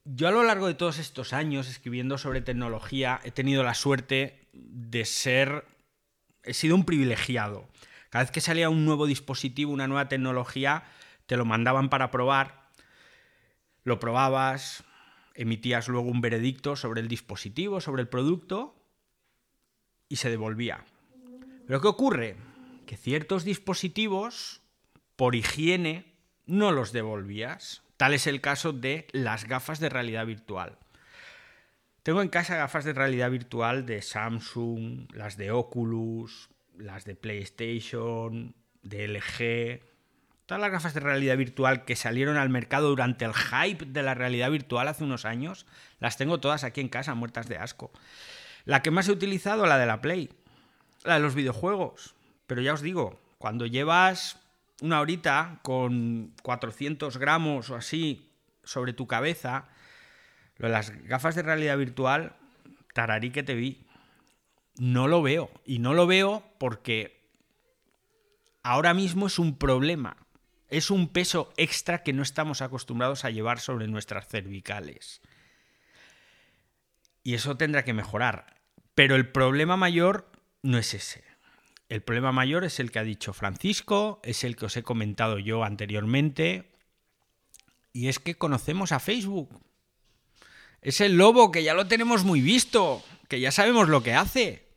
Yo 0.04 0.28
a 0.28 0.32
lo 0.32 0.42
largo 0.42 0.66
de 0.66 0.74
todos 0.74 0.98
estos 0.98 1.32
años 1.32 1.68
escribiendo 1.68 2.18
sobre 2.18 2.42
tecnología 2.42 3.20
he 3.24 3.30
tenido 3.30 3.62
la 3.62 3.76
suerte 3.76 4.48
de 4.52 5.06
ser... 5.06 5.64
He 6.42 6.56
sido 6.56 6.74
un 6.74 6.86
privilegiado. 6.86 7.70
Cada 8.10 8.24
vez 8.24 8.32
que 8.32 8.42
salía 8.42 8.70
un 8.70 8.86
nuevo 8.86 9.06
dispositivo, 9.06 9.72
una 9.72 9.88
nueva 9.88 10.10
tecnología, 10.10 10.84
te 11.26 11.38
lo 11.38 11.46
mandaban 11.46 11.90
para 11.90 12.12
probar, 12.12 12.70
lo 13.84 14.00
probabas, 14.00 14.84
emitías 15.36 15.88
luego 15.88 16.10
un 16.10 16.22
veredicto 16.22 16.76
sobre 16.76 17.02
el 17.02 17.08
dispositivo, 17.08 17.82
sobre 17.82 18.02
el 18.02 18.08
producto 18.08 18.76
y 20.08 20.18
se 20.18 20.30
devolvía. 20.30 20.84
Pero 21.68 21.82
¿qué 21.82 21.88
ocurre? 21.88 22.36
que 22.90 22.98
ciertos 22.98 23.44
dispositivos, 23.44 24.64
por 25.16 25.36
higiene, 25.36 26.16
no 26.48 26.72
los 26.72 26.92
devolvías. 26.92 27.84
Tal 27.98 28.16
es 28.16 28.26
el 28.26 28.42
caso 28.42 28.74
de 28.74 29.06
las 29.12 29.46
gafas 29.46 29.80
de 29.80 29.90
realidad 29.90 30.26
virtual. 30.26 30.80
Tengo 32.02 32.24
en 32.24 32.30
casa 32.30 32.56
gafas 32.56 32.86
de 32.86 32.94
realidad 32.94 33.30
virtual 33.30 33.86
de 33.86 34.02
Samsung, 34.02 35.06
las 35.14 35.38
de 35.38 35.52
Oculus, 35.52 36.50
las 36.80 37.06
de 37.06 37.16
PlayStation, 37.16 38.56
de 38.82 39.08
LG. 39.08 39.82
Todas 40.46 40.62
las 40.62 40.72
gafas 40.72 40.94
de 40.94 41.02
realidad 41.02 41.38
virtual 41.38 41.86
que 41.86 41.96
salieron 41.96 42.38
al 42.38 42.50
mercado 42.50 42.90
durante 42.90 43.26
el 43.26 43.34
hype 43.34 43.86
de 43.86 44.02
la 44.02 44.16
realidad 44.16 44.50
virtual 44.50 44.88
hace 44.88 45.04
unos 45.04 45.26
años, 45.26 45.68
las 46.00 46.18
tengo 46.18 46.40
todas 46.40 46.64
aquí 46.64 46.82
en 46.82 46.90
casa, 46.90 47.14
muertas 47.14 47.48
de 47.48 47.58
asco. 47.58 47.92
La 48.66 48.82
que 48.82 48.92
más 48.92 49.08
he 49.08 49.12
utilizado, 49.12 49.66
la 49.66 49.78
de 49.78 49.86
la 49.86 50.02
Play, 50.02 50.32
la 51.04 51.16
de 51.16 51.20
los 51.20 51.36
videojuegos. 51.36 52.16
Pero 52.48 52.62
ya 52.62 52.74
os 52.74 52.82
digo, 52.82 53.20
cuando 53.38 53.68
llevas 53.68 54.40
una 54.82 55.02
horita 55.02 55.60
con 55.62 56.34
400 56.42 57.18
gramos 57.18 57.70
o 57.70 57.76
así 57.76 58.32
sobre 58.64 58.94
tu 58.94 59.08
cabeza, 59.08 59.68
lo 60.58 60.68
de 60.68 60.74
las 60.74 60.92
gafas 61.04 61.36
de 61.36 61.44
realidad 61.44 61.78
virtual, 61.78 62.36
tararí 62.94 63.32
que 63.32 63.44
te 63.44 63.56
vi. 63.56 63.86
No 64.80 65.08
lo 65.08 65.22
veo. 65.22 65.52
Y 65.66 65.78
no 65.78 65.94
lo 65.94 66.08
veo 66.08 66.44
porque 66.58 67.22
ahora 68.64 68.96
mismo 68.96 69.28
es 69.28 69.38
un 69.38 69.58
problema. 69.58 70.18
Es 70.70 70.90
un 70.90 71.10
peso 71.10 71.54
extra 71.58 72.02
que 72.02 72.14
no 72.14 72.24
estamos 72.24 72.62
acostumbrados 72.62 73.26
a 73.26 73.30
llevar 73.30 73.60
sobre 73.60 73.88
nuestras 73.88 74.28
cervicales. 74.28 75.22
Y 77.24 77.34
eso 77.34 77.58
tendrá 77.58 77.84
que 77.84 77.94
mejorar. 77.94 78.56
Pero 78.96 79.16
el 79.16 79.28
problema 79.28 79.76
mayor 79.76 80.32
no 80.62 80.78
es 80.78 80.94
ese. 80.94 81.24
El 81.90 82.02
problema 82.02 82.32
mayor 82.32 82.64
es 82.64 82.80
el 82.80 82.92
que 82.92 83.00
ha 83.00 83.04
dicho 83.04 83.34
Francisco, 83.34 84.22
es 84.24 84.44
el 84.44 84.56
que 84.56 84.68
os 84.68 84.78
he 84.78 84.84
comentado 84.84 85.40
yo 85.40 85.64
anteriormente, 85.64 86.72
y 87.92 88.08
es 88.08 88.20
que 88.20 88.36
conocemos 88.36 88.92
a 88.92 89.00
Facebook. 89.00 89.60
Es 90.82 91.02
el 91.02 91.18
lobo 91.18 91.52
que 91.52 91.64
ya 91.64 91.74
lo 91.74 91.88
tenemos 91.88 92.24
muy 92.24 92.42
visto, 92.42 93.04
que 93.28 93.40
ya 93.40 93.52
sabemos 93.52 93.90
lo 93.90 94.04
que 94.04 94.14
hace. 94.14 94.69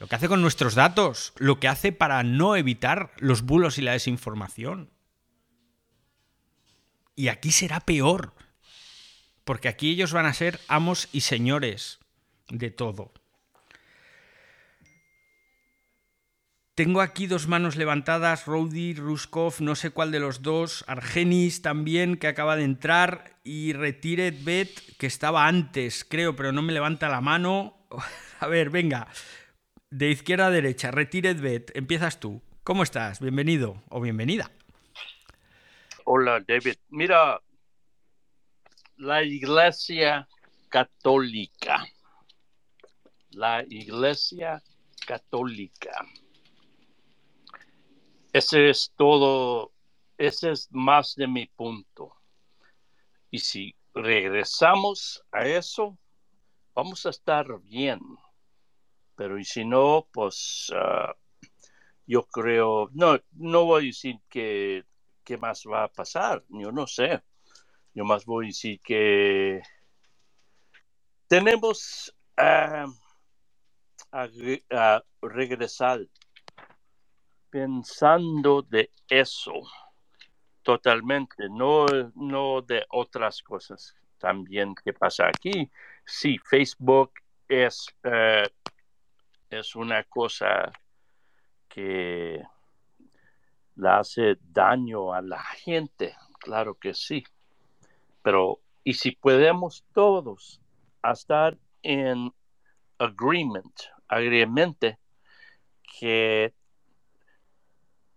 Lo 0.00 0.08
que 0.08 0.16
hace 0.16 0.28
con 0.28 0.40
nuestros 0.40 0.74
datos, 0.74 1.34
lo 1.36 1.60
que 1.60 1.68
hace 1.68 1.92
para 1.92 2.22
no 2.22 2.56
evitar 2.56 3.12
los 3.18 3.42
bulos 3.42 3.76
y 3.76 3.82
la 3.82 3.92
desinformación. 3.92 4.90
Y 7.14 7.28
aquí 7.28 7.52
será 7.52 7.80
peor, 7.80 8.34
porque 9.44 9.68
aquí 9.68 9.90
ellos 9.90 10.12
van 10.12 10.24
a 10.24 10.32
ser 10.32 10.58
amos 10.68 11.08
y 11.12 11.20
señores 11.20 12.00
de 12.48 12.70
todo. 12.70 13.12
tengo 16.80 17.02
aquí 17.02 17.26
dos 17.26 17.46
manos 17.46 17.76
levantadas, 17.76 18.46
Rowdy, 18.46 18.94
Ruskov, 18.94 19.56
no 19.60 19.74
sé 19.74 19.90
cuál 19.90 20.10
de 20.12 20.18
los 20.18 20.40
dos, 20.40 20.82
Argenis 20.86 21.60
también, 21.60 22.16
que 22.16 22.26
acaba 22.26 22.56
de 22.56 22.64
entrar, 22.64 23.36
y 23.44 23.74
Retired 23.74 24.36
Bet, 24.44 24.96
que 24.96 25.06
estaba 25.06 25.46
antes, 25.46 26.06
creo, 26.08 26.36
pero 26.36 26.52
no 26.52 26.62
me 26.62 26.72
levanta 26.72 27.10
la 27.10 27.20
mano. 27.20 27.86
A 28.40 28.46
ver, 28.46 28.70
venga, 28.70 29.08
de 29.90 30.08
izquierda 30.08 30.46
a 30.46 30.50
derecha, 30.50 30.92
Retired 30.92 31.40
Bet, 31.40 31.76
empiezas 31.76 32.20
tú. 32.20 32.40
¿Cómo 32.62 32.84
estás? 32.84 33.20
Bienvenido 33.20 33.82
o 33.88 34.00
bienvenida. 34.00 34.50
Hola, 36.04 36.40
David. 36.46 36.76
Mira, 36.90 37.40
la 38.96 39.22
Iglesia 39.24 40.28
Católica. 40.68 41.84
La 43.30 43.64
Iglesia 43.68 44.62
Católica. 45.06 46.06
Ese 48.32 48.70
es 48.70 48.92
todo, 48.96 49.72
ese 50.16 50.52
es 50.52 50.68
más 50.70 51.16
de 51.16 51.26
mi 51.26 51.46
punto. 51.46 52.14
Y 53.32 53.40
si 53.40 53.74
regresamos 53.92 55.24
a 55.32 55.44
eso, 55.46 55.98
vamos 56.74 57.06
a 57.06 57.10
estar 57.10 57.60
bien. 57.62 57.98
Pero 59.20 59.38
y 59.38 59.44
si 59.44 59.66
no, 59.66 60.08
pues 60.10 60.72
uh, 60.72 61.12
yo 62.06 62.22
creo, 62.22 62.88
no, 62.94 63.20
no 63.32 63.66
voy 63.66 63.82
a 63.82 63.86
decir 63.88 64.16
que 64.30 64.86
qué 65.22 65.36
más 65.36 65.64
va 65.70 65.84
a 65.84 65.92
pasar, 65.92 66.42
yo 66.48 66.72
no 66.72 66.86
sé. 66.86 67.22
Yo 67.92 68.06
más 68.06 68.24
voy 68.24 68.46
a 68.46 68.48
decir 68.48 68.80
que 68.80 69.60
tenemos 71.28 72.16
uh, 72.38 72.90
a, 74.10 75.04
regresar 75.20 76.00
pensando 77.50 78.62
de 78.62 78.90
eso 79.06 79.52
totalmente, 80.62 81.50
no, 81.50 81.84
no 82.14 82.62
de 82.62 82.86
otras 82.88 83.42
cosas 83.42 83.94
también 84.16 84.74
que 84.82 84.94
pasa 84.94 85.26
aquí. 85.26 85.70
Sí, 86.06 86.38
Facebook 86.42 87.12
es, 87.50 87.86
uh, 88.04 88.48
es 89.50 89.74
una 89.74 90.04
cosa 90.04 90.72
que 91.68 92.42
le 93.76 93.88
hace 93.88 94.38
daño 94.40 95.12
a 95.12 95.20
la 95.20 95.42
gente, 95.42 96.14
claro 96.38 96.74
que 96.74 96.94
sí, 96.94 97.24
pero 98.22 98.60
y 98.84 98.94
si 98.94 99.12
podemos 99.12 99.84
todos 99.92 100.60
estar 101.02 101.58
en 101.82 102.32
agreement, 102.98 103.80
agreement 104.08 104.96
que 105.98 106.54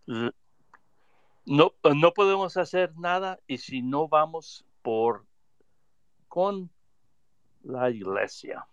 no, 0.05 1.73
no 1.95 2.13
podemos 2.13 2.57
hacer 2.57 2.95
nada 2.95 3.39
y 3.47 3.57
si 3.57 3.81
no 3.81 4.07
vamos 4.07 4.65
por 4.81 5.25
con 6.27 6.69
la 7.63 7.89
iglesia 7.89 8.67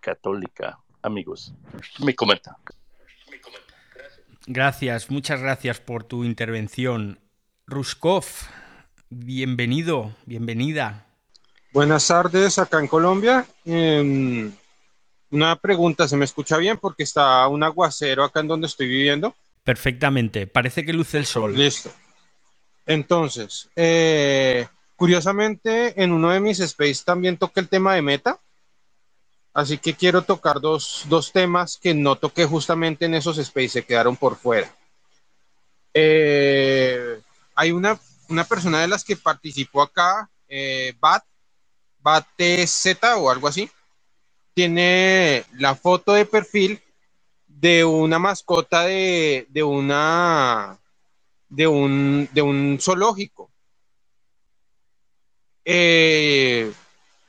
católica, 0.00 0.83
amigos. 1.04 1.54
Me 1.98 2.14
comenta. 2.14 2.56
Gracias, 4.46 5.10
muchas 5.10 5.40
gracias 5.40 5.80
por 5.80 6.04
tu 6.04 6.24
intervención. 6.24 7.18
Ruskov, 7.66 8.24
bienvenido, 9.08 10.14
bienvenida. 10.26 11.06
Buenas 11.72 12.06
tardes 12.06 12.58
acá 12.58 12.78
en 12.78 12.86
Colombia. 12.86 13.46
Eh, 13.64 14.50
una 15.30 15.56
pregunta, 15.56 16.06
¿se 16.06 16.16
me 16.16 16.24
escucha 16.24 16.58
bien? 16.58 16.76
Porque 16.78 17.02
está 17.02 17.48
un 17.48 17.62
aguacero 17.62 18.22
acá 18.22 18.40
en 18.40 18.48
donde 18.48 18.66
estoy 18.66 18.86
viviendo. 18.86 19.34
Perfectamente, 19.64 20.46
parece 20.46 20.84
que 20.84 20.92
luce 20.92 21.18
el 21.18 21.26
sol. 21.26 21.56
Listo. 21.56 21.90
Entonces, 22.86 23.70
eh, 23.74 24.68
curiosamente, 24.94 26.00
en 26.02 26.12
uno 26.12 26.30
de 26.30 26.40
mis 26.40 26.60
space 26.60 27.02
también 27.04 27.38
toqué 27.38 27.60
el 27.60 27.68
tema 27.68 27.94
de 27.94 28.02
meta. 28.02 28.38
Así 29.54 29.78
que 29.78 29.94
quiero 29.94 30.22
tocar 30.22 30.60
dos, 30.60 31.04
dos 31.08 31.30
temas 31.30 31.78
que 31.78 31.94
no 31.94 32.16
toqué 32.16 32.44
justamente 32.44 33.04
en 33.04 33.14
esos 33.14 33.38
space, 33.38 33.68
se 33.68 33.84
quedaron 33.84 34.16
por 34.16 34.36
fuera. 34.36 34.74
Eh, 35.94 37.20
hay 37.54 37.70
una, 37.70 37.98
una 38.28 38.42
persona 38.42 38.80
de 38.80 38.88
las 38.88 39.04
que 39.04 39.14
participó 39.14 39.82
acá, 39.82 40.28
eh, 40.48 40.92
Bat, 40.98 41.24
BatZ 42.00 42.98
o 43.16 43.30
algo 43.30 43.46
así. 43.46 43.70
Tiene 44.54 45.44
la 45.52 45.76
foto 45.76 46.12
de 46.14 46.26
perfil 46.26 46.82
de 47.46 47.84
una 47.84 48.18
mascota 48.18 48.82
de, 48.82 49.46
de 49.50 49.62
una 49.62 50.78
de 51.48 51.68
un, 51.68 52.28
de 52.32 52.42
un 52.42 52.78
zoológico. 52.80 53.52
Eh, 55.64 56.72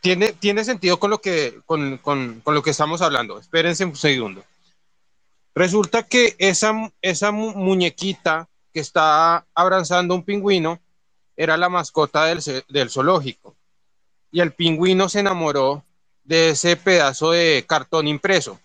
tiene, 0.06 0.34
tiene 0.34 0.64
sentido 0.64 1.00
con 1.00 1.10
lo, 1.10 1.20
que, 1.20 1.62
con, 1.66 1.98
con, 1.98 2.40
con 2.42 2.54
lo 2.54 2.62
que 2.62 2.70
estamos 2.70 3.02
hablando. 3.02 3.40
Espérense 3.40 3.86
un 3.86 3.96
segundo. 3.96 4.46
Resulta 5.56 6.04
que 6.04 6.36
esa, 6.38 6.92
esa 7.02 7.32
muñequita 7.32 8.48
que 8.72 8.82
está 8.82 9.48
abrazando 9.56 10.14
un 10.14 10.22
pingüino 10.22 10.80
era 11.36 11.58
la 11.58 11.70
mascota 11.70 12.26
del, 12.26 12.40
del 12.70 12.92
zoológico. 12.92 13.56
Y 14.32 14.42
el 14.42 14.52
pingüino 14.52 15.10
se 15.10 15.22
enamoró 15.22 15.84
de 16.24 16.52
ese 16.52 16.76
pedazo 16.76 17.32
de 17.32 17.66
cartón 17.68 18.08
impreso. 18.08 18.60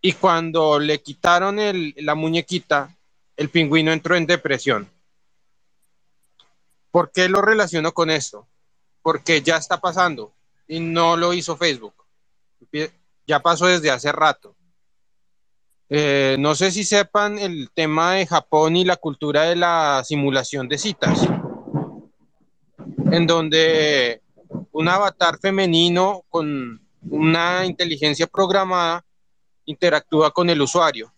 Y 0.00 0.14
cuando 0.14 0.80
le 0.80 1.00
quitaron 1.00 1.60
el, 1.60 1.94
la 1.98 2.16
muñequita, 2.16 2.92
el 3.36 3.50
pingüino 3.50 3.92
entró 3.92 4.16
en 4.16 4.26
depresión. 4.26 4.90
¿Por 6.90 7.12
qué 7.12 7.28
lo 7.28 7.40
relaciono 7.40 7.92
con 7.92 8.10
esto? 8.10 8.48
Porque 9.02 9.42
ya 9.42 9.56
está 9.56 9.80
pasando 9.80 10.32
y 10.66 10.80
no 10.80 11.16
lo 11.16 11.32
hizo 11.32 11.56
Facebook. 11.56 11.94
Ya 13.26 13.40
pasó 13.40 13.66
desde 13.66 13.90
hace 13.90 14.12
rato. 14.12 14.54
Eh, 15.94 16.36
no 16.38 16.54
sé 16.54 16.70
si 16.70 16.84
sepan 16.84 17.38
el 17.38 17.70
tema 17.74 18.14
de 18.14 18.26
Japón 18.26 18.76
y 18.76 18.84
la 18.84 18.96
cultura 18.96 19.42
de 19.42 19.56
la 19.56 20.02
simulación 20.04 20.66
de 20.66 20.78
citas, 20.78 21.28
en 23.10 23.26
donde 23.26 24.22
un 24.70 24.88
avatar 24.88 25.38
femenino 25.38 26.24
con 26.30 26.80
una 27.10 27.66
inteligencia 27.66 28.26
programada 28.26 29.04
interactúa 29.66 30.30
con 30.30 30.48
el 30.48 30.62
usuario. 30.62 31.12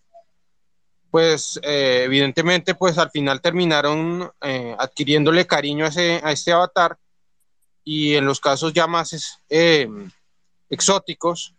Pues 1.09 1.57
eh, 1.63 2.01
evidentemente, 2.03 2.75
pues 2.75 2.97
al 2.97 3.11
final 3.11 3.39
terminaron 3.39 4.29
eh, 4.41 4.75
adquiriéndole 4.77 5.47
cariño 5.47 5.85
a, 5.85 5.87
ese, 5.87 6.19
a 6.21 6.33
este 6.33 6.51
avatar 6.51 6.97
y 7.85 8.15
en 8.15 8.25
los 8.25 8.39
casos 8.39 8.73
ya 8.73 8.87
más 8.87 9.39
eh, 9.47 9.87
exóticos, 10.69 11.53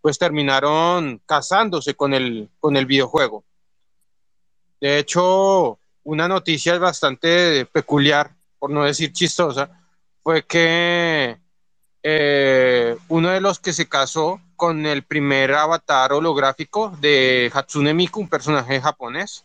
pues 0.00 0.16
terminaron 0.16 1.20
casándose 1.26 1.94
con 1.94 2.14
el, 2.14 2.48
con 2.60 2.76
el 2.76 2.86
videojuego. 2.86 3.44
De 4.80 4.98
hecho, 4.98 5.78
una 6.04 6.28
noticia 6.28 6.78
bastante 6.78 7.66
peculiar, 7.66 8.34
por 8.58 8.70
no 8.70 8.84
decir 8.84 9.12
chistosa, 9.12 9.70
fue 10.22 10.44
que 10.44 11.38
eh, 12.04 12.96
uno 13.08 13.30
de 13.30 13.40
los 13.40 13.58
que 13.58 13.72
se 13.72 13.88
casó 13.88 14.40
con 14.54 14.86
el 14.86 15.02
primer 15.02 15.52
avatar 15.52 16.12
holográfico 16.12 16.96
de 17.00 17.50
Hatsune 17.52 17.92
Miku, 17.92 18.20
un 18.20 18.28
personaje 18.28 18.80
japonés, 18.80 19.44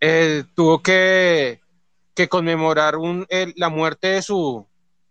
eh, 0.00 0.44
tuvo 0.54 0.82
que, 0.82 1.60
que 2.14 2.28
conmemorar 2.28 2.94
la 3.56 3.68
muerte 3.68 4.08
de 4.08 4.22
su, 4.22 4.66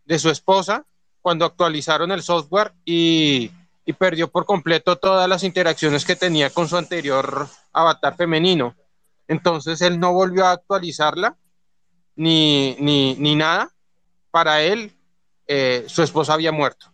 de 0.08 0.18
su 0.18 0.30
esposa 0.30 0.86
cuando 1.22 1.46
actualizaron 1.46 2.12
el 2.12 2.24
software 2.24 2.74
y, 2.86 3.52
perdió 3.98 4.30
por 4.30 4.46
completo 4.46 4.98
todas 4.98 5.30
las 5.30 5.44
interacciones 5.44 6.04
que 6.04 6.18
tenía 6.18 6.50
con 6.50 6.68
su 6.68 6.76
anterior 6.76 7.48
avatar 7.72 8.18
femenino. 8.18 8.76
Entonces 9.30 9.82
él 9.82 9.98
no 9.98 10.12
volvió 10.12 10.46
a 10.46 10.52
actualizarla 10.52 11.38
ni, 12.16 12.76
ni, 12.80 13.16
ni 13.16 13.36
nada. 13.36 13.74
Para 14.30 14.62
él, 14.62 14.94
eh, 15.48 15.86
su 15.88 16.04
esposa 16.04 16.34
había 16.34 16.52
muerto. 16.52 16.92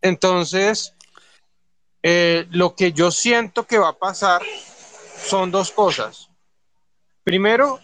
Entonces, 0.00 0.94
eh, 2.04 2.46
lo 2.50 2.76
que 2.76 2.92
yo 2.92 3.10
siento 3.10 3.66
que 3.66 3.78
va 3.78 3.88
a 3.88 3.98
pasar 3.98 4.42
son 5.24 5.50
dos 5.50 5.72
cosas. 5.72 6.30
Primero, 7.24 7.80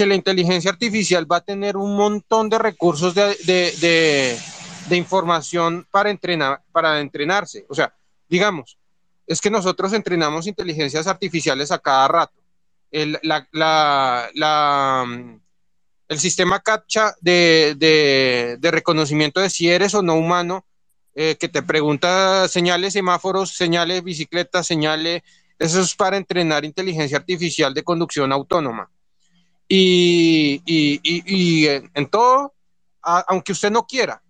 que 0.00 0.06
la 0.06 0.14
inteligencia 0.14 0.70
artificial 0.70 1.30
va 1.30 1.36
a 1.36 1.40
tener 1.42 1.76
un 1.76 1.94
montón 1.94 2.48
de 2.48 2.58
recursos 2.58 3.14
de, 3.14 4.38
información 4.92 5.86
para, 5.90 6.08
entrenar, 6.08 6.62
para 6.72 7.00
entrenarse. 7.00 7.66
O 7.68 7.74
sea, 7.74 7.94
digamos, 8.26 8.78
es 9.26 9.42
que 9.42 9.50
nosotros 9.50 9.92
entrenamos 9.92 10.46
inteligencias 10.46 11.06
artificiales 11.06 11.70
a 11.70 11.78
cada 11.78 12.08
rato. 12.08 12.32
El, 12.90 13.20
sistema 16.16 16.60
CAPTCHA 16.60 17.16
de, 17.20 18.58
reconocimiento 18.62 19.38
de 19.40 19.50
si 19.50 19.68
eres 19.68 19.92
o 19.92 20.00
no 20.00 20.14
humano, 20.14 20.64
eh, 21.14 21.36
que 21.38 21.50
te 21.50 21.62
pregunta 21.62 22.48
señales 22.48 22.94
semáforos, 22.94 23.54
señales 23.54 24.02
bicicletas, 24.02 24.66
señales 24.66 25.20
Eso 25.58 25.82
es 25.82 25.94
para 25.94 26.16
entrenar 26.16 26.64
inteligencia 26.64 27.18
artificial 27.18 27.74
de 27.74 27.84
conducción 27.84 28.32
autónoma. 28.32 28.90
Y, 29.72 31.66
en, 31.94 32.06
todo, 32.08 32.54
aunque 33.02 33.52
usted 33.52 33.70
no 33.70 33.86
quiera, 33.86 34.20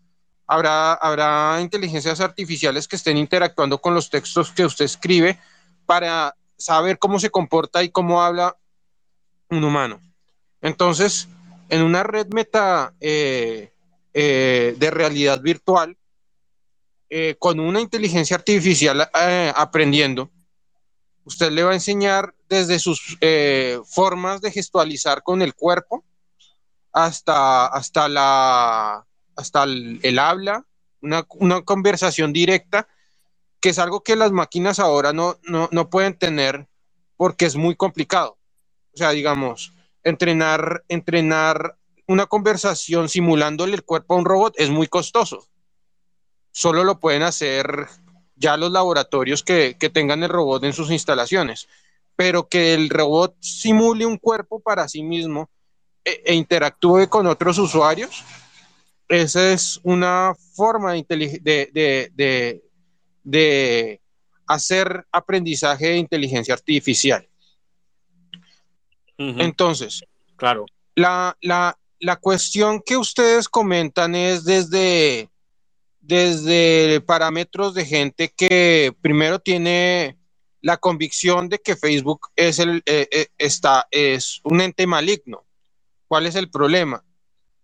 habrá, 0.47 0.93
habrá 0.93 1.59
inteligencias 1.62 2.20
artificiales 2.20 2.86
que 2.86 2.97
estén 2.97 3.16
interactuando 3.16 3.80
con 3.80 3.95
los 3.95 4.11
textos 4.11 4.51
que 4.51 4.66
usted 4.66 4.84
escribe 4.84 5.38
para 5.86 6.36
saber 6.59 6.99
cómo 6.99 7.18
se 7.18 7.30
comporta 7.30 7.82
y 7.82 7.88
cómo 7.88 8.20
habla 8.20 8.55
un 9.49 9.64
humano. 9.64 9.99
Entonces, 10.61 11.26
en 11.70 11.82
una 11.82 12.03
red 12.03 12.26
meta 12.26 12.93
eh, 13.01 13.72
eh, 14.12 14.76
de 14.78 14.91
realidad 14.91 15.41
virtual, 15.41 15.97
eh, 17.09 17.36
con 17.38 17.61
una 17.61 17.80
inteligencia 17.80 18.36
artificial 18.36 19.09
aprendiendo, 19.55 20.30
usted 21.31 21.53
le 21.53 21.62
va 21.62 21.70
a 21.70 21.74
enseñar 21.74 22.35
desde 22.49 22.81
sus 22.81 23.16
formas 23.87 24.41
de 24.41 24.51
gestualizar 24.51 25.22
con 25.22 25.43
el 25.43 25.55
cuerpo 25.55 26.05
hasta, 26.93 27.66
hasta, 27.66 28.09
la, 28.09 29.07
hasta 29.37 29.62
el, 29.62 30.18
habla, 30.18 30.66
una, 31.01 31.24
una, 31.39 31.62
conversación 31.62 32.33
directa, 32.33 32.89
que 33.61 33.68
es 33.68 33.78
algo 33.78 34.03
que 34.03 34.16
las 34.16 34.33
máquinas 34.33 34.81
ahora 34.81 35.12
no, 35.12 35.39
no, 35.45 35.68
no 35.70 35.89
pueden 35.89 36.18
tener 36.18 36.68
porque 37.16 37.47
es 37.47 37.55
muy 37.55 37.76
complicado. 37.76 38.37
O 38.93 38.97
sea, 38.97 39.11
digamos, 39.11 39.72
entrenar, 40.03 40.83
entrenar 40.89 41.78
una 42.09 42.26
conversación 42.26 43.09
simulándole 43.09 43.74
el 43.74 43.85
cuerpo 43.85 44.14
a 44.14 44.16
un 44.16 44.24
robot 44.24 44.55
es 44.59 44.68
muy 44.68 44.89
costoso. 44.89 45.47
Solo 46.51 46.83
lo 46.83 46.99
pueden 46.99 47.22
hacer 47.22 47.87
ya 48.41 48.57
los 48.57 48.72
laboratorios 48.72 49.45
que, 49.45 49.76
tengan 49.93 50.24
el 50.24 50.28
robot 50.28 50.64
en 50.64 50.72
sus 50.72 50.91
instalaciones. 50.91 51.68
Pero 52.16 52.49
que 52.49 52.74
el 52.74 52.91
robot 52.91 53.36
simule 53.38 54.05
un 54.05 54.18
cuerpo 54.18 54.59
para 54.59 54.88
sí 54.88 55.05
mismo 55.05 55.49
e, 56.05 56.22
e 56.26 56.34
interactúe 56.34 57.09
con 57.09 57.28
otros 57.28 57.59
usuarios, 57.59 58.24
esa 59.09 59.53
es 59.53 59.78
una 59.84 60.34
forma 60.55 60.95
de, 60.95 62.62
de 63.22 64.01
hacer 64.47 65.07
aprendizaje 65.12 65.86
de 65.86 65.97
inteligencia 65.99 66.55
artificial. 66.55 67.28
Entonces, 69.20 70.03
claro. 70.36 70.64
La, 70.95 71.36
cuestión 72.20 72.80
que 72.84 72.97
ustedes 72.97 73.49
comentan 73.49 74.14
es 74.14 74.45
desde, 74.45 75.28
desde 76.01 77.01
parámetros 77.01 77.75
de 77.75 77.85
gente 77.85 78.33
que 78.37 78.95
primero 79.01 79.39
tiene 79.39 80.19
la 80.63 80.77
convicción 80.77 81.49
de 81.49 81.59
que 81.59 81.77
Facebook 81.77 82.29
es, 82.37 82.59
el, 82.59 82.83
eh, 82.87 83.09
eh, 83.11 83.27
está, 83.39 83.87
es 83.91 84.41
un 84.45 84.61
ente 84.61 84.87
maligno. 84.87 85.45
¿Cuál 86.09 86.27
es 86.27 86.35
el 86.35 86.51
problema? 86.51 87.05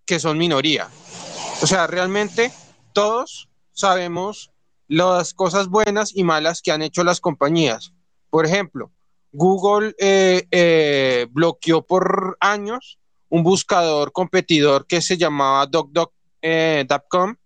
Que 0.05 0.19
son 0.19 0.39
minoría. 0.39 0.89
O 1.63 1.67
sea, 1.67 1.87
realmente 1.87 2.53
todos 2.93 3.49
sabemos 3.73 4.51
las 4.89 5.35
cosas 5.35 5.69
buenas 5.69 6.15
y 6.15 6.23
malas 6.23 6.63
que 6.63 6.73
han 6.73 6.83
hecho 6.83 7.05
las 7.05 7.21
compañías. 7.21 7.93
Por 8.31 8.47
ejemplo, 8.47 8.93
Google 9.33 9.95
eh, 9.99 11.27
bloqueó 11.31 11.83
por 11.83 12.37
años 12.41 12.99
un 13.29 13.43
buscador 13.43 14.13
competidor 14.13 14.87
que 14.87 15.03
se 15.03 15.17
llamaba 15.17 15.67
DocDoc.com 15.67 17.37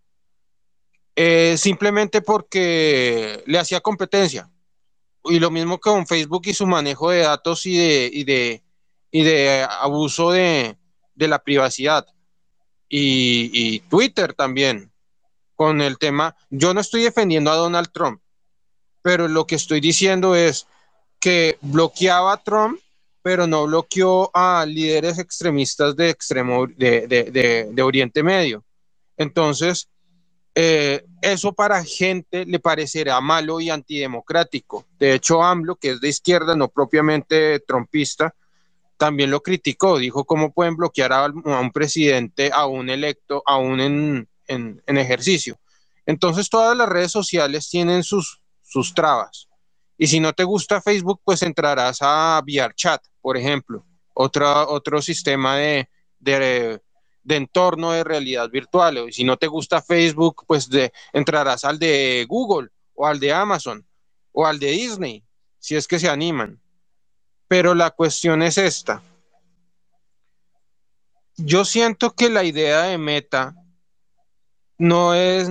eh, 1.16 1.56
simplemente 1.56 2.22
porque 2.22 3.42
le 3.46 3.58
hacía 3.58 3.80
competencia. 3.80 4.50
Y 5.24 5.38
lo 5.38 5.50
mismo 5.50 5.78
con 5.78 6.06
Facebook 6.06 6.42
y 6.46 6.54
su 6.54 6.66
manejo 6.66 7.10
de 7.10 7.20
datos 7.20 7.66
y 7.66 7.76
de, 7.76 8.62
y 9.10 9.22
de, 9.22 9.66
abuso 9.68 10.30
de, 10.30 10.76
la 11.16 11.38
privacidad. 11.38 12.06
y 12.88 13.80
Twitter 13.90 14.34
también, 14.34 14.90
con 15.54 15.82
el 15.82 15.98
tema, 15.98 16.34
yo 16.48 16.72
no 16.72 16.80
estoy 16.80 17.02
defendiendo 17.02 17.50
a 17.50 17.56
Donald 17.56 17.90
Trump, 17.92 18.22
pero 19.02 19.28
lo 19.28 19.46
que 19.46 19.56
estoy 19.56 19.80
diciendo 19.80 20.34
es, 20.34 20.66
que 21.20 21.58
bloqueaba 21.60 22.32
a 22.32 22.42
Trump, 22.42 22.80
pero 23.22 23.46
no 23.46 23.66
bloqueó 23.66 24.30
a 24.34 24.64
líderes 24.66 25.18
extremistas 25.18 25.94
de, 25.94 26.08
extremo, 26.08 26.66
de, 26.66 27.82
Oriente 27.82 28.22
Medio. 28.22 28.64
Entonces, 29.18 29.88
eh, 30.62 31.06
eso 31.22 31.54
para 31.54 31.82
gente 31.82 32.44
le 32.44 32.58
parecerá 32.58 33.18
malo 33.22 33.60
y 33.60 33.70
antidemocrático. 33.70 34.84
De 34.98 35.14
hecho, 35.14 35.42
AMLO, 35.42 35.76
que 35.76 35.92
es 35.92 36.02
de 36.02 36.10
izquierda, 36.10 36.54
no 36.54 36.68
propiamente 36.68 37.60
trumpista, 37.60 38.34
también 38.98 39.30
lo 39.30 39.42
criticó. 39.42 39.96
Dijo 39.96 40.26
cómo 40.26 40.52
pueden 40.52 40.76
bloquear 40.76 41.14
a, 41.14 41.24
un 41.26 41.72
presidente 41.72 42.50
aún 42.52 42.90
electo, 42.90 43.42
aún 43.46 43.80
en, 43.80 44.28
en, 44.48 44.98
ejercicio. 44.98 45.58
Entonces, 46.04 46.50
todas 46.50 46.76
las 46.76 46.90
redes 46.90 47.10
sociales 47.10 47.70
tienen 47.70 48.02
sus, 48.02 48.42
sus 48.60 48.92
trabas. 48.92 49.48
Y 49.96 50.08
si 50.08 50.20
no 50.20 50.34
te 50.34 50.44
gusta 50.44 50.82
Facebook, 50.82 51.22
pues 51.24 51.42
entrarás 51.42 52.00
a 52.02 52.42
VRChat, 52.44 53.02
por 53.22 53.38
ejemplo, 53.38 53.86
otro, 54.12 54.68
otro 54.68 55.00
sistema 55.00 55.56
de, 55.56 55.88
de, 56.18 56.82
entorno 57.28 57.92
de 57.92 58.04
realidad 58.04 58.50
virtual. 58.50 59.08
Y 59.08 59.12
si 59.12 59.24
no 59.24 59.36
te 59.36 59.46
gusta 59.46 59.82
Facebook, 59.82 60.44
pues 60.46 60.68
de, 60.68 60.92
entrarás 61.12 61.64
al 61.64 61.78
de 61.78 62.26
Google 62.28 62.68
o 62.94 63.06
al 63.06 63.20
de 63.20 63.32
Amazon 63.32 63.86
o 64.32 64.46
al 64.46 64.58
de 64.58 64.70
Disney, 64.70 65.24
si 65.58 65.76
es 65.76 65.86
que 65.86 65.98
se 65.98 66.08
animan. 66.08 66.60
Pero 67.48 67.74
la 67.74 67.90
cuestión 67.90 68.42
es 68.42 68.58
esta. 68.58 69.02
Yo 71.36 71.64
siento 71.64 72.14
que 72.14 72.28
la 72.28 72.44
idea 72.44 72.82
de 72.82 72.98
Meta 72.98 73.54
no 74.78 75.14
es 75.14 75.48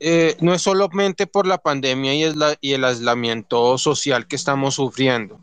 eh, 0.00 0.36
no 0.40 0.54
es 0.54 0.62
solamente 0.62 1.26
por 1.26 1.46
la 1.46 1.58
pandemia 1.58 2.14
y, 2.14 2.32
y, 2.60 2.72
el 2.72 2.84
aislamiento 2.84 3.76
social 3.78 4.28
que 4.28 4.36
estamos 4.36 4.76
sufriendo. 4.76 5.40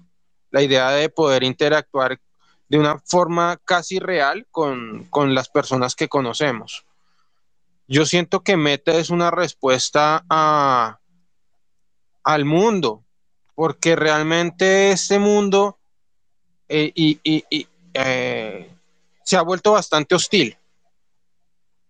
La 0.49 0.62
idea 0.62 0.91
de 0.91 1.10
poder 1.10 1.43
interactuar 1.43 2.22
de 2.68 2.80
una 2.80 2.99
forma 2.99 3.57
casi 3.63 3.99
real 3.99 4.47
con, 4.51 5.07
las 5.34 5.49
personas 5.49 5.95
que 5.95 6.07
conocemos. 6.07 6.86
Yo 7.88 8.05
siento 8.05 8.41
que 8.41 8.57
Meta 8.57 8.93
es 8.95 9.09
una 9.09 9.30
respuesta 9.30 10.26
a, 10.30 10.99
al 12.24 12.45
mundo, 12.45 13.03
porque 13.53 13.95
realmente 13.95 14.91
este 14.91 15.20
mundo 15.20 15.78
eh, 16.68 16.91
y, 16.95 17.20
eh, 17.93 18.72
se 19.24 19.38
ha 19.38 19.41
vuelto 19.41 19.74
bastante 19.74 20.16
hostil. 20.16 20.57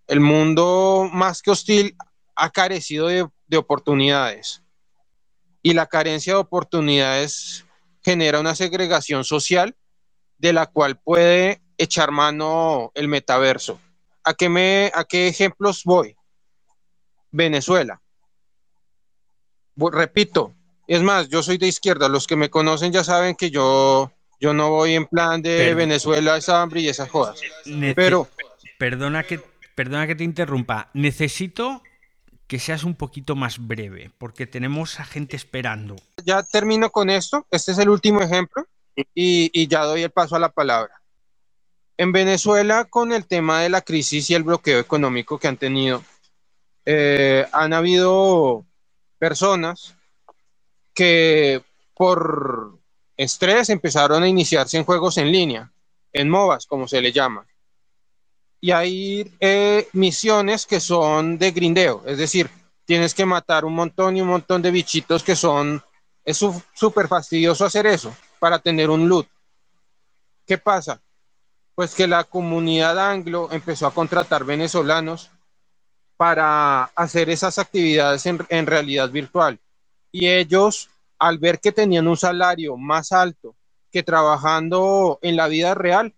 El 0.07 0.19
mundo 0.19 1.09
más 1.11 1.41
que 1.41 1.51
hostil 1.51 1.95
ha 2.35 2.49
carecido 2.49 3.07
de, 3.07 3.57
oportunidades. 3.57 4.61
Y 5.61 5.73
la 5.73 5.87
carencia 5.87 6.33
de 6.33 6.39
oportunidades 6.39 7.65
genera 8.03 8.39
una 8.39 8.53
segregación 8.53 9.23
social 9.23 9.75
de 10.37 10.53
la 10.53 10.67
cual 10.67 10.97
puede 10.97 11.61
echar 11.77 12.11
mano 12.11 12.91
el 12.95 13.07
metaverso. 13.07 13.79
¿A 14.23 14.33
qué, 14.33 14.49
me, 14.49 14.91
a 14.93 15.03
qué 15.03 15.27
ejemplos 15.27 15.83
voy? 15.83 16.15
Venezuela. 17.31 18.01
repito, 19.75 20.53
es 20.87 21.01
más, 21.01 21.29
yo 21.29 21.43
soy 21.43 21.57
de 21.57 21.67
izquierda. 21.67 22.09
Los 22.09 22.27
que 22.27 22.35
me 22.35 22.49
conocen 22.49 22.91
ya 22.91 23.03
saben 23.03 23.35
que 23.35 23.51
yo, 23.51 24.11
yo 24.39 24.53
no 24.53 24.69
voy 24.69 24.95
en 24.95 25.05
plan 25.05 25.41
de 25.41 25.73
Venezuela, 25.73 26.37
esa 26.37 26.61
hambre 26.61 26.81
y 26.81 26.89
esas 26.89 27.09
jodas. 27.09 27.39
Pero. 27.95 28.27
Perdona 28.77 29.23
que, 29.23 29.39
perdona 29.75 30.07
que 30.07 30.15
te 30.15 30.23
interrumpa. 30.23 30.89
Necesito 30.93 31.81
que 32.47 32.59
seas 32.59 32.83
un 32.83 32.95
poquito 32.95 33.35
más 33.35 33.65
breve, 33.65 34.11
porque 34.17 34.47
tenemos 34.47 34.99
a 34.99 35.05
gente 35.05 35.35
esperando. 35.35 35.95
Ya 36.23 36.43
termino 36.43 36.91
con 36.91 37.09
esto. 37.09 37.47
Este 37.51 37.71
es 37.71 37.77
el 37.77 37.89
último 37.89 38.21
ejemplo 38.21 38.65
y, 39.13 39.67
ya 39.67 39.83
doy 39.83 40.03
el 40.03 40.11
paso 40.11 40.35
a 40.35 40.39
la 40.39 40.49
palabra. 40.49 41.01
En 41.97 42.11
Venezuela, 42.11 42.85
con 42.85 43.11
el 43.13 43.25
tema 43.25 43.61
de 43.61 43.69
la 43.69 43.81
crisis 43.81 44.29
y 44.29 44.35
el 44.35 44.43
bloqueo 44.43 44.79
económico 44.79 45.39
que 45.39 45.47
han 45.47 45.57
tenido, 45.57 46.03
eh, 46.85 47.45
han 47.51 47.73
habido 47.73 48.65
personas 49.17 49.95
que 50.93 51.63
por 51.93 52.77
estrés 53.17 53.69
empezaron 53.69 54.23
a 54.23 54.27
iniciarse 54.27 54.77
en 54.77 54.83
juegos 54.83 55.17
en 55.17 55.31
línea, 55.31 55.71
en 56.11 56.29
MOBAs, 56.29 56.67
como 56.67 56.87
se 56.87 57.01
le 57.01 57.11
llama 57.11 57.45
y 58.65 58.71
hay 58.71 59.31
eh, 59.39 59.87
misiones 59.93 60.65
que 60.65 60.79
son 60.79 61.37
de 61.37 61.51
grindeo, 61.51 62.01
es 62.07 62.17
decir, 62.17 62.49
tienes 62.83 63.13
que 63.13 63.23
matar 63.23 63.63
un 63.63 63.75
montón 63.75 64.17
y 64.17 64.21
un 64.21 64.27
montón 64.27 64.63
de 64.63 64.71
bichitos 64.71 65.21
que 65.21 65.35
son, 65.35 65.83
es 66.23 66.43
súper 66.73 67.07
fastidioso 67.07 67.63
hacer 67.63 67.85
eso 67.85 68.15
para 68.45 68.59
tener 68.59 68.91
un 68.91 69.09
loot. 69.09 69.27
¿Qué 70.45 70.59
pasa? 70.59 71.01
Pues 71.73 71.95
que 71.95 72.05
la 72.05 72.23
comunidad 72.25 72.99
anglo 72.99 73.49
empezó 73.51 73.87
a 73.87 73.91
contratar 73.91 74.43
venezolanos 74.43 75.31
para 76.15 76.83
hacer 76.95 77.31
esas 77.31 77.57
actividades 77.57 78.23
en, 78.27 78.45
en 78.49 78.67
realidad 78.67 79.09
virtual 79.09 79.59
y 80.11 80.27
ellos 80.27 80.91
al 81.17 81.39
ver 81.39 81.59
que 81.59 81.71
tenían 81.71 82.07
un 82.07 82.17
salario 82.17 82.77
más 82.77 83.11
alto 83.11 83.55
que 83.91 84.03
trabajando 84.03 85.17
en 85.23 85.37
la 85.37 85.47
vida 85.47 85.73
real, 85.73 86.13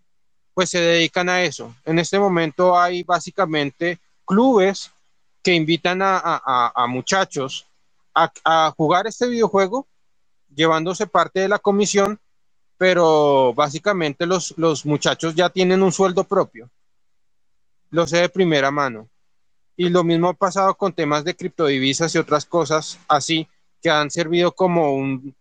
pues 0.52 0.68
se 0.68 0.82
dedican 0.82 1.30
a 1.30 1.44
eso. 1.44 1.74
En 1.86 1.98
este 1.98 2.18
momento 2.18 2.78
hay 2.78 3.04
básicamente 3.04 4.00
clubes 4.26 4.90
que 5.42 5.54
invitan 5.54 6.00
a, 6.02 6.84
muchachos 6.90 7.66
a, 8.14 8.74
jugar 8.76 9.06
este 9.06 9.28
videojuego, 9.28 9.86
llevándose 10.58 11.06
parte 11.06 11.38
de 11.38 11.48
la 11.48 11.60
comisión, 11.60 12.18
pero 12.76 13.54
básicamente 13.54 14.26
los, 14.26 14.54
los 14.58 14.84
muchachos 14.84 15.36
ya 15.36 15.48
tienen 15.50 15.84
un 15.84 15.92
sueldo 15.92 16.24
propio. 16.24 16.68
Lo 17.90 18.08
sé 18.08 18.18
de 18.18 18.28
primera 18.28 18.72
mano. 18.72 19.08
Y 19.76 19.88
lo 19.88 20.02
mismo 20.02 20.30
ha 20.30 20.34
pasado 20.34 20.74
con 20.74 20.92
temas 20.92 21.22
de 21.22 21.36
criptodivisas 21.36 22.12
y 22.12 22.18
otras 22.18 22.44
cosas 22.44 22.98
así, 23.06 23.46
que 23.80 23.88
han 23.88 24.10
servido 24.10 24.50
como 24.50 24.96
un, 24.96 25.32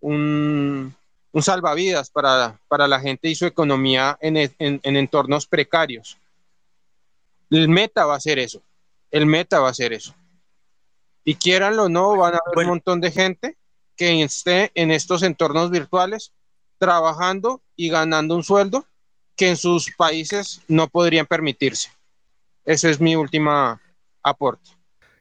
un, 0.00 0.94
salvavidas 1.40 2.10
para, 2.10 2.58
la 2.70 3.00
gente 3.00 3.28
y 3.30 3.34
su 3.34 3.46
economía 3.46 4.18
en, 4.20 4.36
en, 4.36 4.80
entornos 4.82 5.46
precarios. 5.46 6.18
El 7.48 7.70
meta 7.70 8.04
va 8.04 8.16
a 8.16 8.20
ser 8.20 8.38
eso. 8.38 8.60
El 9.10 9.24
meta 9.24 9.60
va 9.60 9.70
a 9.70 9.74
ser 9.74 9.94
eso. 9.94 10.14
Y 11.24 11.36
quieranlo 11.36 11.84
o 11.84 11.88
no, 11.88 12.16
van 12.18 12.34
a 12.34 12.40
haber 12.44 12.66
un 12.66 12.72
montón 12.72 13.00
de 13.00 13.10
gente 13.10 13.57
que 13.98 14.22
esté 14.22 14.70
en 14.74 14.90
estos 14.90 15.22
entornos 15.22 15.70
virtuales 15.70 16.32
trabajando 16.78 17.60
y 17.76 17.90
ganando 17.90 18.36
un 18.36 18.44
sueldo 18.44 18.86
que 19.36 19.48
en 19.48 19.56
sus 19.56 19.92
países 19.96 20.62
no 20.68 20.88
podrían 20.88 21.26
permitirse. 21.26 21.90
Ese 22.64 22.90
es 22.90 23.00
mi 23.00 23.16
última 23.16 23.82
aporte. 24.22 24.70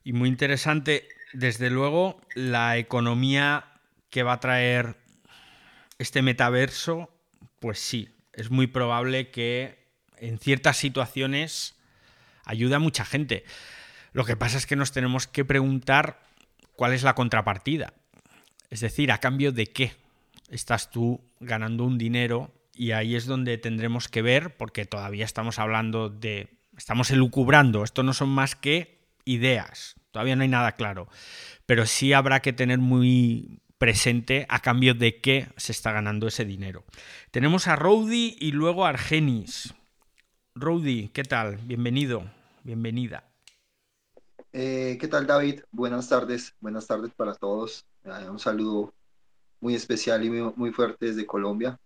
Y 0.03 0.13
muy 0.13 0.29
interesante, 0.29 1.07
desde 1.33 1.69
luego, 1.69 2.21
la 2.35 2.77
economía 2.77 3.65
que 4.09 4.23
va 4.23 4.33
a 4.33 4.39
traer 4.39 4.95
este 5.97 6.21
metaverso, 6.21 7.09
pues 7.59 7.79
sí, 7.79 8.09
es 8.33 8.51
muy 8.51 8.67
probable 8.67 9.31
que 9.31 9.87
en 10.17 10.39
ciertas 10.39 10.77
situaciones 10.77 11.75
ayude 12.45 12.75
a 12.75 12.79
mucha 12.79 13.05
gente. 13.05 13.43
Lo 14.13 14.23
que 14.23 14.37
pasa 14.37 14.57
es 14.57 14.65
que 14.65 14.75
nos 14.75 14.91
tenemos 14.91 15.27
que 15.27 15.45
preguntar 15.45 16.21
cuál 16.75 16.93
es 16.93 17.03
la 17.03 17.15
contrapartida. 17.15 17.93
Es 18.69 18.81
decir, 18.81 19.11
a 19.11 19.19
cambio 19.19 19.51
de 19.51 19.67
qué 19.67 19.93
estás 20.49 20.91
tú 20.91 21.21
ganando 21.39 21.85
un 21.85 21.97
dinero 21.97 22.51
y 22.73 22.91
ahí 22.91 23.15
es 23.15 23.25
donde 23.25 23.57
tendremos 23.57 24.07
que 24.07 24.21
ver, 24.21 24.55
porque 24.55 24.85
todavía 24.85 25.25
estamos 25.25 25.59
hablando 25.59 26.09
de, 26.09 26.49
estamos 26.77 27.09
elucubrando, 27.11 27.83
esto 27.83 28.03
no 28.03 28.13
son 28.13 28.29
más 28.29 28.55
que 28.55 28.99
ideas, 29.25 29.95
todavía 30.11 30.35
no 30.35 30.43
hay 30.43 30.49
nada 30.49 30.73
claro, 30.73 31.07
pero 31.65 31.85
sí 31.85 32.13
habrá 32.13 32.41
que 32.41 32.53
tener 32.53 32.79
muy 32.79 33.61
presente 33.77 34.45
a 34.49 34.61
cambio 34.61 34.93
de 34.93 35.21
qué 35.21 35.49
se 35.57 35.71
está 35.71 35.91
ganando 35.91 36.27
ese 36.27 36.45
dinero. 36.45 36.83
Tenemos 37.31 37.67
a 37.67 37.75
Rowdy 37.75 38.35
y 38.39 38.51
luego 38.51 38.85
a 38.85 38.89
Argenis. 38.89 39.73
Rowdy, 40.55 41.09
¿qué 41.09 41.23
tal? 41.23 41.57
Bienvenido, 41.57 42.29
bienvenida. 42.63 43.23
Eh, 44.53 44.97
¿Qué 44.99 45.07
tal 45.07 45.27
David? 45.27 45.61
Buenas 45.71 46.09
tardes, 46.09 46.55
buenas 46.59 46.87
tardes 46.87 47.11
para 47.13 47.35
todos. 47.35 47.85
Eh, 48.07 48.29
un 48.29 48.39
saludo 48.39 48.93
muy 49.59 49.75
especial 49.75 50.23
y 50.23 50.29
muy, 50.29 50.71
fuerte 50.71 51.07
desde 51.07 51.25
Colombia. 51.25 51.77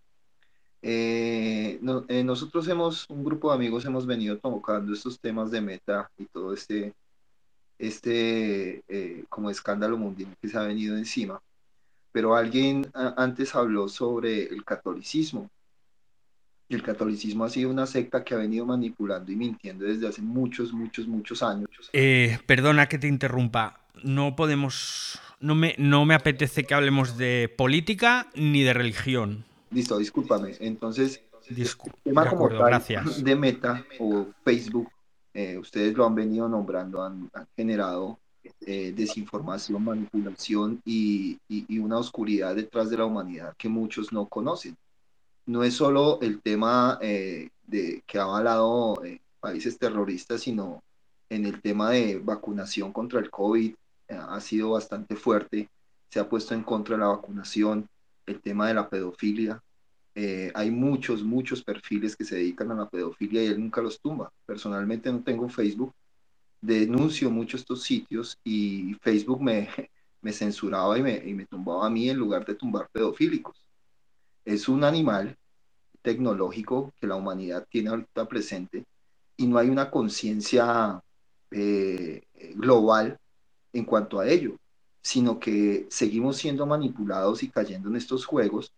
Eh, 0.82 1.78
nosotros 2.24 2.66
hemos, 2.68 3.08
un 3.08 3.24
grupo 3.24 3.50
de 3.50 3.56
amigos 3.56 3.84
hemos 3.84 4.06
venido 4.06 4.38
tocando 4.38 4.92
estos 4.92 5.18
temas 5.18 5.50
de 5.50 5.60
meta 5.60 6.10
y 6.18 6.26
todo 6.26 6.52
este, 6.52 6.92
este 7.78 8.82
como 9.28 9.48
escándalo 9.48 9.96
mundial 9.96 10.36
que 10.40 10.48
se 10.48 10.58
ha 10.58 10.62
venido 10.62 10.96
encima. 10.96 11.40
Pero 12.12 12.36
alguien 12.36 12.90
antes 12.94 13.54
habló 13.54 13.88
sobre 13.88 14.44
el 14.44 14.64
catolicismo. 14.64 15.48
Y 16.68 16.74
el 16.74 16.82
catolicismo 16.82 17.44
ha 17.44 17.50
sido 17.50 17.70
una 17.70 17.86
secta 17.86 18.22
que 18.24 18.34
ha 18.34 18.38
venido 18.38 18.64
manipulando 18.66 19.30
y 19.32 19.36
mintiendo 19.36 19.84
desde 19.84 20.08
hace 20.08 20.22
muchos, 20.22 20.72
muchos, 20.72 21.06
muchos 21.06 21.42
años. 21.42 21.70
perdona 22.46 22.86
que 22.86 22.98
te 22.98 23.08
interrumpa. 23.08 23.80
No 24.02 24.36
podemos 24.36 25.20
no 25.42 25.54
me, 25.54 25.74
no 25.76 26.06
me 26.06 26.14
apetece 26.14 26.64
que 26.64 26.72
hablemos 26.72 27.18
de 27.18 27.52
política 27.54 28.30
ni 28.34 28.62
de 28.62 28.72
religión. 28.72 29.44
Listo, 29.70 29.98
discúlpame. 29.98 30.54
Entonces, 30.60 31.22
tema 32.04 32.28
como 32.28 32.48
gracias. 32.48 33.22
de 33.22 33.36
Meta 33.36 33.84
o 33.98 34.26
Facebook, 34.44 34.88
eh, 35.34 35.58
ustedes 35.58 35.94
lo 35.94 36.06
han 36.06 36.14
venido 36.14 36.48
nombrando, 36.48 37.02
han, 37.02 37.30
generado 37.56 38.18
eh, 38.60 38.92
desinformación, 38.94 39.82
manipulación 39.84 40.80
y, 40.84 41.38
una 41.78 41.98
oscuridad 41.98 42.54
detrás 42.54 42.90
de 42.90 42.98
la 42.98 43.04
humanidad 43.04 43.54
que 43.56 43.68
muchos 43.68 44.12
no 44.12 44.26
conocen. 44.26 44.76
No 45.46 45.64
es 45.64 45.74
solo 45.74 46.20
el 46.22 46.40
tema 46.40 46.98
eh, 47.02 47.50
de 47.66 48.02
que 48.06 48.18
ha 48.18 48.22
avalado 48.22 49.02
países 49.40 49.76
terroristas, 49.76 50.42
sino 50.42 50.82
en 51.28 51.46
el 51.46 51.60
tema 51.60 51.90
de 51.90 52.20
vacunación 52.22 52.92
contra 52.92 53.18
el 53.18 53.30
COVID, 53.30 53.74
ha 54.08 54.40
sido 54.40 54.70
bastante 54.70 55.16
fuerte, 55.16 55.68
se 56.08 56.20
ha 56.20 56.28
puesto 56.28 56.54
en 56.54 56.62
contra 56.62 56.96
de 56.96 57.00
la 57.00 57.08
vacunación, 57.08 57.88
el 58.26 58.40
tema 58.40 58.68
de 58.68 58.74
la 58.74 58.88
pedofilia. 58.88 59.62
Eh, 60.14 60.52
hay 60.54 60.70
muchos, 60.70 61.22
muchos 61.22 61.62
perfiles 61.62 62.16
que 62.16 62.24
se 62.24 62.36
dedican 62.36 62.70
a 62.70 62.74
la 62.74 62.88
pedofilia 62.88 63.42
y 63.42 63.46
él 63.46 63.60
nunca 63.60 63.80
los 63.80 64.00
tumba. 64.00 64.30
Personalmente 64.44 65.10
no 65.10 65.22
tengo 65.22 65.48
Facebook, 65.48 65.94
denuncio 66.60 67.30
mucho 67.30 67.56
estos 67.56 67.82
sitios 67.82 68.38
y 68.44 68.94
Facebook 69.00 69.42
me, 69.42 69.68
me 70.20 70.32
censuraba 70.32 70.98
y 70.98 71.02
me, 71.02 71.16
y 71.16 71.34
me 71.34 71.46
tumbaba 71.46 71.86
a 71.86 71.90
mí 71.90 72.10
en 72.10 72.18
lugar 72.18 72.44
de 72.44 72.54
tumbar 72.54 72.88
pedofílicos. 72.92 73.56
Es 74.44 74.68
un 74.68 74.84
animal 74.84 75.36
tecnológico 76.02 76.92
que 77.00 77.06
la 77.06 77.16
humanidad 77.16 77.66
tiene 77.70 77.90
ahorita 77.90 78.26
presente 78.26 78.84
y 79.36 79.46
no 79.46 79.56
hay 79.56 79.70
una 79.70 79.90
conciencia 79.90 81.00
eh, 81.50 82.24
global 82.56 83.18
en 83.72 83.84
cuanto 83.84 84.20
a 84.20 84.28
ello, 84.28 84.56
sino 85.02 85.38
que 85.38 85.86
seguimos 85.90 86.36
siendo 86.36 86.66
manipulados 86.66 87.42
y 87.42 87.48
cayendo 87.48 87.88
en 87.88 87.96
estos 87.96 88.24
juegos 88.24 88.72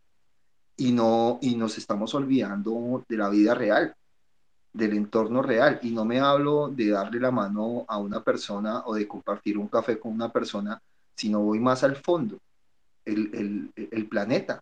y, 0.77 0.93
no, 0.93 1.39
y 1.43 1.55
nos 1.55 1.79
estamos 1.79 2.15
olvidando 2.15 3.05
de 3.09 3.17
la 3.17 3.29
vida 3.29 3.55
real, 3.55 3.95
del 4.73 4.95
entorno 4.95 5.43
real. 5.43 5.79
Y 5.83 5.91
no 5.91 6.05
me 6.05 6.21
hablo 6.21 6.69
de 6.69 6.89
darle 6.91 7.21
la 7.21 7.31
mano 7.31 7.85
a 7.89 7.99
una 7.99 8.23
persona 8.23 8.83
o 8.87 8.95
de 8.95 9.07
compartir 9.07 9.59
un 9.59 9.69
café 9.69 9.99
con 9.99 10.13
una 10.13 10.33
persona, 10.33 10.81
sino 11.15 11.41
voy 11.41 11.61
más 11.61 11.85
al 11.85 11.97
fondo, 11.97 12.39
el, 13.05 13.71
el, 13.77 14.09
planeta. 14.09 14.61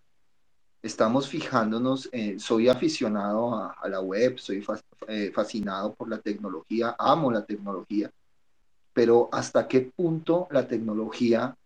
Estamos 0.83 1.29
fijándonos, 1.29 2.11
soy 2.39 2.69
aficionado 2.69 3.55
a, 3.55 3.89
la 3.89 4.01
web, 4.01 4.39
soy 4.39 4.65
eh, 5.07 5.31
fascinado 5.33 5.95
por 5.95 6.09
la 6.09 6.19
tecnología, 6.19 6.97
amo 6.99 7.31
la 7.31 7.45
tecnología, 7.45 8.11
pero 8.93 9.29
hasta 9.33 9.69
qué 9.69 9.81
punto 9.81 10.49
la 10.51 10.67
tecnología 10.67 11.57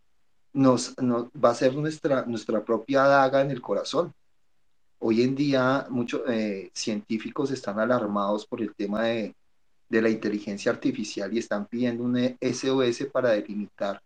nos, 0.52 0.94
va 0.94 1.50
a 1.50 1.54
ser 1.54 1.74
nuestra, 1.74 2.24
nuestra 2.24 2.64
propia 2.64 3.02
daga 3.04 3.42
en 3.42 3.50
el 3.50 3.60
corazón. 3.60 4.12
Hoy 4.98 5.22
en 5.22 5.34
día 5.34 5.86
muchos 5.90 6.22
eh, 6.28 6.70
científicos 6.74 7.50
están 7.50 7.78
alarmados 7.78 8.46
por 8.46 8.62
el 8.62 8.74
tema 8.74 9.04
de, 9.04 9.34
la 9.88 10.08
inteligencia 10.08 10.72
artificial 10.72 11.32
y 11.32 11.38
están 11.38 11.66
pidiendo 11.66 12.02
un 12.04 12.36
SOS 12.40 13.06
para 13.12 13.30
delimitar, 13.30 14.02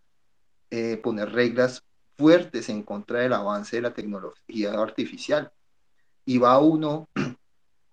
eh, 0.69 0.97
poner 0.97 1.31
reglas 1.31 1.83
fuertes 2.17 2.69
en 2.69 2.83
contra 2.83 3.21
del 3.21 3.33
avance 3.33 3.77
de 3.77 3.81
la 3.81 3.93
tecnología 3.93 4.73
artificial. 4.73 5.51
Y 6.25 6.37
va 6.37 6.59
uno 6.59 7.07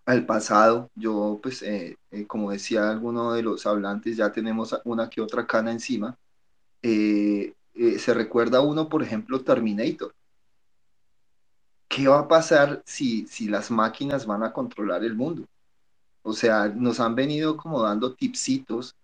al 0.08 0.24
pasado. 0.26 0.90
Yo, 0.94 1.38
pues, 1.42 1.62
eh, 1.62 1.98
eh, 2.10 2.26
como 2.26 2.50
decía 2.50 2.90
alguno 2.90 3.34
de 3.34 3.42
los 3.42 3.66
hablantes, 3.66 4.16
ya 4.16 4.32
tenemos 4.32 4.74
una 4.84 5.10
que 5.10 5.20
otra 5.20 5.46
cana 5.46 5.70
encima. 5.70 6.16
Eh, 6.82 7.54
se 7.98 8.14
recuerda 8.14 8.60
uno, 8.62 8.88
por 8.88 9.02
ejemplo, 9.02 9.42
Terminator. 9.44 10.14
¿Qué 11.88 12.08
va 12.08 12.20
a 12.20 12.28
pasar 12.28 12.82
si, 12.86 13.26
si 13.26 13.48
las 13.48 13.70
máquinas 13.70 14.24
van 14.26 14.42
a 14.44 14.52
controlar 14.52 15.04
el 15.04 15.14
mundo? 15.14 15.46
O 16.22 16.32
sea, 16.32 16.68
nos 16.68 17.00
han 17.00 17.14
venido 17.14 17.56
como 17.56 17.82
dando 17.82 18.14
tipsitos 18.14 18.94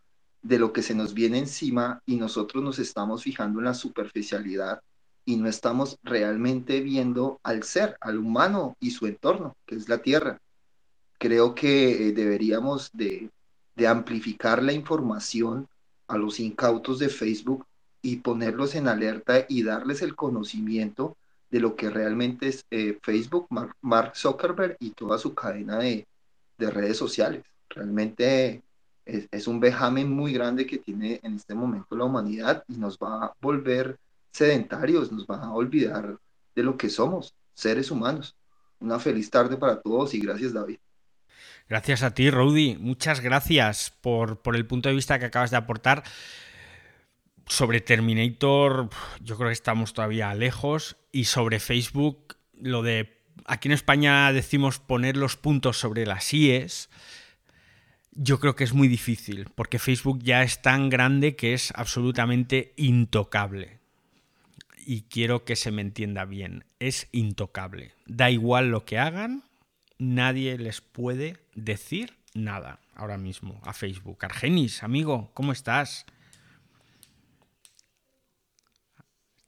de 0.42 0.58
lo 0.58 0.72
que 0.72 0.82
se 0.82 0.94
nos 0.94 1.14
viene 1.14 1.38
encima 1.38 2.00
y 2.06 2.16
nosotros 2.16 2.62
nos 2.64 2.78
estamos 2.78 3.22
fijando 3.22 3.58
en 3.58 3.66
la 3.66 3.74
superficialidad 3.74 4.80
y 5.26 5.36
no 5.36 5.48
estamos 5.48 5.98
realmente 6.02 6.80
viendo 6.80 7.40
al 7.42 7.62
ser, 7.62 7.96
al 8.00 8.18
humano 8.18 8.76
y 8.80 8.90
su 8.90 9.06
entorno, 9.06 9.56
que 9.66 9.76
es 9.76 9.88
la 9.88 9.98
Tierra 9.98 10.38
creo 11.24 11.54
que 11.54 12.08
eh, 12.08 12.12
deberíamos 12.12 12.90
de, 12.92 13.30
amplificar 13.88 14.62
la 14.62 14.74
información 14.74 15.66
a 16.06 16.18
los 16.18 16.38
incautos 16.38 16.98
de 16.98 17.08
Facebook 17.08 17.64
y 18.02 18.16
ponerlos 18.16 18.74
en 18.74 18.88
alerta 18.88 19.46
y 19.48 19.62
darles 19.62 20.02
el 20.02 20.14
conocimiento 20.14 21.16
de 21.50 21.60
lo 21.60 21.76
que 21.76 21.88
realmente 21.88 22.48
es 22.48 22.66
eh, 22.70 22.98
Facebook, 23.02 23.46
Mark, 23.80 24.14
Zuckerberg 24.14 24.76
y 24.80 24.90
toda 24.90 25.16
su 25.16 25.34
cadena 25.34 25.78
de, 25.78 26.06
redes 26.58 26.98
sociales. 26.98 27.42
Realmente 27.70 28.62
es, 29.06 29.26
es, 29.30 29.48
un 29.48 29.60
vejamen 29.60 30.10
muy 30.10 30.34
grande 30.34 30.66
que 30.66 30.76
tiene 30.76 31.20
en 31.22 31.36
este 31.36 31.54
momento 31.54 31.96
la 31.96 32.04
humanidad 32.04 32.64
y 32.68 32.74
nos 32.74 32.98
va 32.98 33.24
a 33.24 33.32
volver 33.40 33.98
sedentarios, 34.30 35.10
nos 35.10 35.26
van 35.26 35.40
a 35.40 35.54
olvidar 35.54 36.18
de 36.54 36.62
lo 36.62 36.76
que 36.76 36.90
somos, 36.90 37.34
seres 37.54 37.90
humanos. 37.90 38.36
Una 38.78 38.98
feliz 38.98 39.30
tarde 39.30 39.56
para 39.56 39.80
todos 39.80 40.12
y 40.12 40.20
gracias 40.20 40.52
David. 40.52 40.78
Gracias 41.68 42.02
a 42.02 42.12
ti, 42.14 42.30
Rudy. 42.30 42.76
Muchas 42.78 43.20
gracias 43.20 43.92
por, 44.00 44.42
por 44.42 44.54
el 44.54 44.66
punto 44.66 44.88
de 44.88 44.94
vista 44.94 45.18
que 45.18 45.24
acabas 45.26 45.50
de 45.50 45.56
aportar. 45.56 46.04
Sobre 47.46 47.80
Terminator, 47.80 48.90
yo 49.20 49.36
creo 49.36 49.48
que 49.48 49.54
estamos 49.54 49.92
todavía 49.94 50.34
lejos. 50.34 50.96
Y 51.10 51.24
sobre 51.24 51.60
Facebook, 51.60 52.36
lo 52.60 52.82
de 52.82 53.18
aquí 53.46 53.68
en 53.68 53.72
España 53.72 54.32
decimos 54.32 54.78
poner 54.78 55.16
los 55.16 55.36
puntos 55.36 55.78
sobre 55.78 56.06
las 56.06 56.32
IES. 56.32 56.90
Yo 58.12 58.38
creo 58.38 58.54
que 58.54 58.64
es 58.64 58.74
muy 58.74 58.86
difícil, 58.86 59.48
porque 59.54 59.78
Facebook 59.78 60.20
ya 60.22 60.42
es 60.42 60.62
tan 60.62 60.88
grande 60.88 61.34
que 61.34 61.54
es 61.54 61.72
absolutamente 61.74 62.72
intocable. 62.76 63.80
Y 64.86 65.02
quiero 65.02 65.44
que 65.44 65.56
se 65.56 65.72
me 65.72 65.82
entienda 65.82 66.24
bien, 66.24 66.64
es 66.78 67.08
intocable. 67.10 67.92
Da 68.06 68.30
igual 68.30 68.68
lo 68.68 68.84
que 68.84 68.98
hagan, 68.98 69.42
nadie 69.98 70.58
les 70.58 70.80
puede 70.80 71.43
decir 71.54 72.16
nada 72.34 72.80
ahora 72.94 73.18
mismo 73.18 73.60
a 73.64 73.72
Facebook. 73.72 74.18
Argenis, 74.24 74.82
amigo, 74.82 75.30
¿cómo 75.34 75.52
estás? 75.52 76.06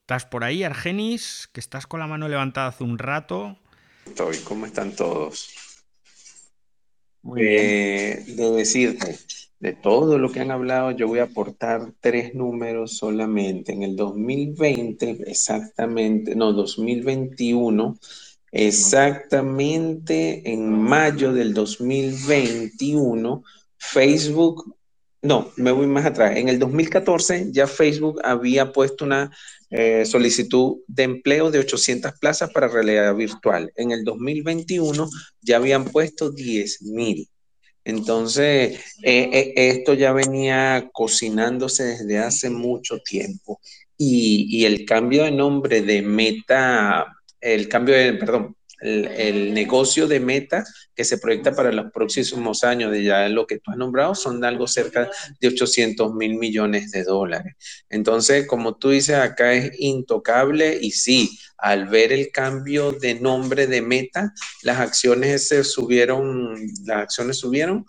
¿Estás 0.00 0.24
por 0.24 0.44
ahí, 0.44 0.62
Argenis? 0.62 1.48
Que 1.52 1.58
estás 1.58 1.86
con 1.86 1.98
la 1.98 2.06
mano 2.06 2.28
levantada 2.28 2.68
hace 2.68 2.84
un 2.84 2.98
rato. 2.98 3.58
Estoy, 4.06 4.38
¿cómo 4.38 4.66
están 4.66 4.94
todos? 4.94 5.50
Muy 7.22 7.42
eh, 7.42 8.24
de 8.24 8.50
decirte, 8.52 9.18
de 9.58 9.72
todo 9.72 10.18
lo 10.18 10.30
que 10.30 10.38
han 10.38 10.52
hablado, 10.52 10.92
yo 10.92 11.08
voy 11.08 11.18
a 11.18 11.24
aportar 11.24 11.92
tres 12.00 12.34
números 12.34 12.96
solamente. 12.96 13.72
En 13.72 13.82
el 13.82 13.96
2020, 13.96 15.24
exactamente, 15.26 16.36
no, 16.36 16.52
2021, 16.52 17.98
exactamente 18.52 20.42
en 20.50 20.70
mayo 20.72 21.32
del 21.32 21.54
2021, 21.54 23.42
Facebook 23.78 24.76
no, 25.26 25.50
me 25.56 25.72
voy 25.72 25.86
más 25.86 26.06
atrás. 26.06 26.36
En 26.36 26.48
el 26.48 26.58
2014 26.58 27.48
ya 27.50 27.66
Facebook 27.66 28.20
había 28.22 28.72
puesto 28.72 29.04
una 29.04 29.30
eh, 29.70 30.04
solicitud 30.04 30.78
de 30.86 31.02
empleo 31.02 31.50
de 31.50 31.58
800 31.58 32.12
plazas 32.20 32.50
para 32.50 32.68
realidad 32.68 33.14
virtual. 33.14 33.72
En 33.74 33.90
el 33.90 34.04
2021 34.04 35.08
ya 35.40 35.56
habían 35.56 35.84
puesto 35.84 36.32
10.000. 36.32 37.28
Entonces, 37.84 38.78
eh, 39.02 39.30
eh, 39.32 39.52
esto 39.56 39.94
ya 39.94 40.12
venía 40.12 40.88
cocinándose 40.92 41.84
desde 41.84 42.18
hace 42.18 42.50
mucho 42.50 42.98
tiempo. 42.98 43.60
Y, 43.96 44.46
y, 44.50 44.64
el 44.66 44.84
cambio 44.84 45.24
de 45.24 45.30
nombre 45.30 45.80
de 45.82 46.02
Meta, 46.02 47.15
el 47.40 47.68
cambio 47.68 47.94
de, 47.94 48.14
perdón, 48.14 48.56
el, 48.80 49.54
negocio 49.54 50.06
de 50.06 50.20
meta 50.20 50.64
que 50.94 51.04
se 51.04 51.18
proyecta 51.18 51.54
para 51.54 51.72
los 51.72 51.90
próximos 51.92 52.64
años, 52.64 52.92
de 52.92 53.04
ya 53.04 53.28
lo 53.28 53.46
que 53.46 53.58
tú 53.58 53.70
has 53.70 53.76
nombrado, 53.76 54.14
son 54.14 54.44
algo 54.44 54.66
cerca 54.66 55.10
de 55.40 55.48
800 55.48 56.14
mil 56.14 56.34
millones 56.36 56.90
de 56.90 57.04
dólares. 57.04 57.54
Entonces, 57.88 58.46
como 58.46 58.76
tú 58.76 58.90
dices, 58.90 59.16
acá 59.16 59.52
es 59.52 59.72
intocable 59.78 60.78
y 60.80 60.90
sí, 60.90 61.38
al 61.58 61.86
ver 61.88 62.12
el 62.12 62.30
cambio 62.30 62.92
de 62.92 63.14
nombre 63.14 63.66
de 63.66 63.82
meta, 63.82 64.32
las 64.62 64.78
acciones 64.78 65.48
se 65.48 65.64
subieron, 65.64 66.54
las 66.84 66.98
acciones 66.98 67.38
subieron. 67.38 67.86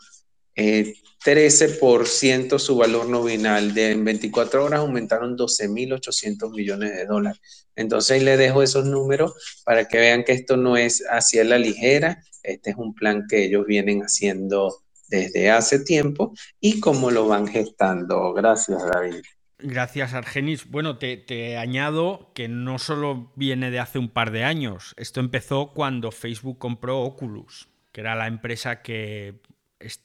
Eh, 0.56 0.94
13% 1.28 2.58
su 2.58 2.78
valor 2.78 3.10
nominal. 3.10 3.74
De, 3.74 3.92
en 3.92 4.06
24 4.06 4.64
horas 4.64 4.80
aumentaron 4.80 5.38
12.800 5.38 6.52
millones 6.56 6.96
de 6.96 7.06
dólares. 7.06 7.68
Entonces 7.76 8.24
le 8.24 8.38
dejo 8.38 8.64
esos 8.64 8.86
números 8.86 9.34
para 9.66 9.90
que 9.90 9.98
vean 9.98 10.24
que 10.24 10.32
esto 10.32 10.56
no 10.56 10.78
es 10.78 11.04
hacia 11.10 11.44
la 11.44 11.58
ligera. 11.58 12.24
Este 12.44 12.70
es 12.70 12.78
un 12.78 12.96
plan 12.96 13.26
que 13.28 13.44
ellos 13.44 13.66
vienen 13.66 14.04
haciendo 14.04 14.78
desde 15.10 15.52
hace 15.52 15.84
tiempo 15.84 16.34
y 16.62 16.80
cómo 16.80 17.12
lo 17.12 17.28
van 17.28 17.46
gestando. 17.46 18.34
Gracias, 18.34 18.82
David. 18.86 19.22
Gracias, 19.60 20.14
Argenis. 20.14 20.70
Bueno, 20.70 20.98
te, 20.98 21.18
te, 21.18 21.58
añado 21.58 22.32
que 22.36 22.48
no 22.48 22.80
solo 22.80 23.34
viene 23.36 23.70
de 23.70 23.80
hace 23.80 24.00
un 24.00 24.08
par 24.08 24.32
de 24.32 24.46
años. 24.46 24.94
Esto 24.96 25.20
empezó 25.20 25.74
cuando 25.74 26.12
Facebook 26.12 26.58
compró 26.58 27.02
Oculus, 27.02 27.68
que 27.92 28.00
era 28.00 28.16
la 28.16 28.28
empresa 28.28 28.82
que 28.82 29.42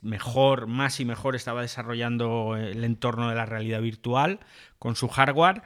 mejor, 0.00 0.66
más 0.66 1.00
y 1.00 1.04
mejor 1.04 1.36
estaba 1.36 1.62
desarrollando 1.62 2.56
el 2.56 2.84
entorno 2.84 3.28
de 3.28 3.34
la 3.34 3.46
realidad 3.46 3.80
virtual 3.80 4.40
con 4.78 4.96
su 4.96 5.08
hardware 5.08 5.62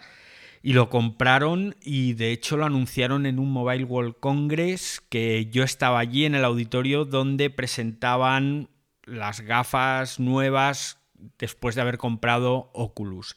y 0.63 0.73
lo 0.73 0.89
compraron 0.89 1.77
y 1.81 2.15
de 2.15 2.33
hecho 2.33 2.57
lo 2.57 2.67
anunciaron 2.67 3.27
en 3.27 3.39
un 3.39 3.53
Mobile 3.53 3.85
World 3.85 4.17
Congress 4.19 5.01
que 5.09 5.47
yo 5.47 5.63
estaba 5.63 5.99
allí 5.99 6.25
en 6.25 6.35
el 6.35 6.45
auditorio 6.45 7.05
donde 7.05 7.51
presentaban 7.51 8.69
las 9.05 9.41
gafas 9.41 10.19
nuevas 10.19 10.99
después 11.39 11.75
de 11.75 11.83
haber 11.83 11.99
comprado 11.99 12.71
Oculus. 12.75 13.37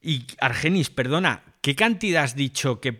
Y 0.00 0.26
Argenis, 0.40 0.90
perdona, 0.90 1.42
¿qué 1.60 1.74
cantidad 1.74 2.22
has 2.22 2.36
dicho 2.36 2.80
que 2.80 2.96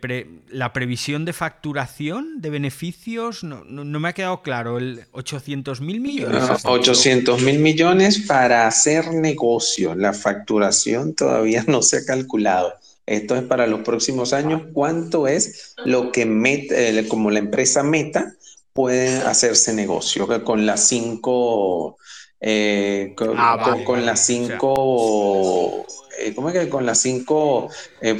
la 0.49 0.73
previsión 0.73 1.23
de 1.25 1.33
facturación 1.33 2.41
de 2.41 2.49
beneficios 2.49 3.43
no, 3.43 3.63
me 3.65 4.09
ha 4.09 4.13
quedado 4.13 4.41
claro? 4.41 4.77
¿El 4.77 5.05
800 5.11 5.81
mil 5.81 6.01
millones? 6.01 6.43
800 6.63 7.41
mil 7.41 7.59
millones 7.59 8.19
para 8.27 8.67
hacer 8.67 9.13
negocio. 9.13 9.95
La 9.95 10.13
facturación 10.13 11.15
todavía 11.15 11.63
no 11.67 11.81
se 11.81 11.97
ha 11.97 12.05
calculado. 12.05 12.73
Esto 13.05 13.35
es 13.35 13.43
para 13.43 13.65
los 13.65 13.81
próximos 13.81 14.33
años. 14.33 14.63
¿Cuánto 14.73 15.27
es 15.27 15.73
lo 15.85 16.11
que 16.11 16.23
eh, 16.23 17.07
como 17.07 17.31
la 17.31 17.39
empresa 17.39 17.81
Meta 17.81 18.35
puede 18.73 19.17
hacerse 19.17 19.73
negocio 19.73 20.27
con 20.43 20.65
las 20.65 20.87
cinco, 20.87 21.97
eh, 22.41 23.15
ah, 23.37 23.77
con, 23.85 24.05
las 24.05 24.25
cinco 24.25 25.85
eh, 26.19 26.33
¿cómo 26.35 26.49
es 26.49 26.55
que 26.55 26.69
con 26.69 26.85
las 26.85 26.99
cinco 27.01 27.69
eh, 28.01 28.17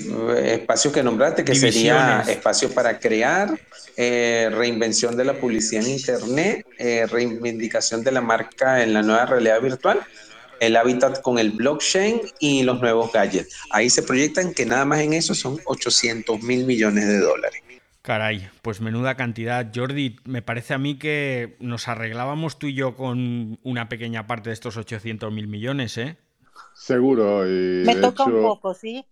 espacios 0.54 0.94
que 0.94 1.04
nombraste, 1.04 1.44
que 1.44 1.56
sería 1.56 2.24
espacio 2.28 2.72
para 2.74 3.00
crear, 3.00 3.60
eh, 3.98 4.50
reinvención 4.52 5.18
de 5.18 5.26
la 5.26 5.34
publicidad 5.34 5.84
en 5.86 5.92
Internet, 5.92 6.66
reivindicación 7.10 8.04
de 8.04 8.12
la 8.12 8.22
marca 8.22 8.82
en 8.84 8.94
la 8.94 9.02
nueva 9.02 9.26
realidad 9.26 9.62
virtual, 9.62 10.00
el 10.62 10.76
hábitat 10.76 11.22
con 11.22 11.40
el 11.40 11.52
blockchain 11.52 12.22
y 12.40 12.64
los 12.64 12.80
nuevos 12.80 13.12
gadgets. 13.12 13.56
Ahí 13.70 13.90
se 13.90 14.04
proyectan 14.04 14.54
que 14.54 14.66
nada 14.66 14.86
más 14.86 15.02
en 15.02 15.14
eso 15.14 15.36
son 15.36 15.60
800 15.66 16.42
mil 16.42 16.66
millones 16.66 17.08
de 17.08 17.20
dólares. 17.20 17.62
Caray, 18.10 18.50
pues 18.64 18.82
menuda 18.82 19.14
cantidad. 19.14 19.72
Jordi, 19.72 20.16
me 20.26 20.42
parece 20.42 20.74
a 20.74 20.80
mí 20.80 20.98
que 20.98 21.56
nos 21.60 21.88
arreglábamos 21.88 22.58
tú 22.58 22.66
y 22.66 22.74
yo 22.74 22.96
con 22.96 23.60
una 23.62 23.88
pequeña 23.88 24.26
parte 24.26 24.50
de 24.50 24.56
estos 24.56 24.78
800 24.78 25.32
mil 25.32 25.48
millones, 25.48 25.96
¿eh? 26.00 26.18
Seguro. 26.74 27.46
Y 27.46 27.84
Me 27.86 27.98
toca 27.98 28.24
un 28.24 28.42
poco, 28.42 28.74
¿sí? 28.74 29.06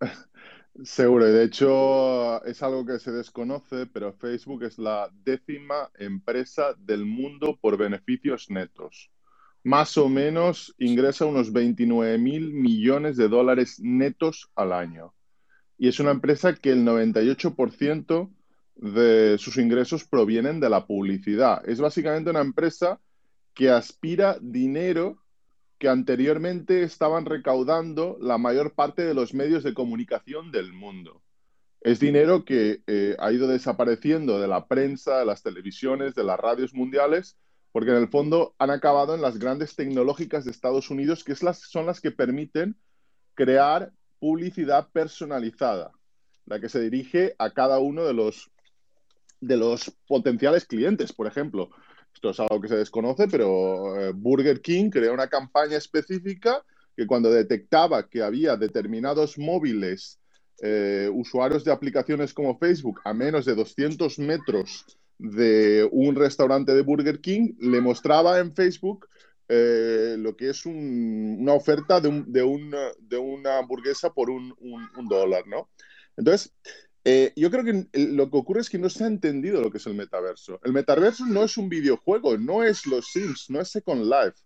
Seguro, 0.82 1.28
y 1.28 1.32
de 1.34 1.44
hecho 1.44 2.44
es 2.44 2.64
algo 2.64 2.84
que 2.84 2.98
se 2.98 3.12
desconoce, 3.12 3.86
pero 3.86 4.12
Facebook 4.12 4.64
es 4.64 4.76
la 4.76 5.08
décima 5.24 5.88
empresa 5.96 6.74
del 6.76 7.06
mundo 7.06 7.60
por 7.60 7.76
beneficios 7.76 8.50
netos. 8.50 9.12
Más 9.62 9.96
o 9.98 10.08
menos 10.08 10.74
ingresa 10.78 11.26
unos 11.26 11.52
29 11.52 12.18
mil 12.18 12.54
millones 12.54 13.16
de 13.16 13.28
dólares 13.28 13.78
netos 13.78 14.50
al 14.56 14.72
año. 14.72 15.13
Y 15.84 15.88
es 15.88 16.00
una 16.00 16.12
empresa 16.12 16.54
que 16.54 16.70
el 16.70 16.82
98% 16.82 18.30
de 18.76 19.36
sus 19.36 19.58
ingresos 19.58 20.04
provienen 20.04 20.58
de 20.58 20.70
la 20.70 20.86
publicidad. 20.86 21.60
Es 21.68 21.78
básicamente 21.78 22.30
una 22.30 22.40
empresa 22.40 23.02
que 23.52 23.68
aspira 23.68 24.38
dinero 24.40 25.22
que 25.76 25.90
anteriormente 25.90 26.84
estaban 26.84 27.26
recaudando 27.26 28.16
la 28.18 28.38
mayor 28.38 28.72
parte 28.72 29.04
de 29.04 29.12
los 29.12 29.34
medios 29.34 29.62
de 29.62 29.74
comunicación 29.74 30.50
del 30.50 30.72
mundo. 30.72 31.20
Es 31.82 32.00
dinero 32.00 32.46
que 32.46 32.80
eh, 32.86 33.14
ha 33.18 33.30
ido 33.30 33.46
desapareciendo 33.46 34.40
de 34.40 34.48
la 34.48 34.66
prensa, 34.66 35.18
de 35.18 35.26
las 35.26 35.42
televisiones, 35.42 36.14
de 36.14 36.24
las 36.24 36.40
radios 36.40 36.72
mundiales, 36.72 37.36
porque 37.72 37.90
en 37.90 37.98
el 37.98 38.08
fondo 38.08 38.54
han 38.58 38.70
acabado 38.70 39.14
en 39.14 39.20
las 39.20 39.38
grandes 39.38 39.76
tecnológicas 39.76 40.46
de 40.46 40.50
Estados 40.50 40.88
Unidos, 40.88 41.24
que 41.24 41.34
son 41.34 41.84
las 41.84 42.00
que 42.00 42.10
permiten 42.10 42.74
crear 43.34 43.92
publicidad 44.18 44.88
personalizada, 44.92 45.92
la 46.46 46.60
que 46.60 46.68
se 46.68 46.80
dirige 46.80 47.34
a 47.38 47.50
cada 47.50 47.78
uno 47.78 48.04
de 48.04 48.14
los, 48.14 48.50
de 49.40 49.56
los 49.56 49.90
potenciales 50.06 50.64
clientes. 50.64 51.12
Por 51.12 51.26
ejemplo, 51.26 51.70
esto 52.14 52.30
es 52.30 52.40
algo 52.40 52.60
que 52.60 52.68
se 52.68 52.76
desconoce, 52.76 53.28
pero 53.28 54.00
eh, 54.00 54.12
Burger 54.14 54.60
King 54.60 54.90
creó 54.90 55.12
una 55.12 55.28
campaña 55.28 55.76
específica 55.76 56.64
que 56.96 57.06
cuando 57.06 57.30
detectaba 57.30 58.08
que 58.08 58.22
había 58.22 58.56
determinados 58.56 59.36
móviles, 59.38 60.20
eh, 60.62 61.10
usuarios 61.12 61.64
de 61.64 61.72
aplicaciones 61.72 62.32
como 62.32 62.58
Facebook, 62.58 63.00
a 63.04 63.12
menos 63.12 63.44
de 63.44 63.54
200 63.54 64.18
metros 64.20 64.84
de 65.18 65.88
un 65.90 66.14
restaurante 66.14 66.72
de 66.72 66.82
Burger 66.82 67.20
King, 67.20 67.54
le 67.58 67.80
mostraba 67.80 68.38
en 68.38 68.54
Facebook 68.54 69.08
eh, 69.48 70.16
lo 70.18 70.36
que 70.36 70.50
es 70.50 70.64
una 70.66 71.52
oferta 71.52 72.00
de, 72.00 72.24
de, 72.26 72.42
una 73.18 73.58
hamburguesa 73.58 74.12
por 74.12 74.30
un, 74.30 74.54
dólar, 75.08 75.46
¿no? 75.46 75.68
Entonces, 76.16 76.52
eh, 77.04 77.32
yo 77.36 77.50
creo 77.50 77.64
que 77.64 77.86
lo 77.92 78.30
que 78.30 78.36
ocurre 78.36 78.60
es 78.62 78.70
que 78.70 78.78
no 78.78 78.88
se 78.88 79.04
ha 79.04 79.08
entendido 79.08 79.60
lo 79.60 79.70
que 79.70 79.78
es 79.78 79.86
el 79.86 79.94
metaverso. 79.94 80.60
El 80.64 80.72
metaverso 80.72 81.26
no 81.26 81.44
es 81.44 81.58
un 81.58 81.68
videojuego, 81.68 82.38
no 82.38 82.62
es 82.62 82.86
los 82.86 83.08
Sims, 83.12 83.50
no 83.50 83.60
es 83.60 83.68
Second 83.68 84.04
Life. 84.04 84.38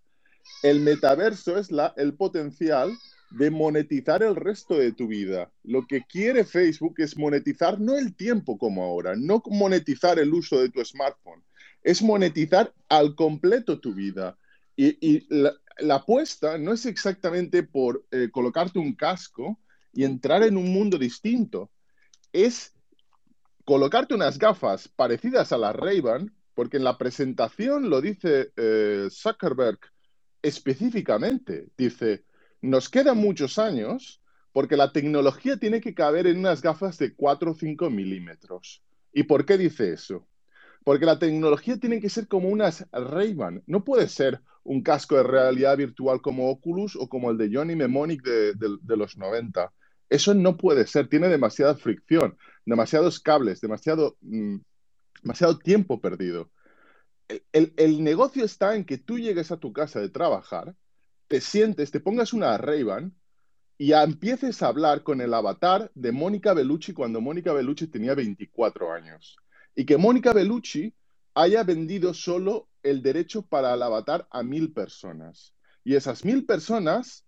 El 0.62 0.80
metaverso 0.80 1.58
es 1.58 1.70
la, 1.70 1.94
el 1.96 2.14
potencial 2.14 2.90
de 3.30 3.50
monetizar 3.50 4.22
el 4.22 4.34
resto 4.34 4.76
de 4.78 4.92
tu 4.92 5.06
vida. 5.06 5.52
Lo 5.62 5.86
que 5.86 6.02
quiere 6.08 6.44
Facebook 6.44 6.94
es 6.98 7.16
monetizar 7.16 7.80
no 7.80 7.96
el 7.96 8.16
tiempo 8.16 8.58
como 8.58 8.82
ahora, 8.82 9.14
no 9.16 9.42
monetizar 9.46 10.18
el 10.18 10.32
uso 10.32 10.60
de 10.60 10.70
tu 10.70 10.84
smartphone, 10.84 11.42
es 11.82 12.02
monetizar 12.02 12.72
al 12.88 13.14
completo 13.14 13.80
tu 13.80 13.94
vida. 13.94 14.36
Y, 14.80 15.26
la, 15.28 15.94
apuesta 15.96 16.56
no 16.56 16.72
es 16.72 16.86
exactamente 16.86 17.64
por 17.64 18.06
eh, 18.12 18.28
colocarte 18.30 18.78
un 18.78 18.94
casco 18.94 19.58
y 19.92 20.04
entrar 20.04 20.44
en 20.44 20.56
un 20.56 20.72
mundo 20.72 20.98
distinto, 20.98 21.72
es 22.32 22.76
colocarte 23.64 24.14
unas 24.14 24.38
gafas 24.38 24.86
parecidas 24.86 25.50
a 25.50 25.58
las 25.58 25.74
Ray-Ban, 25.74 26.32
porque 26.54 26.76
en 26.76 26.84
la 26.84 26.96
presentación 26.96 27.90
lo 27.90 28.00
dice 28.00 28.52
eh, 28.56 29.08
Zuckerberg 29.10 29.80
específicamente, 30.42 31.68
dice, 31.76 32.24
nos 32.62 32.88
quedan 32.88 33.18
muchos 33.18 33.58
años 33.58 34.22
porque 34.52 34.76
la 34.76 34.92
tecnología 34.92 35.56
tiene 35.56 35.80
que 35.80 35.94
caber 35.94 36.28
en 36.28 36.38
unas 36.38 36.62
gafas 36.62 36.98
de 36.98 37.14
4 37.14 37.50
o 37.50 37.54
5 37.54 37.90
milímetros. 37.90 38.84
¿Y 39.12 39.24
por 39.24 39.44
qué 39.44 39.58
dice 39.58 39.92
eso? 39.92 40.28
Porque 40.84 41.04
la 41.04 41.18
tecnología 41.18 41.78
tiene 41.78 42.00
que 42.00 42.08
ser 42.08 42.28
como 42.28 42.48
unas 42.48 42.86
Ray-Ban. 42.92 43.64
No 43.66 43.84
puede 43.84 44.08
ser 44.08 44.40
un 44.68 44.82
casco 44.82 45.16
de 45.16 45.22
realidad 45.22 45.78
virtual 45.78 46.20
como 46.20 46.50
Oculus 46.50 46.94
o 46.94 47.08
como 47.08 47.30
el 47.30 47.38
de 47.38 47.50
Johnny 47.50 47.74
Mnemonic 47.74 48.22
de, 48.22 48.96
los 48.96 49.16
90. 49.16 49.72
Eso 50.10 50.34
no 50.34 50.58
puede 50.58 50.86
ser. 50.86 51.08
Tiene 51.08 51.28
demasiada 51.28 51.74
fricción, 51.74 52.36
demasiados 52.66 53.18
cables, 53.18 53.62
demasiado, 53.62 54.18
mm, 54.20 54.56
demasiado 55.22 55.58
tiempo 55.58 56.00
perdido. 56.02 56.50
El, 57.52 57.72
el, 57.76 58.04
negocio 58.04 58.44
está 58.44 58.76
en 58.76 58.84
que 58.84 58.98
tú 58.98 59.18
llegues 59.18 59.50
a 59.50 59.56
tu 59.56 59.72
casa 59.72 60.00
de 60.00 60.10
trabajar 60.10 60.74
te 61.28 61.40
sientes, 61.40 61.90
te 61.90 62.00
pongas 62.00 62.32
una 62.32 62.56
ray 62.56 62.84
y 63.76 63.92
empieces 63.92 64.62
a 64.62 64.68
hablar 64.68 65.02
con 65.02 65.20
el 65.20 65.32
avatar 65.32 65.90
de 65.94 66.10
Mónica 66.10 66.52
Bellucci 66.54 66.92
cuando 66.92 67.20
Mónica 67.20 67.52
Bellucci 67.52 67.86
tenía 67.86 68.14
24 68.14 68.92
años. 68.92 69.36
Y 69.74 69.84
que 69.84 69.98
Mónica 69.98 70.32
Bellucci 70.32 70.94
haya 71.38 71.62
vendido 71.62 72.14
solo 72.14 72.68
el 72.82 73.00
derecho 73.00 73.42
para 73.42 73.74
el 73.74 73.82
avatar 73.82 74.26
a 74.32 74.42
mil 74.42 74.72
personas. 74.72 75.54
Y 75.84 75.94
esas 75.94 76.24
mil 76.24 76.44
personas 76.44 77.24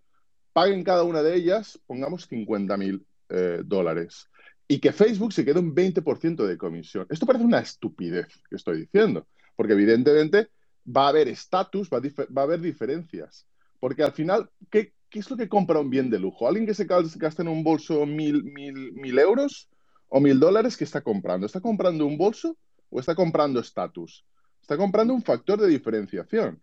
paguen 0.51 0.83
cada 0.83 1.03
una 1.03 1.23
de 1.23 1.33
ellas, 1.33 1.79
pongamos 1.87 2.27
50 2.27 2.75
mil 2.75 3.05
eh, 3.29 3.61
dólares. 3.63 4.27
Y 4.67 4.79
que 4.79 4.91
Facebook 4.91 5.31
se 5.31 5.45
quede 5.45 5.59
un 5.59 5.73
20% 5.73 6.45
de 6.45 6.57
comisión. 6.57 7.07
Esto 7.09 7.25
parece 7.25 7.45
una 7.45 7.59
estupidez 7.59 8.27
que 8.49 8.57
estoy 8.57 8.81
diciendo, 8.81 9.27
porque 9.55 9.73
evidentemente 9.73 10.49
va 10.85 11.05
a 11.05 11.09
haber 11.09 11.29
estatus, 11.29 11.89
va, 11.89 12.01
va 12.37 12.41
a 12.41 12.45
haber 12.45 12.59
diferencias. 12.59 13.47
Porque 13.79 14.03
al 14.03 14.11
final, 14.11 14.49
¿qué, 14.69 14.93
es 15.11 15.29
lo 15.29 15.37
que 15.37 15.47
compra 15.47 15.79
un 15.79 15.89
bien 15.89 16.09
de 16.09 16.19
lujo? 16.19 16.49
¿Alguien 16.49 16.65
que 16.65 16.73
se 16.73 16.85
gasta 16.85 17.43
en 17.43 17.47
un 17.47 17.63
bolso 17.63 18.05
mil, 18.05 18.43
mil, 18.43 18.91
mil 18.91 19.19
euros 19.19 19.69
o 20.09 20.19
mil 20.19 20.37
dólares 20.37 20.75
que 20.75 20.83
está 20.83 20.99
comprando? 20.99 21.45
¿Está 21.45 21.61
comprando 21.61 22.05
un 22.05 22.17
bolso 22.17 22.57
o 22.91 22.99
está 22.99 23.15
comprando 23.15 23.59
estatus? 23.59 24.23
Está 24.61 24.77
comprando 24.77 25.15
un 25.15 25.23
factor 25.23 25.59
de 25.59 25.67
diferenciación. 25.67 26.61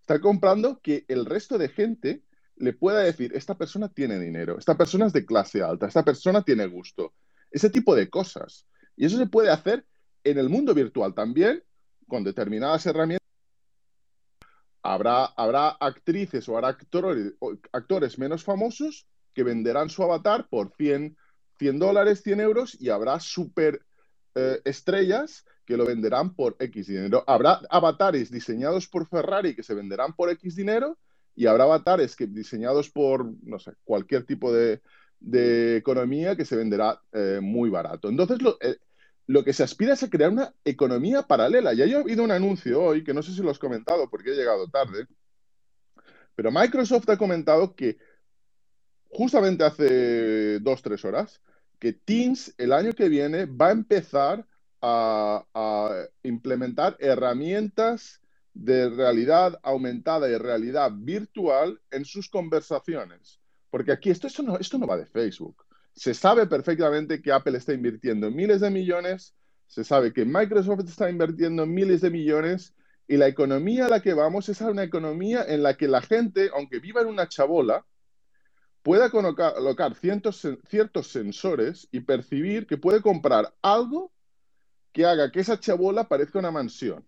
Está 0.00 0.18
comprando 0.20 0.80
que 0.80 1.04
el 1.08 1.26
resto 1.26 1.58
de 1.58 1.68
gente 1.68 2.22
le 2.56 2.72
pueda 2.72 3.00
decir, 3.00 3.32
esta 3.34 3.58
persona 3.58 3.88
tiene 3.88 4.18
dinero, 4.18 4.58
esta 4.58 4.76
persona 4.76 5.06
es 5.06 5.12
de 5.12 5.26
clase 5.26 5.62
alta, 5.62 5.86
esta 5.86 6.02
persona 6.02 6.42
tiene 6.42 6.66
gusto. 6.66 7.12
Ese 7.50 7.68
tipo 7.68 7.94
de 7.94 8.08
cosas. 8.08 8.66
Y 8.96 9.04
eso 9.04 9.18
se 9.18 9.26
puede 9.26 9.50
hacer 9.50 9.86
en 10.24 10.38
el 10.38 10.48
mundo 10.48 10.72
virtual 10.72 11.14
también 11.14 11.62
con 12.06 12.24
determinadas 12.24 12.86
herramientas 12.86 13.18
Habrá, 14.82 15.26
habrá 15.36 15.68
actrices 15.68 16.48
o 16.48 16.56
habrá 16.56 16.68
actores, 16.68 17.34
actores 17.72 18.18
menos 18.18 18.44
famosos 18.44 19.06
que 19.34 19.42
venderán 19.42 19.90
su 19.90 20.02
avatar 20.02 20.48
por 20.48 20.72
100, 20.76 21.16
100 21.58 21.78
dólares, 21.78 22.22
100 22.22 22.40
euros 22.40 22.76
y 22.80 22.88
habrá 22.88 23.20
super 23.20 23.84
eh, 24.38 24.60
estrellas 24.64 25.44
que 25.64 25.76
lo 25.76 25.84
venderán 25.84 26.34
por 26.34 26.56
X 26.58 26.86
dinero. 26.86 27.24
Habrá 27.26 27.60
avatares 27.68 28.30
diseñados 28.30 28.86
por 28.88 29.08
Ferrari 29.08 29.54
que 29.54 29.62
se 29.62 29.74
venderán 29.74 30.14
por 30.14 30.30
X 30.30 30.56
dinero 30.56 30.96
y 31.34 31.46
habrá 31.46 31.64
avatares 31.64 32.16
que, 32.16 32.26
diseñados 32.26 32.90
por, 32.90 33.26
no 33.42 33.58
sé, 33.58 33.72
cualquier 33.84 34.24
tipo 34.24 34.52
de, 34.52 34.80
economía 35.76 36.36
que 36.36 36.44
se 36.44 36.56
venderá 36.56 37.00
eh, 37.12 37.40
muy 37.42 37.70
barato. 37.70 38.08
Entonces, 38.08 38.40
lo, 38.40 38.56
eh, 38.60 38.78
lo 39.26 39.44
que 39.44 39.52
se 39.52 39.62
aspira 39.62 39.92
es 39.92 40.02
a 40.02 40.10
crear 40.10 40.30
una 40.30 40.54
economía 40.64 41.22
paralela. 41.22 41.74
Ya 41.74 41.84
ha 41.84 42.00
habido 42.00 42.24
un 42.24 42.30
anuncio 42.30 42.82
hoy, 42.82 43.04
que 43.04 43.12
no 43.12 43.22
sé 43.22 43.32
si 43.32 43.42
lo 43.42 43.50
has 43.50 43.58
comentado 43.58 44.08
porque 44.08 44.30
he 44.30 44.36
llegado 44.36 44.68
tarde, 44.68 45.06
pero 46.34 46.52
Microsoft 46.52 47.10
ha 47.10 47.18
comentado 47.18 47.74
que 47.74 47.98
justamente 49.08 49.64
hace 49.64 50.60
dos, 50.60 50.82
tres 50.82 51.04
horas, 51.04 51.42
que 51.78 51.92
Teams 51.92 52.54
el 52.58 52.72
año 52.72 52.92
que 52.92 53.08
viene 53.08 53.46
va 53.46 53.68
a 53.68 53.72
empezar 53.72 54.46
a, 54.80 55.44
implementar 56.22 56.96
herramientas 57.00 58.20
de 58.54 58.90
realidad 58.90 59.58
aumentada 59.62 60.28
y 60.28 60.36
realidad 60.36 60.92
virtual 60.94 61.80
en 61.90 62.04
sus 62.04 62.28
conversaciones. 62.28 63.40
Porque 63.70 63.92
aquí 63.92 64.10
esto, 64.10 64.26
esto, 64.26 64.42
no, 64.42 64.58
esto 64.58 64.78
no 64.78 64.86
va 64.86 64.96
de 64.96 65.06
Facebook 65.06 65.64
se 65.98 66.14
sabe 66.14 66.46
perfectamente 66.46 67.20
que 67.20 67.32
Apple 67.32 67.58
está 67.58 67.72
invirtiendo 67.72 68.30
miles 68.30 68.60
de 68.60 68.70
millones, 68.70 69.34
se 69.66 69.82
sabe 69.82 70.12
que 70.12 70.24
Microsoft 70.24 70.84
está 70.86 71.10
invirtiendo 71.10 71.66
miles 71.66 72.00
de 72.02 72.10
millones 72.10 72.72
y 73.08 73.16
la 73.16 73.26
economía 73.26 73.86
a 73.86 73.88
la 73.88 74.00
que 74.00 74.14
vamos 74.14 74.48
es 74.48 74.62
a 74.62 74.70
una 74.70 74.84
economía 74.84 75.44
en 75.46 75.64
la 75.64 75.76
que 75.76 75.88
la 75.88 76.00
gente, 76.00 76.50
aunque 76.54 76.78
viva 76.78 77.00
en 77.00 77.08
una 77.08 77.28
chabola, 77.28 77.84
pueda 78.88 79.10
colocar, 79.10 79.94
ciertos, 79.96 80.48
ciertos 80.66 81.08
sensores 81.08 81.88
y 81.92 82.00
percibir 82.00 82.66
que 82.66 82.78
puede 82.78 83.02
comprar 83.02 83.52
algo 83.60 84.10
que 84.92 85.04
haga 85.04 85.30
que 85.30 85.40
esa 85.40 85.60
chabola 85.60 86.08
parezca 86.08 86.38
una 86.38 86.50
mansión 86.50 87.06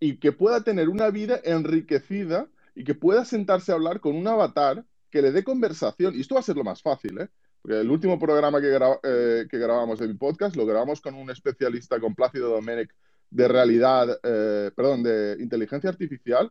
y 0.00 0.16
que 0.16 0.32
pueda 0.32 0.62
tener 0.62 0.88
una 0.88 1.10
vida 1.10 1.38
enriquecida 1.44 2.48
y 2.74 2.84
que 2.84 2.94
pueda 2.94 3.26
sentarse 3.26 3.72
a 3.72 3.74
hablar 3.74 4.00
con 4.00 4.16
un 4.16 4.26
avatar 4.26 4.86
que 5.10 5.20
le 5.20 5.32
dé 5.32 5.44
conversación. 5.44 6.14
Y 6.14 6.22
esto 6.22 6.36
va 6.36 6.40
a 6.40 6.44
ser 6.44 6.56
lo 6.56 6.64
más 6.64 6.80
fácil, 6.80 7.20
¿eh? 7.20 7.28
el 7.64 7.90
último 7.90 8.18
programa 8.18 8.58
eh, 8.62 9.46
que, 9.50 9.58
grabamos 9.58 9.98
de 9.98 10.08
mi 10.08 10.14
podcast 10.14 10.56
lo 10.56 10.64
grabamos 10.64 11.02
con 11.02 11.14
un 11.14 11.28
especialista, 11.28 12.00
con 12.00 12.14
Plácido 12.14 12.48
Domenech, 12.48 12.90
de 13.28 13.48
realidad, 13.48 14.18
eh, 14.22 14.70
perdón, 14.74 15.02
de 15.02 15.36
inteligencia 15.40 15.90
artificial, 15.90 16.50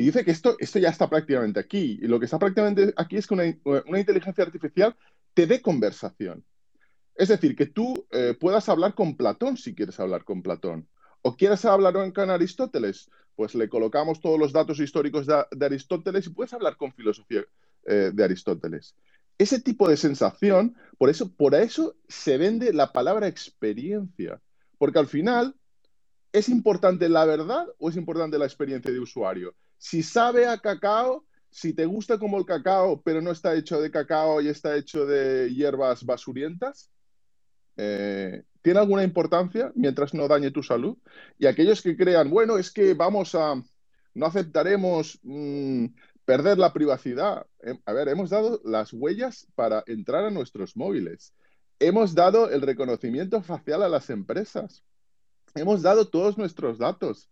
y 0.00 0.04
dice 0.04 0.24
que 0.24 0.30
esto, 0.30 0.56
esto 0.58 0.78
ya 0.78 0.88
está 0.88 1.10
prácticamente 1.10 1.60
aquí. 1.60 1.98
Y 2.00 2.06
lo 2.06 2.18
que 2.18 2.24
está 2.24 2.38
prácticamente 2.38 2.94
aquí 2.96 3.18
es 3.18 3.26
que 3.26 3.34
una, 3.34 3.98
inteligencia 3.98 4.42
artificial 4.42 4.96
te 5.34 5.46
dé 5.46 5.60
conversación. 5.60 6.42
Es 7.14 7.28
decir, 7.28 7.54
que 7.54 7.66
tú 7.66 8.06
eh, 8.10 8.34
puedas 8.40 8.70
hablar 8.70 8.94
con 8.94 9.14
Platón 9.14 9.58
si 9.58 9.74
quieres 9.74 10.00
hablar 10.00 10.24
con 10.24 10.40
Platón. 10.42 10.88
O 11.20 11.36
quieres 11.36 11.66
hablar 11.66 11.92
con 12.14 12.30
Aristóteles, 12.30 13.10
pues 13.36 13.54
le 13.54 13.68
colocamos 13.68 14.22
todos 14.22 14.38
los 14.38 14.54
datos 14.54 14.80
históricos 14.80 15.26
de, 15.26 15.44
de 15.50 15.66
Aristóteles 15.66 16.26
y 16.26 16.30
puedes 16.30 16.54
hablar 16.54 16.78
con 16.78 16.94
filosofía 16.94 17.44
de 17.84 18.24
Aristóteles 18.24 18.94
ese 19.36 19.58
tipo 19.58 19.88
de 19.88 19.96
sensación, 19.96 20.76
por 20.98 21.08
eso, 21.08 21.32
por 21.34 21.54
eso 21.54 21.96
se 22.08 22.36
vende 22.36 22.74
la 22.74 22.92
palabra 22.92 23.26
experiencia, 23.26 24.38
porque 24.76 24.98
al 24.98 25.06
final 25.06 25.54
es 26.30 26.50
importante 26.50 27.08
la 27.08 27.24
verdad 27.24 27.66
o 27.78 27.88
es 27.88 27.96
importante 27.96 28.38
la 28.38 28.44
experiencia 28.44 28.92
de 28.92 29.00
usuario. 29.00 29.54
Si 29.80 30.02
sabe 30.02 30.46
a 30.46 30.58
cacao, 30.58 31.24
si 31.48 31.72
te 31.72 31.86
gusta 31.86 32.18
como 32.18 32.36
el 32.36 32.44
cacao, 32.44 33.00
pero 33.02 33.22
no 33.22 33.30
está 33.30 33.54
hecho 33.54 33.80
de 33.80 33.90
cacao 33.90 34.42
y 34.42 34.48
está 34.48 34.76
hecho 34.76 35.06
de 35.06 35.48
hierbas 35.54 36.04
basurientas, 36.04 36.90
eh, 37.78 38.42
¿tiene 38.60 38.78
alguna 38.78 39.04
importancia 39.04 39.72
mientras 39.74 40.12
no 40.12 40.28
dañe 40.28 40.50
tu 40.50 40.62
salud? 40.62 40.98
Y 41.38 41.46
aquellos 41.46 41.80
que 41.80 41.96
crean, 41.96 42.28
bueno, 42.28 42.58
es 42.58 42.70
que 42.70 42.92
vamos 42.92 43.34
a, 43.34 43.54
no 44.12 44.26
aceptaremos 44.26 45.18
mm, 45.22 45.86
perder 46.26 46.58
la 46.58 46.74
privacidad. 46.74 47.46
Em, 47.60 47.80
a 47.86 47.94
ver, 47.94 48.08
hemos 48.08 48.28
dado 48.28 48.60
las 48.62 48.92
huellas 48.92 49.46
para 49.54 49.82
entrar 49.86 50.26
a 50.26 50.30
nuestros 50.30 50.76
móviles. 50.76 51.32
Hemos 51.78 52.14
dado 52.14 52.50
el 52.50 52.60
reconocimiento 52.60 53.42
facial 53.42 53.82
a 53.82 53.88
las 53.88 54.10
empresas. 54.10 54.84
Hemos 55.54 55.80
dado 55.80 56.06
todos 56.06 56.36
nuestros 56.36 56.76
datos. 56.76 57.30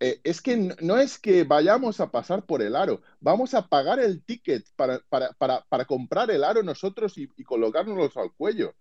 Eh, 0.00 0.20
es 0.22 0.40
que 0.40 0.56
no, 0.80 0.96
es 0.98 1.18
que 1.18 1.42
vayamos 1.44 1.98
a 2.00 2.10
pasar 2.12 2.46
por 2.46 2.62
el 2.62 2.76
aro, 2.76 3.02
vamos 3.20 3.54
a 3.54 3.66
pagar 3.68 3.98
el 3.98 4.22
ticket 4.24 4.64
para, 4.76 5.00
para, 5.08 5.84
comprar 5.86 6.30
el 6.30 6.44
aro 6.44 6.62
nosotros 6.62 7.18
y, 7.18 7.28
y 7.36 7.42
colocárnoslos 7.44 8.16
al 8.16 8.32
cuello. 8.32 8.74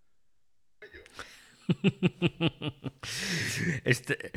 Este, 3.84 4.32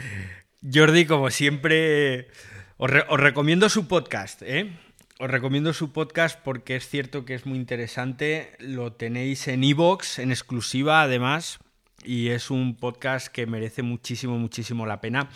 Jordi, 0.72 1.06
como 1.06 1.30
siempre, 1.30 2.28
Os, 2.76 2.90
re- 2.90 3.04
os 3.08 3.20
recomiendo 3.20 3.68
su 3.68 3.86
podcast, 3.88 4.42
¿eh? 4.42 4.76
Os 5.18 5.30
recomiendo 5.30 5.72
su 5.74 5.92
podcast 5.92 6.40
porque 6.42 6.76
es 6.76 6.88
cierto 6.88 7.24
que 7.26 7.34
es 7.34 7.44
muy 7.44 7.58
interesante. 7.58 8.52
Lo 8.58 8.92
tenéis 8.94 9.48
en 9.48 9.64
Evox, 9.64 10.18
en 10.18 10.30
exclusiva 10.30 11.02
además, 11.02 11.58
y 12.04 12.28
es 12.30 12.50
un 12.50 12.76
podcast 12.76 13.28
que 13.28 13.46
merece 13.46 13.82
muchísimo, 13.82 14.38
muchísimo 14.38 14.86
la 14.86 15.00
pena. 15.02 15.28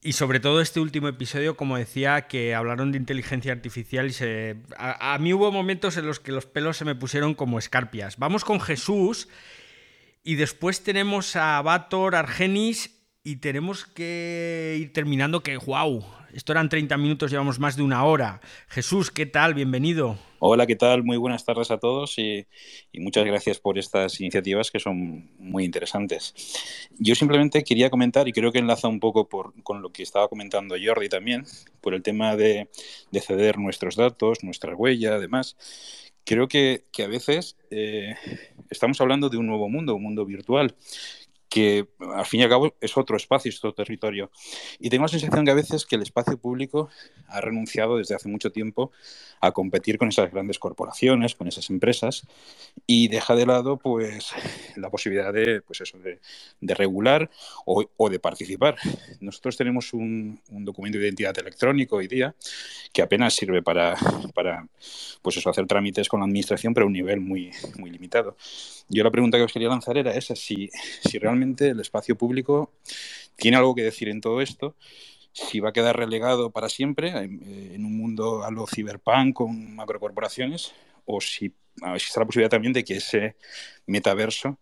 Y 0.00 0.12
sobre 0.12 0.38
todo 0.38 0.60
este 0.60 0.80
último 0.80 1.08
episodio, 1.08 1.56
como 1.56 1.76
decía, 1.76 2.28
que 2.28 2.54
hablaron 2.54 2.92
de 2.92 2.98
inteligencia 2.98 3.52
artificial 3.52 4.06
y 4.06 4.12
se... 4.12 4.56
A, 4.76 5.14
a 5.14 5.18
mí 5.18 5.32
hubo 5.32 5.50
momentos 5.50 5.96
en 5.96 6.06
los 6.06 6.20
que 6.20 6.30
los 6.30 6.46
pelos 6.46 6.76
se 6.76 6.84
me 6.84 6.94
pusieron 6.94 7.34
como 7.34 7.58
escarpias. 7.58 8.16
Vamos 8.16 8.44
con 8.44 8.60
Jesús 8.60 9.28
y 10.22 10.36
después 10.36 10.82
tenemos 10.84 11.34
a 11.36 11.60
Bator, 11.62 12.14
Argenis 12.14 12.97
y 13.28 13.36
tenemos 13.36 13.84
que 13.84 14.78
ir 14.80 14.94
terminando 14.94 15.42
que, 15.42 15.58
wow, 15.58 16.02
esto 16.32 16.52
eran 16.52 16.70
30 16.70 16.96
minutos, 16.96 17.30
llevamos 17.30 17.58
más 17.58 17.76
de 17.76 17.82
una 17.82 18.02
hora. 18.04 18.40
Jesús, 18.68 19.10
¿qué 19.10 19.26
tal? 19.26 19.52
Bienvenido. 19.52 20.16
Hola, 20.38 20.66
¿qué 20.66 20.76
tal? 20.76 21.04
Muy 21.04 21.18
buenas 21.18 21.44
tardes 21.44 21.70
a 21.70 21.76
todos 21.76 22.18
y, 22.18 22.46
muchas 22.94 23.26
gracias 23.26 23.58
por 23.58 23.76
estas 23.76 24.18
iniciativas 24.22 24.70
que 24.70 24.80
son 24.80 25.28
muy 25.38 25.66
interesantes. 25.66 26.34
Yo 26.98 27.14
simplemente 27.14 27.64
quería 27.64 27.90
comentar, 27.90 28.26
y 28.28 28.32
creo 28.32 28.50
que 28.50 28.60
enlaza 28.60 28.88
un 28.88 28.98
poco 28.98 29.28
por, 29.28 29.52
con 29.62 29.82
lo 29.82 29.92
que 29.92 30.02
estaba 30.02 30.28
comentando 30.28 30.76
Jordi 30.82 31.10
también, 31.10 31.44
por 31.82 31.92
el 31.92 32.02
tema 32.02 32.34
de, 32.34 32.70
de 33.10 33.20
ceder 33.20 33.58
nuestros 33.58 33.96
datos, 33.96 34.42
nuestra 34.42 34.74
huella, 34.74 35.16
además. 35.16 35.58
Creo 36.24 36.48
que, 36.48 36.84
que 36.92 37.02
a 37.02 37.08
veces 37.08 37.56
eh, 37.70 38.14
estamos 38.70 38.98
hablando 39.02 39.28
de 39.28 39.36
un 39.36 39.46
nuevo 39.46 39.68
mundo, 39.68 39.96
un 39.96 40.02
mundo 40.02 40.24
virtual, 40.24 40.74
al 42.14 42.26
fin 42.26 42.40
y 42.40 42.42
al 42.42 42.48
cabo 42.48 42.74
es 42.80 42.96
otro 42.96 43.16
espacio, 43.16 43.48
es 43.48 43.58
otro 43.58 43.74
territorio. 43.74 44.30
Y 44.78 44.90
tengo 44.90 45.04
la 45.04 45.08
sensación 45.08 45.44
que 45.44 45.50
a 45.50 45.54
veces 45.54 45.86
que 45.86 45.96
el 45.96 46.02
espacio 46.02 46.38
público 46.38 46.88
ha 47.28 47.40
renunciado 47.40 47.96
desde 47.96 48.14
hace 48.14 48.28
mucho 48.28 48.50
tiempo 48.50 48.90
a 49.40 49.52
competir 49.52 49.98
con 49.98 50.08
esas 50.08 50.30
grandes 50.30 50.58
corporaciones, 50.58 51.34
con 51.34 51.48
esas 51.48 51.70
empresas, 51.70 52.26
y 52.86 53.08
deja 53.08 53.34
de 53.34 53.46
lado 53.46 53.76
pues 53.76 54.32
la 54.76 54.90
posibilidad 54.90 55.32
de, 55.32 55.60
pues 55.62 55.80
eso, 55.80 55.98
de, 55.98 56.74
regular 56.74 57.30
o, 57.64 58.10
de 58.10 58.18
participar. 58.18 58.76
Nosotros 59.20 59.56
tenemos 59.56 59.92
un, 59.92 60.40
documento 60.48 60.98
de 60.98 61.04
identidad 61.04 61.38
electrónico 61.38 61.96
hoy 61.96 62.08
día 62.08 62.34
que 62.92 63.02
apenas 63.02 63.34
sirve 63.34 63.62
para, 63.62 63.96
pues 65.22 65.46
hacer 65.46 65.66
trámites 65.66 66.08
con 66.08 66.20
la 66.20 66.26
administración, 66.26 66.74
pero 66.74 66.84
a 66.84 66.88
un 66.88 66.92
nivel 66.92 67.20
muy, 67.20 67.50
muy 67.78 67.90
limitado. 67.90 68.36
Yo 68.88 69.04
la 69.04 69.10
pregunta 69.10 69.36
que 69.36 69.44
os 69.44 69.52
quería 69.52 69.68
lanzar 69.68 69.98
era 69.98 70.14
esa, 70.14 70.34
si, 70.34 70.70
si 71.02 71.18
realmente 71.18 71.47
el 71.58 71.80
espacio 71.80 72.16
público 72.16 72.72
tiene 73.36 73.56
algo 73.56 73.74
que 73.74 73.82
decir 73.82 74.08
en 74.08 74.20
todo 74.20 74.40
esto, 74.40 74.76
si 75.32 75.60
va 75.60 75.70
a 75.70 75.72
quedar 75.72 75.96
relegado 75.96 76.50
para 76.50 76.68
siempre 76.68 77.10
en, 77.10 77.42
en 77.72 77.84
un 77.84 77.96
mundo 77.96 78.44
a 78.44 78.50
lo 78.50 78.66
ciberpunk 78.66 79.34
con 79.34 79.76
macrocorporaciones, 79.76 80.74
o 81.04 81.20
si 81.20 81.54
existe 81.94 82.20
la 82.20 82.26
posibilidad 82.26 82.50
también 82.50 82.72
de 82.72 82.84
que 82.84 82.96
ese 82.96 83.36
metaverso 83.86 84.58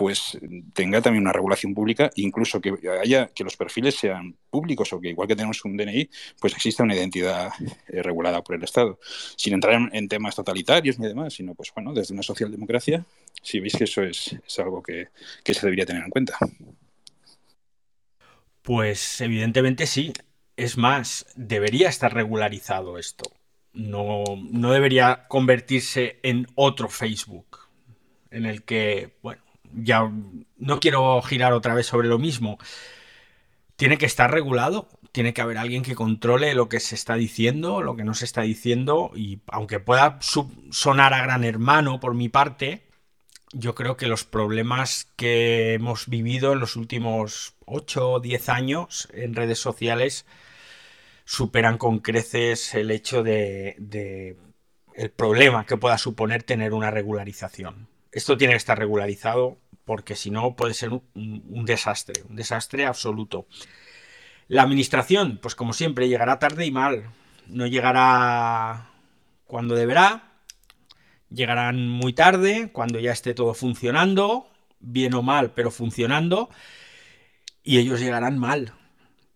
pues 0.00 0.38
tenga 0.72 1.02
también 1.02 1.24
una 1.24 1.32
regulación 1.34 1.74
pública, 1.74 2.10
incluso 2.14 2.58
que 2.58 2.72
haya 3.02 3.26
que 3.34 3.44
los 3.44 3.54
perfiles 3.54 3.96
sean 3.96 4.34
públicos 4.48 4.90
o 4.94 4.98
que 4.98 5.10
igual 5.10 5.28
que 5.28 5.36
tenemos 5.36 5.62
un 5.66 5.76
DNI, 5.76 6.08
pues 6.40 6.54
exista 6.54 6.82
una 6.82 6.94
identidad 6.94 7.50
eh, 7.86 8.02
regulada 8.02 8.42
por 8.42 8.56
el 8.56 8.62
Estado, 8.62 8.98
sin 9.36 9.52
entrar 9.52 9.90
en, 9.92 10.08
temas 10.08 10.34
totalitarios 10.34 10.98
ni 10.98 11.06
demás, 11.06 11.34
sino 11.34 11.54
pues 11.54 11.70
bueno, 11.74 11.92
desde 11.92 12.14
una 12.14 12.22
socialdemocracia, 12.22 13.04
si 13.42 13.60
veis 13.60 13.76
que 13.76 13.84
eso 13.84 14.02
es, 14.02 14.34
es 14.46 14.58
algo 14.58 14.82
que, 14.82 15.08
que 15.44 15.52
se 15.52 15.66
debería 15.66 15.84
tener 15.84 16.02
en 16.02 16.10
cuenta. 16.10 16.38
Pues 18.62 19.20
evidentemente 19.20 19.86
sí. 19.86 20.14
Es 20.56 20.78
más, 20.78 21.26
debería 21.36 21.90
estar 21.90 22.14
regularizado 22.14 22.96
esto. 22.96 23.30
No, 23.74 24.24
no 24.50 24.72
debería 24.72 25.26
convertirse 25.28 26.20
en 26.22 26.46
otro 26.54 26.88
Facebook, 26.88 27.68
en 28.30 28.46
el 28.46 28.62
que, 28.62 29.18
bueno, 29.22 29.42
ya 29.74 30.10
no 30.58 30.80
quiero 30.80 31.20
girar 31.22 31.52
otra 31.52 31.74
vez 31.74 31.86
sobre 31.86 32.08
lo 32.08 32.18
mismo. 32.18 32.58
Tiene 33.76 33.98
que 33.98 34.06
estar 34.06 34.30
regulado, 34.30 34.88
tiene 35.12 35.32
que 35.32 35.40
haber 35.40 35.58
alguien 35.58 35.82
que 35.82 35.94
controle 35.94 36.54
lo 36.54 36.68
que 36.68 36.80
se 36.80 36.94
está 36.94 37.14
diciendo, 37.14 37.82
lo 37.82 37.96
que 37.96 38.04
no 38.04 38.14
se 38.14 38.24
está 38.24 38.42
diciendo, 38.42 39.10
y 39.14 39.40
aunque 39.48 39.80
pueda 39.80 40.18
sonar 40.20 41.14
a 41.14 41.22
gran 41.22 41.44
hermano 41.44 41.98
por 42.00 42.14
mi 42.14 42.28
parte, 42.28 42.82
yo 43.52 43.74
creo 43.74 43.96
que 43.96 44.06
los 44.06 44.24
problemas 44.24 45.08
que 45.16 45.74
hemos 45.74 46.08
vivido 46.08 46.52
en 46.52 46.60
los 46.60 46.76
últimos 46.76 47.54
8 47.66 48.12
o 48.12 48.20
10 48.20 48.48
años 48.48 49.08
en 49.12 49.34
redes 49.34 49.58
sociales 49.58 50.24
superan 51.24 51.78
con 51.78 51.98
creces 52.00 52.74
el 52.74 52.90
hecho 52.90 53.22
de, 53.22 53.76
de 53.78 54.36
el 54.94 55.10
problema 55.10 55.64
que 55.64 55.76
pueda 55.76 55.98
suponer 55.98 56.42
tener 56.42 56.74
una 56.74 56.90
regularización. 56.90 57.89
Esto 58.12 58.36
tiene 58.36 58.54
que 58.54 58.58
estar 58.58 58.78
regularizado 58.78 59.58
porque 59.84 60.14
si 60.14 60.30
no 60.30 60.54
puede 60.54 60.74
ser 60.74 60.90
un, 60.92 61.64
desastre, 61.64 62.22
un 62.28 62.36
desastre 62.36 62.86
absoluto. 62.86 63.46
La 64.48 64.62
administración, 64.62 65.38
pues 65.42 65.54
como 65.54 65.72
siempre, 65.72 66.08
llegará 66.08 66.38
tarde 66.38 66.66
y 66.66 66.70
mal. 66.70 67.10
No 67.46 67.66
llegará 67.66 68.90
cuando 69.46 69.74
deberá, 69.74 70.30
llegarán 71.28 71.88
muy 71.88 72.12
tarde, 72.12 72.70
cuando 72.72 73.00
ya 73.00 73.12
esté 73.12 73.34
todo 73.34 73.54
funcionando, 73.54 74.48
bien 74.78 75.14
o 75.14 75.22
mal, 75.22 75.52
pero 75.52 75.70
funcionando, 75.70 76.50
y 77.62 77.78
ellos 77.78 78.00
llegarán 78.00 78.38
mal, 78.38 78.72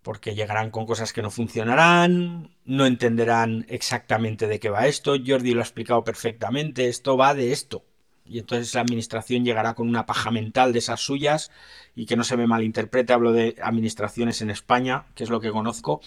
porque 0.02 0.34
llegarán 0.34 0.70
con 0.70 0.86
cosas 0.86 1.12
que 1.12 1.22
no 1.22 1.30
funcionarán, 1.30 2.54
no 2.64 2.86
entenderán 2.86 3.66
exactamente 3.68 4.46
de 4.46 4.60
qué 4.60 4.70
va 4.70 4.86
esto, 4.86 5.16
Jordi 5.24 5.52
lo 5.52 5.60
ha 5.60 5.64
explicado 5.64 6.04
perfectamente, 6.04 6.88
esto 6.88 7.16
va 7.16 7.34
de 7.34 7.52
esto, 7.52 7.84
y 8.26 8.38
entonces 8.38 8.74
la 8.74 8.80
administración 8.80 9.44
llegará 9.44 9.74
con 9.74 9.88
una 9.88 10.06
paja 10.06 10.30
mental 10.30 10.72
de 10.72 10.78
esas 10.78 11.00
suyas 11.00 11.50
y 11.94 12.06
que 12.06 12.16
no 12.16 12.24
se 12.24 12.36
me 12.36 12.46
malinterprete, 12.46 13.12
hablo 13.12 13.32
de 13.32 13.56
administraciones 13.62 14.40
en 14.40 14.50
España, 14.50 15.06
que 15.14 15.24
es 15.24 15.30
lo 15.30 15.40
que 15.40 15.50
conozco, 15.50 16.00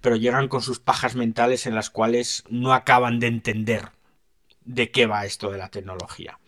pero 0.00 0.16
llegan 0.16 0.48
con 0.48 0.62
sus 0.62 0.80
pajas 0.80 1.14
mentales 1.14 1.66
en 1.66 1.74
las 1.74 1.90
cuales 1.90 2.44
no 2.48 2.72
acaban 2.72 3.20
de 3.20 3.28
entender 3.28 3.90
de 4.64 4.90
qué 4.90 5.06
va 5.06 5.24
esto 5.24 5.50
de 5.50 5.58
la 5.58 5.70
tecnología. 5.70 6.38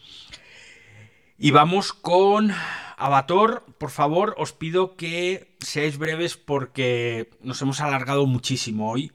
Y 1.39 1.53
vamos 1.53 1.93
con 1.93 2.53
Avator, 2.97 3.65
por 3.79 3.91
favor, 3.91 4.35
os 4.39 4.53
pido 4.53 4.97
que 4.97 5.57
seáis 5.61 5.97
breves 5.97 6.37
porque 6.37 7.31
nos 7.41 7.63
hemos 7.63 7.81
alargado 7.81 8.27
muchísimo 8.27 8.91
hoy 8.91 9.13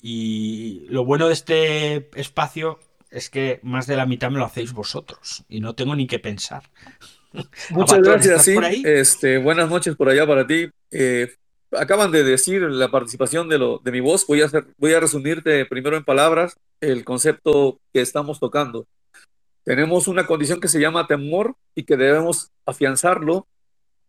y 0.00 0.86
lo 0.88 1.04
bueno 1.04 1.26
de 1.26 1.32
este 1.32 2.10
espacio 2.20 2.78
es 3.14 3.30
que 3.30 3.60
más 3.62 3.86
de 3.86 3.96
la 3.96 4.06
mitad 4.06 4.30
me 4.30 4.38
lo 4.38 4.44
hacéis 4.44 4.72
vosotros 4.72 5.44
y 5.48 5.60
no 5.60 5.74
tengo 5.74 5.94
ni 5.94 6.06
que 6.06 6.18
pensar. 6.18 6.64
Muchas 7.70 8.00
gracias, 8.00 8.44
sí. 8.44 8.56
Este, 8.84 9.38
buenas 9.38 9.70
noches 9.70 9.94
por 9.94 10.08
allá 10.08 10.26
para 10.26 10.46
ti. 10.46 10.68
Eh, 10.90 11.32
acaban 11.70 12.10
de 12.10 12.24
decir 12.24 12.62
la 12.62 12.90
participación 12.90 13.48
de, 13.48 13.58
lo, 13.58 13.78
de 13.78 13.92
mi 13.92 14.00
voz. 14.00 14.26
Voy 14.26 14.42
a, 14.42 14.46
hacer, 14.46 14.66
voy 14.78 14.94
a 14.94 15.00
resumirte 15.00 15.64
primero 15.66 15.96
en 15.96 16.04
palabras 16.04 16.56
el 16.80 17.04
concepto 17.04 17.78
que 17.92 18.00
estamos 18.00 18.40
tocando. 18.40 18.86
Tenemos 19.62 20.08
una 20.08 20.26
condición 20.26 20.60
que 20.60 20.68
se 20.68 20.80
llama 20.80 21.06
temor 21.06 21.54
y 21.74 21.84
que 21.84 21.96
debemos 21.96 22.50
afianzarlo 22.66 23.46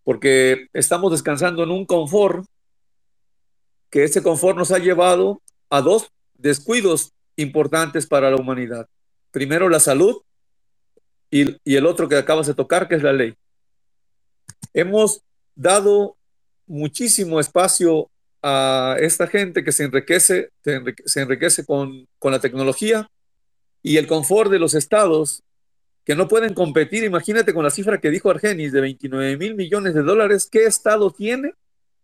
porque 0.04 0.68
estamos 0.74 1.12
descansando 1.12 1.64
en 1.64 1.70
un 1.70 1.86
confort 1.86 2.46
que 3.92 4.04
ese 4.04 4.24
confort 4.24 4.58
nos 4.58 4.72
ha 4.72 4.80
llevado 4.80 5.42
a 5.70 5.82
dos 5.82 6.12
descuidos 6.34 7.14
importantes 7.36 8.08
para 8.08 8.30
la 8.32 8.38
humanidad. 8.38 8.88
Primero 9.36 9.68
la 9.68 9.82
salud 9.82 10.22
y, 11.30 11.58
el 11.66 11.86
otro 11.86 12.08
que 12.08 12.16
acabas 12.16 12.48
de 12.48 12.54
tocar, 12.54 12.88
que 12.88 12.96
es 12.96 13.04
la 13.04 13.12
ley. 13.12 13.36
Hemos 14.74 15.24
dado 15.56 16.16
muchísimo 16.68 17.42
espacio 17.42 18.10
a 18.42 18.96
esta 18.98 19.28
gente 19.28 19.66
que 19.66 19.74
se 19.74 19.84
enriquece, 19.84 20.52
se 20.64 20.76
enriquece, 20.76 21.10
se 21.10 21.22
enriquece 21.22 21.66
con, 21.66 22.08
con, 22.18 22.32
la 22.32 22.40
tecnología 22.40 23.10
y 23.84 23.98
el 23.98 24.08
confort 24.08 24.50
de 24.50 24.60
los 24.60 24.74
estados 24.74 25.44
que 26.06 26.16
no 26.16 26.30
pueden 26.30 26.54
competir. 26.54 27.04
Imagínate 27.04 27.54
con 27.54 27.66
la 27.66 27.72
cifra 27.72 28.00
que 28.00 28.12
dijo 28.12 28.30
Argenis 28.30 28.72
de 28.72 28.80
29 28.80 29.36
mil 29.36 29.56
millones 29.56 29.94
de 29.96 30.04
dólares, 30.04 30.48
¿qué 30.50 30.64
estado 30.64 31.12
tiene 31.12 31.56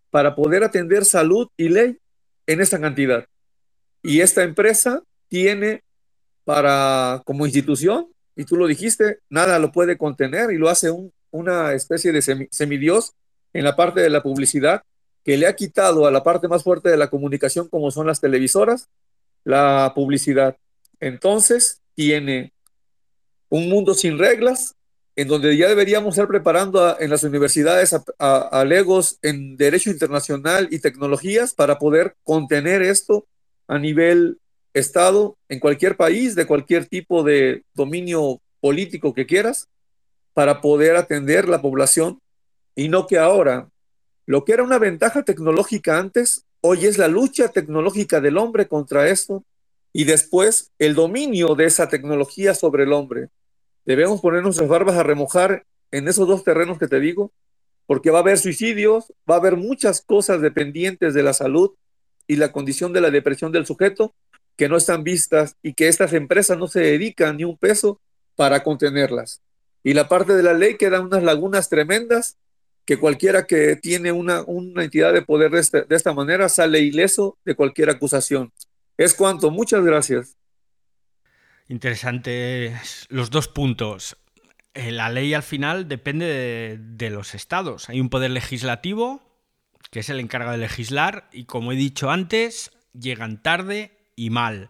para 0.10 0.36
poder 0.36 0.66
atender 0.66 1.06
salud 1.06 1.48
y 1.56 1.70
ley 1.70 1.98
en 2.46 2.60
esta 2.60 2.82
cantidad? 2.82 3.26
Y 4.04 4.20
esta 4.20 4.44
empresa 4.44 5.02
tiene 5.30 5.82
para, 6.44 7.22
como 7.26 7.46
institución, 7.46 8.08
y 8.36 8.46
tú 8.46 8.56
lo 8.56 8.68
dijiste, 8.68 9.20
nada 9.30 9.60
lo 9.60 9.72
puede 9.72 9.98
contener 9.98 10.52
y 10.52 10.58
lo 10.58 10.70
hace 10.70 10.90
un, 10.90 11.12
una 11.32 11.74
especie 11.74 12.12
de 12.12 12.22
semi, 12.22 12.48
semidios 12.52 13.14
en 13.54 13.64
la 13.64 13.76
parte 13.76 14.02
de 14.02 14.10
la 14.10 14.24
publicidad 14.24 14.84
que 15.24 15.38
le 15.38 15.48
ha 15.48 15.56
quitado 15.56 16.06
a 16.06 16.12
la 16.12 16.24
parte 16.24 16.48
más 16.48 16.64
fuerte 16.64 16.90
de 16.90 16.98
la 16.98 17.10
comunicación 17.10 17.68
como 17.68 17.92
son 17.92 18.08
las 18.08 18.22
televisoras, 18.22 18.90
la 19.44 19.92
publicidad. 19.96 20.58
Entonces 21.00 21.82
tiene 21.96 22.54
un 23.50 23.70
mundo 23.70 23.94
sin 23.94 24.18
reglas 24.18 24.76
en 25.16 25.28
donde 25.28 25.56
ya 25.58 25.68
deberíamos 25.68 26.16
estar 26.16 26.28
preparando 26.28 27.00
en 27.00 27.10
las 27.10 27.24
universidades 27.24 27.96
a, 28.18 28.66
legos 28.66 29.20
en 29.22 29.58
derecho 29.58 29.90
internacional 29.90 30.70
y 30.72 30.80
tecnologías 30.80 31.54
para 31.54 31.78
poder 31.78 32.16
contener 32.24 32.82
esto 32.82 33.28
a 33.68 33.78
nivel 33.78 34.40
Estado 34.74 35.38
en 35.50 35.60
cualquier 35.60 35.98
país, 35.98 36.36
de 36.36 36.48
cualquier 36.48 36.86
tipo 36.86 37.24
de 37.24 37.64
dominio 37.74 38.42
político 38.60 39.14
que 39.14 39.26
quieras, 39.26 39.70
para 40.34 40.62
poder 40.62 40.96
atender 40.96 41.50
la 41.50 41.62
población 41.62 42.20
y 42.76 42.88
no 42.88 43.08
que 43.08 43.18
ahora 43.18 43.70
lo 44.26 44.46
que 44.46 44.54
era 44.54 44.64
una 44.64 44.80
ventaja 44.80 45.24
tecnológica 45.24 45.98
antes, 45.98 46.46
hoy 46.62 46.86
es 46.86 46.98
la 46.98 47.08
lucha 47.08 47.50
tecnológica 47.50 48.22
del 48.22 48.38
hombre 48.38 48.68
contra 48.68 49.10
esto 49.10 49.44
y 49.92 50.06
después 50.06 50.72
el 50.80 50.96
dominio 50.96 51.56
de 51.56 51.66
esa 51.66 51.90
tecnología 51.90 52.54
sobre 52.54 52.84
el 52.84 52.94
hombre. 52.94 53.28
Debemos 53.86 54.22
poner 54.22 54.44
nuestras 54.44 54.70
barbas 54.70 54.96
a 54.96 55.04
remojar 55.04 55.66
en 55.92 56.08
esos 56.08 56.28
dos 56.28 56.44
terrenos 56.44 56.78
que 56.78 56.88
te 56.88 57.00
digo, 57.00 57.32
porque 57.88 58.12
va 58.12 58.20
a 58.20 58.22
haber 58.22 58.38
suicidios, 58.38 59.12
va 59.30 59.36
a 59.36 59.40
haber 59.40 59.58
muchas 59.58 60.02
cosas 60.02 60.40
dependientes 60.40 61.14
de 61.14 61.24
la 61.24 61.34
salud 61.34 61.72
y 62.28 62.38
la 62.38 62.54
condición 62.54 62.94
de 62.94 63.02
la 63.02 63.12
depresión 63.12 63.52
del 63.52 63.66
sujeto 63.66 64.14
que 64.62 64.70
no 64.70 64.78
están 64.78 65.04
vistas 65.04 65.56
y 65.64 65.74
que 65.74 65.88
estas 65.88 66.14
empresas 66.14 66.56
no 66.56 66.68
se 66.68 66.82
dedican 66.82 67.36
ni 67.36 67.46
un 67.46 67.58
peso 67.58 68.00
para 68.36 68.62
contenerlas. 68.62 69.42
Y 69.84 69.96
la 69.96 70.08
parte 70.08 70.36
de 70.36 70.44
la 70.44 70.54
ley 70.54 70.78
quedan 70.78 71.06
unas 71.06 71.24
lagunas 71.24 71.68
tremendas 71.68 72.38
que 72.86 72.98
cualquiera 72.98 73.48
que 73.48 73.76
tiene 73.76 74.12
una, 74.12 74.44
una 74.44 74.84
entidad 74.84 75.14
de 75.14 75.24
poder 75.24 75.50
de, 75.50 75.82
de 75.82 75.96
esta 75.96 76.14
manera 76.14 76.48
sale 76.48 76.80
ileso 76.80 77.40
de 77.44 77.56
cualquier 77.56 77.90
acusación. 77.90 78.54
Es 78.98 79.16
cuanto, 79.16 79.50
muchas 79.50 79.84
gracias. 79.84 80.38
Interesantes 81.68 83.08
los 83.10 83.32
dos 83.32 83.48
puntos. 83.48 84.16
Eh, 84.76 84.92
la 84.92 85.10
ley 85.10 85.34
al 85.34 85.42
final 85.42 85.88
depende 85.88 86.78
de, 86.78 87.10
los 87.10 87.34
estados. 87.34 87.90
Hay 87.90 88.00
un 88.00 88.10
poder 88.10 88.30
legislativo, 88.30 89.24
que 89.90 90.02
es 90.02 90.10
el 90.12 90.20
encargado 90.20 90.52
de 90.52 90.60
legislar, 90.60 91.28
y 91.32 91.46
como 91.46 91.72
he 91.72 91.76
dicho 91.76 92.12
antes, 92.12 92.70
llegan 92.94 93.42
tarde 93.42 93.98
y 94.26 94.30
mal. 94.30 94.68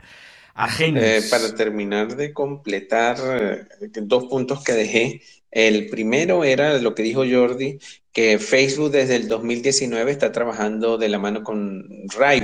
Eh, 0.79 1.21
para 1.29 1.55
terminar 1.55 2.15
de 2.15 2.33
completar 2.33 3.17
eh, 3.19 3.89
dos 4.03 4.25
puntos 4.25 4.63
que 4.63 4.73
dejé, 4.73 5.21
el 5.49 5.87
primero 5.87 6.43
era 6.43 6.77
lo 6.77 6.93
que 6.93 7.03
dijo 7.03 7.23
Jordi, 7.29 7.79
que 8.11 8.37
Facebook 8.37 8.91
desde 8.91 9.15
el 9.15 9.27
2019 9.27 10.11
está 10.11 10.31
trabajando 10.31 10.97
de 10.97 11.09
la 11.09 11.19
mano 11.19 11.43
con 11.43 11.87
ray 12.09 12.41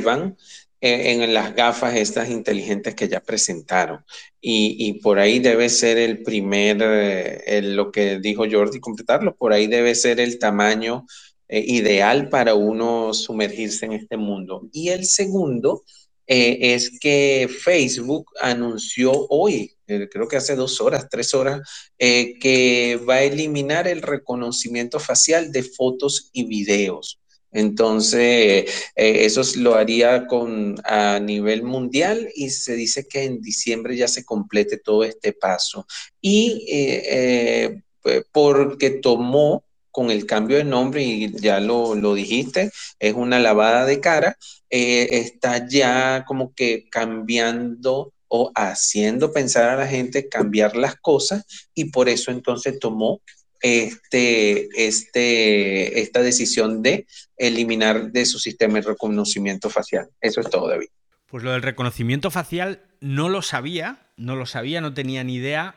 en, 0.79 1.33
las 1.33 1.55
gafas 1.55 1.95
estas 1.95 2.29
inteligentes 2.29 2.95
que 2.95 3.07
ya 3.07 3.19
presentaron. 3.19 4.03
Y, 4.41 4.99
por 5.01 5.19
ahí 5.19 5.39
debe 5.39 5.69
ser 5.69 5.97
el 5.97 6.23
primer, 6.23 6.77
eh, 6.81 7.61
lo 7.61 7.91
que 7.91 8.19
dijo 8.19 8.45
Jordi, 8.49 8.79
completarlo, 8.79 9.35
por 9.35 9.53
ahí 9.53 9.67
debe 9.67 9.93
ser 9.95 10.19
el 10.19 10.39
tamaño 10.39 11.05
eh, 11.49 11.63
ideal 11.65 12.27
para 12.29 12.55
uno 12.55 13.13
sumergirse 13.13 13.85
en 13.85 13.93
este 13.93 14.17
mundo. 14.17 14.67
Y 14.73 14.89
el 14.89 15.05
segundo 15.05 15.83
eh, 16.27 16.57
es 16.75 16.99
que 16.99 17.49
Facebook 17.63 18.31
anunció 18.41 19.11
hoy, 19.29 19.75
creo 19.85 20.27
que 20.27 20.37
hace 20.37 20.55
dos 20.55 20.81
horas, 20.81 21.07
tres 21.09 21.33
horas, 21.33 21.61
que 21.97 22.99
va 23.07 23.15
a 23.15 23.23
eliminar 23.23 23.87
el 23.87 24.01
reconocimiento 24.01 24.99
facial 24.99 25.51
de 25.51 25.63
fotos 25.63 26.29
y 26.33 26.45
videos. 26.45 27.19
Entonces, 27.51 28.69
eh, 28.95 29.25
eso 29.25 29.41
lo 29.57 29.75
haría 29.75 30.27
con, 30.27 30.75
a 30.83 31.19
nivel 31.19 31.63
mundial 31.63 32.29
y 32.35 32.49
se 32.49 32.75
dice 32.75 33.07
que 33.07 33.23
en 33.23 33.41
diciembre 33.41 33.95
ya 33.95 34.07
se 34.07 34.25
complete 34.25 34.77
todo 34.77 35.03
este 35.03 35.33
paso. 35.33 35.87
Y 36.21 36.65
eh, 36.69 37.81
eh, 38.03 38.23
porque 38.31 38.91
tomó 38.91 39.63
con 39.97 40.11
el 40.11 40.27
cambio 40.27 40.57
de 40.57 40.63
nombre, 40.63 41.01
y 41.01 41.31
ya 41.41 41.59
lo, 41.59 41.95
lo 41.95 42.13
dijiste, 42.13 42.69
es 42.99 43.15
una 43.15 43.39
lavada 43.39 43.83
de 43.83 43.99
cara, 43.99 44.37
está 44.69 45.67
ya 45.67 46.23
como 46.27 46.53
que 46.53 46.87
cambiando 46.91 48.13
o 48.27 48.51
haciendo 48.53 49.33
pensar 49.33 49.71
a 49.71 49.75
la 49.75 49.87
gente 49.87 50.29
cambiar 50.29 50.75
las 50.75 50.97
cosas 50.97 51.47
y 51.73 51.85
por 51.85 52.09
eso 52.09 52.29
entonces 52.29 52.77
tomó 52.77 53.21
este, 53.59 54.69
este, 54.77 55.99
esta 55.99 56.21
decisión 56.21 56.83
de 56.83 57.07
eliminar 57.35 58.11
de 58.11 58.27
su 58.27 58.37
sistema 58.37 58.77
el 58.77 58.83
reconocimiento 58.83 59.71
facial. 59.71 60.09
Eso 60.21 60.41
es 60.41 60.49
todo, 60.51 60.67
David. 60.67 60.89
Pues 61.25 61.43
lo 61.43 61.53
del 61.53 61.63
reconocimiento 61.63 62.29
facial 62.29 62.83
no 63.01 63.29
lo 63.29 63.41
sabía, 63.41 64.05
no 64.15 64.35
lo 64.35 64.45
sabía, 64.45 64.79
no 64.79 64.93
tenía 64.93 65.23
ni 65.23 65.37
idea. 65.37 65.73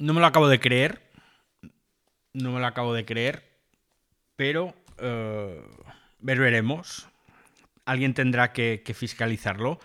No 0.00 0.14
me 0.14 0.20
lo 0.20 0.26
acabo 0.26 0.48
de 0.48 0.58
creer. 0.58 1.03
No 2.34 2.52
me 2.52 2.60
lo 2.60 2.66
acabo 2.66 2.92
de 2.92 3.04
creer. 3.04 3.42
Pero 4.36 4.74
eh, 4.98 5.60
veremos. 6.20 7.08
Alguien 7.86 8.14
tendrá 8.14 8.52
que 8.52 8.94
fiscalizarlo. 8.94 9.80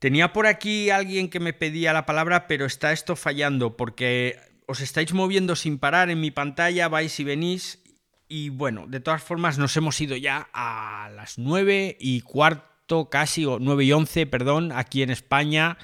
Tenía 0.00 0.32
por 0.32 0.46
aquí 0.46 0.88
alguien 0.88 1.28
que 1.28 1.40
me 1.40 1.52
pedía 1.52 1.92
la 1.92 2.06
palabra, 2.06 2.46
pero 2.46 2.64
está 2.64 2.90
esto 2.90 3.16
fallando 3.16 3.76
porque 3.76 4.38
os 4.64 4.80
estáis 4.80 5.12
moviendo 5.12 5.56
sin 5.56 5.78
parar 5.78 6.08
en 6.08 6.22
mi 6.22 6.30
pantalla, 6.30 6.88
vais 6.88 7.20
y 7.20 7.24
venís. 7.24 7.82
Y 8.26 8.48
bueno, 8.48 8.86
de 8.86 9.00
todas 9.00 9.22
formas 9.22 9.58
nos 9.58 9.76
hemos 9.76 10.00
ido 10.00 10.16
ya 10.16 10.48
a 10.54 11.10
las 11.14 11.36
9 11.36 11.98
y 12.00 12.22
cuarto 12.22 13.10
casi, 13.10 13.44
o 13.44 13.58
9 13.58 13.84
y 13.84 13.92
11, 13.92 14.26
perdón, 14.26 14.72
aquí 14.72 15.02
en 15.02 15.10
España. 15.10 15.76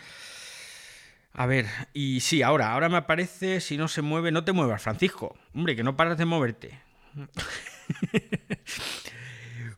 A 1.38 1.44
ver, 1.44 1.66
y 1.92 2.20
sí, 2.20 2.40
ahora, 2.40 2.72
ahora 2.72 2.88
me 2.88 2.96
aparece, 2.96 3.60
si 3.60 3.76
no 3.76 3.88
se 3.88 4.00
mueve, 4.00 4.32
no 4.32 4.42
te 4.42 4.52
muevas, 4.52 4.80
Francisco. 4.80 5.36
Hombre, 5.54 5.76
que 5.76 5.82
no 5.82 5.94
paras 5.94 6.16
de 6.16 6.24
moverte. 6.24 6.80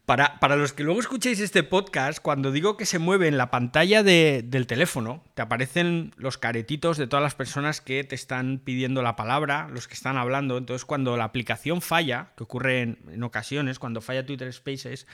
Para, 0.07 0.57
los 0.57 0.73
que 0.73 0.85
luego 0.85 1.01
escuchéis 1.01 1.41
este 1.41 1.65
podcast, 1.65 2.21
cuando 2.21 2.53
digo 2.53 2.77
que 2.77 2.87
se 2.87 3.01
mueve 3.01 3.27
en 3.27 3.37
la 3.37 3.51
pantalla 3.51 4.05
del 4.05 4.67
teléfono, 4.69 5.25
te 5.35 5.43
aparecen 5.43 6.15
los 6.17 6.39
caretitos 6.39 6.97
de 6.97 7.09
todas 7.09 7.25
las 7.25 7.35
personas 7.35 7.81
que 7.81 8.05
te 8.05 8.15
están 8.15 8.61
pidiendo 8.65 9.03
la 9.03 9.17
palabra, 9.17 9.69
los 9.69 9.89
que 9.89 9.95
están 9.95 10.17
hablando. 10.17 10.59
Entonces, 10.59 10.85
cuando 10.85 11.17
la 11.17 11.25
aplicación 11.25 11.83
falla, 11.83 12.31
que 12.37 12.45
ocurre 12.45 12.83
en, 12.83 13.23
ocasiones, 13.25 13.81
cuando 13.81 14.01
falla 14.01 14.25
Twitter 14.25 14.51
Spaces, 14.53 15.09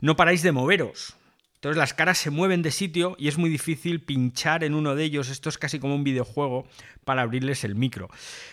no 0.00 0.16
paráis 0.16 0.42
de 0.42 0.50
moveros. 0.50 1.14
Entonces 1.58 1.76
las 1.76 1.92
caras 1.92 2.18
se 2.18 2.30
mueven 2.30 2.62
de 2.62 2.70
sitio 2.70 3.16
y 3.18 3.26
es 3.26 3.36
muy 3.36 3.50
difícil 3.50 4.00
pinchar 4.00 4.62
en 4.62 4.74
uno 4.74 4.94
de 4.94 5.02
ellos. 5.02 5.28
Esto 5.28 5.48
es 5.48 5.58
casi 5.58 5.80
como 5.80 5.96
un 5.96 6.04
videojuego 6.04 6.68
para 7.04 7.22
abrirles 7.22 7.64
el 7.64 7.74
micro. 7.74 8.08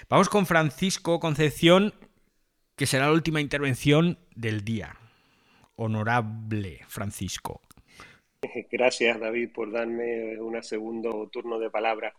Vamos 0.09 0.27
con 0.27 0.47
Francisco 0.47 1.19
Concepción, 1.19 1.93
que 2.75 2.87
será 2.87 3.05
la 3.05 3.11
última 3.11 3.41
intervención 3.41 4.17
del 4.35 4.65
día 4.65 4.97
honorable 5.75 6.81
Francisco. 6.87 7.61
Gracias, 8.71 9.19
David, 9.19 9.51
por 9.53 9.71
darme 9.71 10.41
un 10.41 10.63
segundo 10.63 11.29
turno 11.31 11.59
de 11.59 11.69
palabra. 11.69 12.15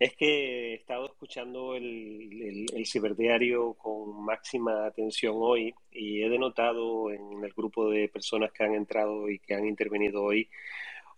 Es 0.00 0.16
que 0.16 0.72
he 0.72 0.74
estado 0.76 1.04
escuchando 1.04 1.74
el, 1.74 2.66
ciberdiario 2.86 3.74
con 3.74 4.24
máxima 4.24 4.86
atención 4.86 5.34
hoy 5.36 5.74
y 5.92 6.22
he 6.22 6.30
denotado 6.30 7.12
en 7.12 7.44
el 7.44 7.52
grupo 7.52 7.90
de 7.90 8.08
personas 8.08 8.50
que 8.50 8.64
han 8.64 8.74
entrado 8.74 9.28
y 9.28 9.38
que 9.38 9.54
han 9.54 9.66
intervenido 9.66 10.22
hoy 10.22 10.48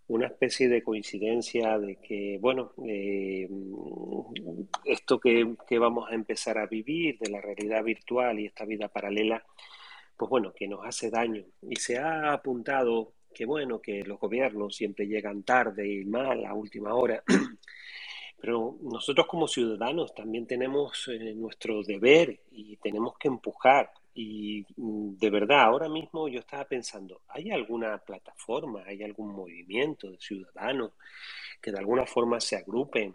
una 0.09 0.27
especie 0.27 0.69
de 0.69 0.83
coincidencia 0.83 1.79
de 1.79 1.95
que, 1.97 2.39
bueno, 2.41 2.73
eh, 2.85 3.49
esto 4.85 5.21
que, 5.21 5.55
que, 5.69 5.79
vamos 5.79 6.11
a 6.11 6.17
empezar 6.17 6.59
a 6.59 6.67
vivir 6.67 7.19
de 7.21 7.31
la 7.31 7.41
realidad 7.41 7.85
virtual 7.85 8.41
y 8.41 8.47
esta 8.47 8.65
vida 8.65 8.89
paralela 8.89 9.45
pues 10.17 10.29
bueno, 10.29 10.53
que 10.53 10.67
nos 10.67 10.85
hace 10.85 11.09
daño. 11.09 11.45
Y 11.63 11.77
se 11.77 11.99
ha 11.99 12.33
apuntado 12.33 13.15
que 13.33 13.47
bueno, 13.47 13.81
que 13.81 14.03
los 14.03 14.19
gobiernos 14.19 14.75
siempre 14.75 15.07
llegan 15.07 15.45
tarde 15.45 15.89
y 15.89 16.05
mal 16.05 16.45
a 16.45 16.55
última 16.55 16.95
hora. 16.95 17.23
Pero 18.43 18.77
nosotros 18.83 19.29
como 19.29 19.47
ciudadanos 19.47 20.13
también 20.17 20.49
tenemos 20.49 21.07
eh, 21.07 21.33
nuestro 21.33 21.85
deber 21.85 22.41
y 22.51 22.77
tenemos 22.79 23.17
que 23.17 23.29
empujar. 23.29 23.93
Y 24.15 24.67
mm, 24.77 25.17
de 25.17 25.31
verdad, 25.31 25.61
ahora 25.61 25.89
mismo 25.89 26.27
yo 26.27 26.41
estaba 26.41 26.65
pensando, 26.65 27.21
¿hay 27.29 27.53
alguna 27.53 27.97
plataforma, 27.99 28.83
hay 28.85 29.05
algún 29.05 29.33
movimiento 29.33 30.11
de 30.11 30.19
ciudadanos 30.19 30.91
que 31.61 31.71
de 31.71 31.79
alguna 31.79 32.05
forma 32.05 32.41
se 32.41 32.57
agrupen 32.57 33.15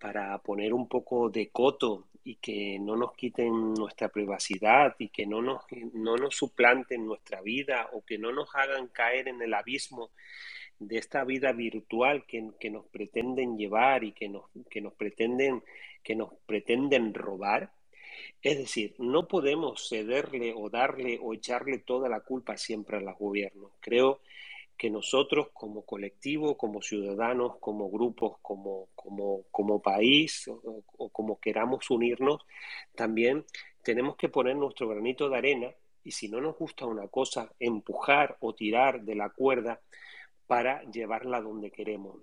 para 0.00 0.36
poner 0.38 0.74
un 0.74 0.88
poco 0.88 1.30
de 1.30 1.50
coto 1.50 2.08
y 2.24 2.34
que 2.34 2.76
no 2.80 2.96
nos 2.96 3.12
quiten 3.12 3.72
nuestra 3.74 4.08
privacidad 4.08 4.96
y 4.98 5.10
que 5.10 5.26
no 5.26 5.40
nos, 5.40 5.62
no 5.92 6.16
nos 6.16 6.34
suplanten 6.34 7.06
nuestra 7.06 7.40
vida 7.40 7.88
o 7.92 8.04
que 8.04 8.18
no 8.18 8.32
nos 8.32 8.52
hagan 8.56 8.88
caer 8.88 9.28
en 9.28 9.40
el 9.42 9.54
abismo 9.54 10.10
de 10.80 10.98
esta 10.98 11.24
vida 11.24 11.52
virtual 11.52 12.24
que, 12.26 12.50
que 12.58 12.70
nos 12.70 12.86
pretenden 12.86 13.56
llevar 13.56 14.02
y 14.02 14.12
que 14.12 14.28
nos, 14.28 14.44
que 14.68 14.80
nos 14.80 14.94
pretenden 14.94 15.62
que 16.02 16.16
nos 16.16 16.32
pretenden 16.46 17.14
robar. 17.14 17.72
Es 18.42 18.56
decir, 18.56 18.94
no 18.98 19.28
podemos 19.28 19.88
cederle 19.88 20.54
o 20.56 20.70
darle 20.70 21.18
o 21.22 21.34
echarle 21.34 21.78
toda 21.78 22.08
la 22.08 22.20
culpa 22.20 22.56
siempre 22.56 22.96
a 22.96 23.00
los 23.00 23.18
gobiernos. 23.18 23.72
Creo 23.80 24.20
que 24.78 24.88
nosotros 24.88 25.48
como 25.52 25.82
colectivo, 25.82 26.56
como 26.56 26.80
ciudadanos, 26.80 27.58
como 27.58 27.90
grupos, 27.90 28.38
como, 28.40 28.88
como, 28.94 29.44
como 29.50 29.82
país 29.82 30.48
o, 30.48 30.82
o 30.96 31.08
como 31.10 31.38
queramos 31.38 31.90
unirnos, 31.90 32.46
también 32.94 33.44
tenemos 33.82 34.16
que 34.16 34.30
poner 34.30 34.56
nuestro 34.56 34.88
granito 34.88 35.28
de 35.28 35.36
arena 35.36 35.74
y 36.02 36.12
si 36.12 36.28
no 36.28 36.40
nos 36.40 36.56
gusta 36.56 36.86
una 36.86 37.08
cosa, 37.08 37.52
empujar 37.58 38.38
o 38.40 38.54
tirar 38.54 39.02
de 39.02 39.14
la 39.14 39.28
cuerda 39.28 39.80
para 40.50 40.82
llevarla 40.90 41.40
donde 41.40 41.70
queremos. 41.70 42.16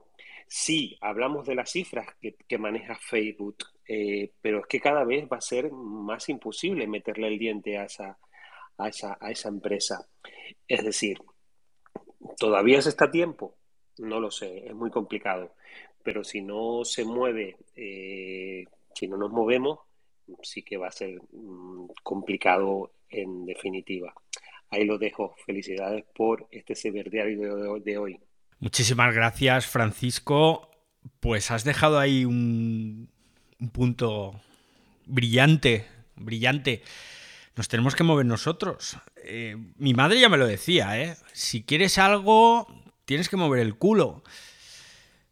Sí, 0.47 0.97
hablamos 0.99 1.47
de 1.47 1.55
las 1.55 1.71
cifras 1.71 2.07
que, 2.19 2.57
maneja 2.57 2.97
Facebook, 2.97 3.55
eh, 3.87 4.33
pero 4.41 4.59
es 4.59 4.65
que 4.67 4.81
cada 4.81 5.05
vez 5.05 5.29
va 5.31 5.37
a 5.37 5.41
ser 5.41 5.71
más 5.71 6.27
imposible 6.27 6.87
meterle 6.87 7.29
el 7.29 7.39
diente 7.39 7.77
a 7.77 7.85
esa, 7.85 8.19
a 8.79 8.89
esa, 8.89 9.17
a 9.21 9.31
esa 9.31 9.47
empresa. 9.47 10.09
Es 10.67 10.83
decir, 10.83 11.21
¿todavía 12.37 12.81
se 12.81 12.89
está 12.89 13.05
a 13.05 13.11
tiempo? 13.11 13.55
No 13.99 14.19
lo 14.19 14.29
sé, 14.29 14.67
es 14.67 14.75
muy 14.75 14.91
complicado. 14.91 15.55
Pero 16.03 16.25
si 16.25 16.41
no 16.41 16.83
se 16.83 17.05
mueve, 17.05 17.55
eh, 17.77 18.65
si 18.93 19.07
no 19.07 19.15
nos 19.15 19.31
movemos, 19.31 19.79
sí 20.41 20.63
que 20.63 20.75
va 20.75 20.87
a 20.87 20.91
ser 20.91 21.17
mm, 21.31 21.87
complicado 22.03 22.91
en 23.09 23.45
definitiva. 23.45 24.13
Ahí 24.69 24.85
lo 24.85 24.97
dejo. 24.97 25.35
Felicidades 25.45 26.05
por 26.15 26.47
este 26.51 26.75
ciberdiario 26.75 27.79
de 27.79 27.97
hoy. 27.97 28.19
Muchísimas 28.59 29.13
gracias, 29.13 29.67
Francisco. 29.67 30.71
Pues 31.19 31.51
has 31.51 31.63
dejado 31.63 31.99
ahí 31.99 32.25
un, 32.25 33.09
punto 33.71 34.41
brillante, 35.05 35.85
brillante. 36.15 36.81
Nos 37.55 37.67
tenemos 37.67 37.95
que 37.95 38.03
mover 38.03 38.25
nosotros. 38.25 38.97
Eh, 39.23 39.55
mi 39.77 39.93
madre 39.93 40.19
ya 40.19 40.29
me 40.29 40.37
lo 40.37 40.47
decía, 40.47 40.99
¿eh? 40.99 41.17
Si 41.33 41.63
quieres 41.63 41.97
algo, 41.97 42.67
tienes 43.05 43.29
que 43.29 43.37
mover 43.37 43.59
el 43.59 43.75
culo. 43.75 44.23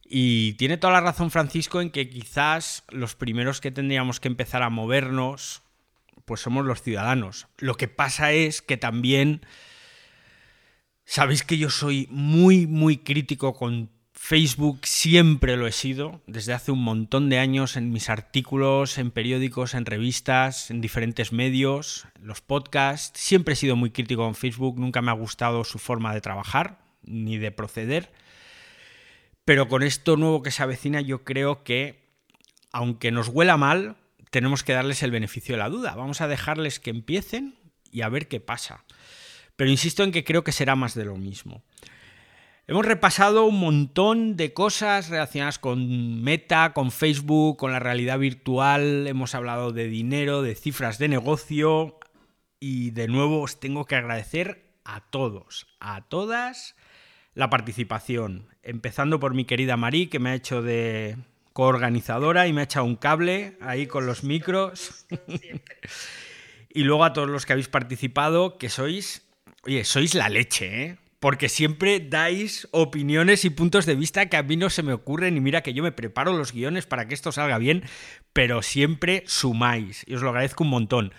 Y 0.08 0.54
tiene 0.54 0.78
toda 0.78 0.94
la 0.94 1.02
razón 1.02 1.32
Francisco 1.32 1.82
en 1.82 1.90
que 1.90 2.10
quizás 2.10 2.84
los 2.90 3.16
primeros 3.16 3.60
que 3.60 3.72
tendríamos 3.72 4.20
que 4.20 4.28
empezar 4.28 4.62
a 4.62 4.70
movernos, 4.70 5.64
pues 6.24 6.42
somos 6.42 6.66
los 6.66 6.82
ciudadanos. 6.82 7.48
Lo 7.58 7.76
que 7.76 7.88
pasa 7.88 8.32
es 8.32 8.62
que 8.62 8.78
también 8.78 9.46
sabéis 11.06 11.44
que 11.44 11.58
yo 11.58 11.70
soy 11.70 12.08
muy, 12.10 12.68
muy 12.68 12.98
crítico 12.98 13.54
con 13.54 13.90
Facebook, 14.18 14.80
siempre 14.84 15.56
lo 15.56 15.68
he 15.68 15.72
sido, 15.72 16.22
desde 16.26 16.54
hace 16.54 16.72
un 16.72 16.82
montón 16.82 17.30
de 17.30 17.38
años 17.38 17.78
en 17.78 17.92
mis 17.92 18.10
artículos, 18.10 18.98
en 18.98 19.12
periódicos, 19.12 19.76
en 19.76 19.86
revistas, 19.86 20.72
en 20.72 20.82
diferentes 20.82 21.32
medios, 21.32 22.08
los 22.20 22.42
podcasts. 22.42 23.20
Siempre 23.20 23.54
he 23.54 23.58
sido 23.58 23.76
muy 23.76 23.92
crítico 23.92 24.24
con 24.24 24.34
Facebook, 24.34 24.80
nunca 24.80 25.02
me 25.02 25.12
ha 25.12 25.16
gustado 25.16 25.64
su 25.64 25.78
forma 25.78 26.14
de 26.14 26.22
trabajar 26.22 26.80
ni 27.04 27.38
de 27.38 27.52
proceder. 27.52 28.12
Pero 29.44 29.68
con 29.68 29.84
esto 29.84 30.18
nuevo 30.18 30.42
que 30.42 30.50
se 30.50 30.64
avecina 30.64 31.02
yo 31.02 31.24
creo 31.24 31.64
que, 31.64 32.10
aunque 32.72 33.12
nos 33.12 33.28
huela 33.28 33.58
mal, 33.58 33.96
tenemos 34.36 34.66
que 34.66 34.74
darles 34.74 35.02
el 35.02 35.12
beneficio 35.12 35.56
de 35.56 35.60
la 35.60 35.70
duda. 35.70 35.96
Vamos 35.96 36.20
a 36.20 36.28
dejarles 36.28 36.82
que 36.82 36.90
empiecen 36.90 37.56
y 37.90 38.02
a 38.02 38.10
ver 38.10 38.28
qué 38.28 38.42
pasa. 38.42 38.84
Pero 39.56 39.72
insisto 39.72 40.04
en 40.04 40.12
que 40.12 40.26
creo 40.26 40.44
que 40.44 40.52
será 40.52 40.76
más 40.76 40.94
de 40.94 41.06
lo 41.06 41.16
mismo. 41.16 41.64
Hemos 42.68 42.86
repasado 42.86 43.46
un 43.46 43.62
montón 43.62 44.36
de 44.36 44.52
cosas 44.52 45.08
relacionadas 45.08 45.58
con 45.58 46.22
Meta, 46.22 46.74
con 46.74 46.92
Facebook, 46.92 47.56
con 47.56 47.72
la 47.72 47.80
realidad 47.80 48.20
virtual, 48.20 49.08
hemos 49.08 49.36
hablado 49.36 49.72
de 49.72 49.88
dinero, 49.88 50.42
de 50.42 50.56
cifras 50.56 50.98
de 50.98 51.08
negocio 51.08 51.98
y 52.60 52.92
de 52.92 53.08
nuevo 53.08 53.40
os 53.40 53.62
tengo 53.62 53.86
que 53.86 53.96
agradecer 53.96 54.76
a 54.84 55.00
todos, 55.12 55.66
a 55.80 56.10
todas 56.10 56.76
la 57.36 57.50
participación, 57.50 58.50
empezando 58.64 59.22
por 59.22 59.34
mi 59.34 59.46
querida 59.46 59.78
Marí, 59.78 60.08
que 60.08 60.20
me 60.20 60.32
ha 60.32 60.36
hecho 60.36 60.62
de 60.62 61.16
coorganizadora 61.56 62.48
y 62.48 62.54
me 62.54 62.60
ha 62.60 62.64
echado 62.66 62.86
un 62.86 62.98
cable 62.98 63.58
ahí 63.62 63.88
con 63.88 64.06
los 64.06 64.26
micros. 64.26 65.06
y 66.70 66.84
luego 66.84 67.06
a 67.06 67.14
todos 67.14 67.30
los 67.30 67.46
que 67.46 67.54
habéis 67.54 67.70
participado, 67.70 68.58
que 68.58 68.68
sois, 68.68 69.26
oye, 69.64 69.86
sois 69.86 70.16
la 70.16 70.28
leche, 70.28 70.84
¿eh? 70.84 70.98
Porque 71.22 71.48
siempre 71.48 72.02
dais 72.02 72.68
opiniones 72.72 73.46
y 73.46 73.52
puntos 73.52 73.86
de 73.86 73.96
vista 73.96 74.26
que 74.26 74.36
a 74.36 74.44
mí 74.44 74.58
no 74.58 74.70
se 74.70 74.84
me 74.84 74.92
ocurren 74.92 75.38
y 75.38 75.40
mira 75.40 75.64
que 75.64 75.74
yo 75.74 75.82
me 75.82 75.94
preparo 75.94 76.34
los 76.34 76.52
guiones 76.52 76.86
para 76.88 77.08
que 77.08 77.14
esto 77.14 77.32
salga 77.32 77.58
bien, 77.58 77.84
pero 78.34 78.62
siempre 78.62 79.24
sumáis 79.26 80.04
y 80.06 80.16
os 80.16 80.22
lo 80.22 80.32
agradezco 80.32 80.66
un 80.66 80.72
montón. 80.72 81.14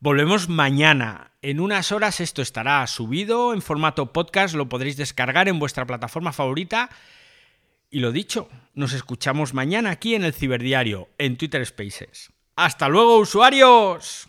Volvemos 0.00 0.48
mañana. 0.48 1.30
En 1.42 1.60
unas 1.60 1.92
horas 1.92 2.20
esto 2.20 2.42
estará 2.42 2.84
subido 2.88 3.54
en 3.54 3.62
formato 3.62 4.12
podcast, 4.12 4.56
lo 4.56 4.68
podréis 4.68 4.96
descargar 4.96 5.46
en 5.46 5.60
vuestra 5.60 5.86
plataforma 5.86 6.32
favorita. 6.32 6.90
Y 7.90 8.00
lo 8.00 8.12
dicho, 8.12 8.48
nos 8.74 8.92
escuchamos 8.92 9.54
mañana 9.54 9.90
aquí 9.90 10.14
en 10.14 10.24
el 10.24 10.34
Ciberdiario, 10.34 11.08
en 11.18 11.36
Twitter 11.36 11.64
Spaces. 11.64 12.32
¡Hasta 12.56 12.88
luego, 12.88 13.18
usuarios! 13.18 14.28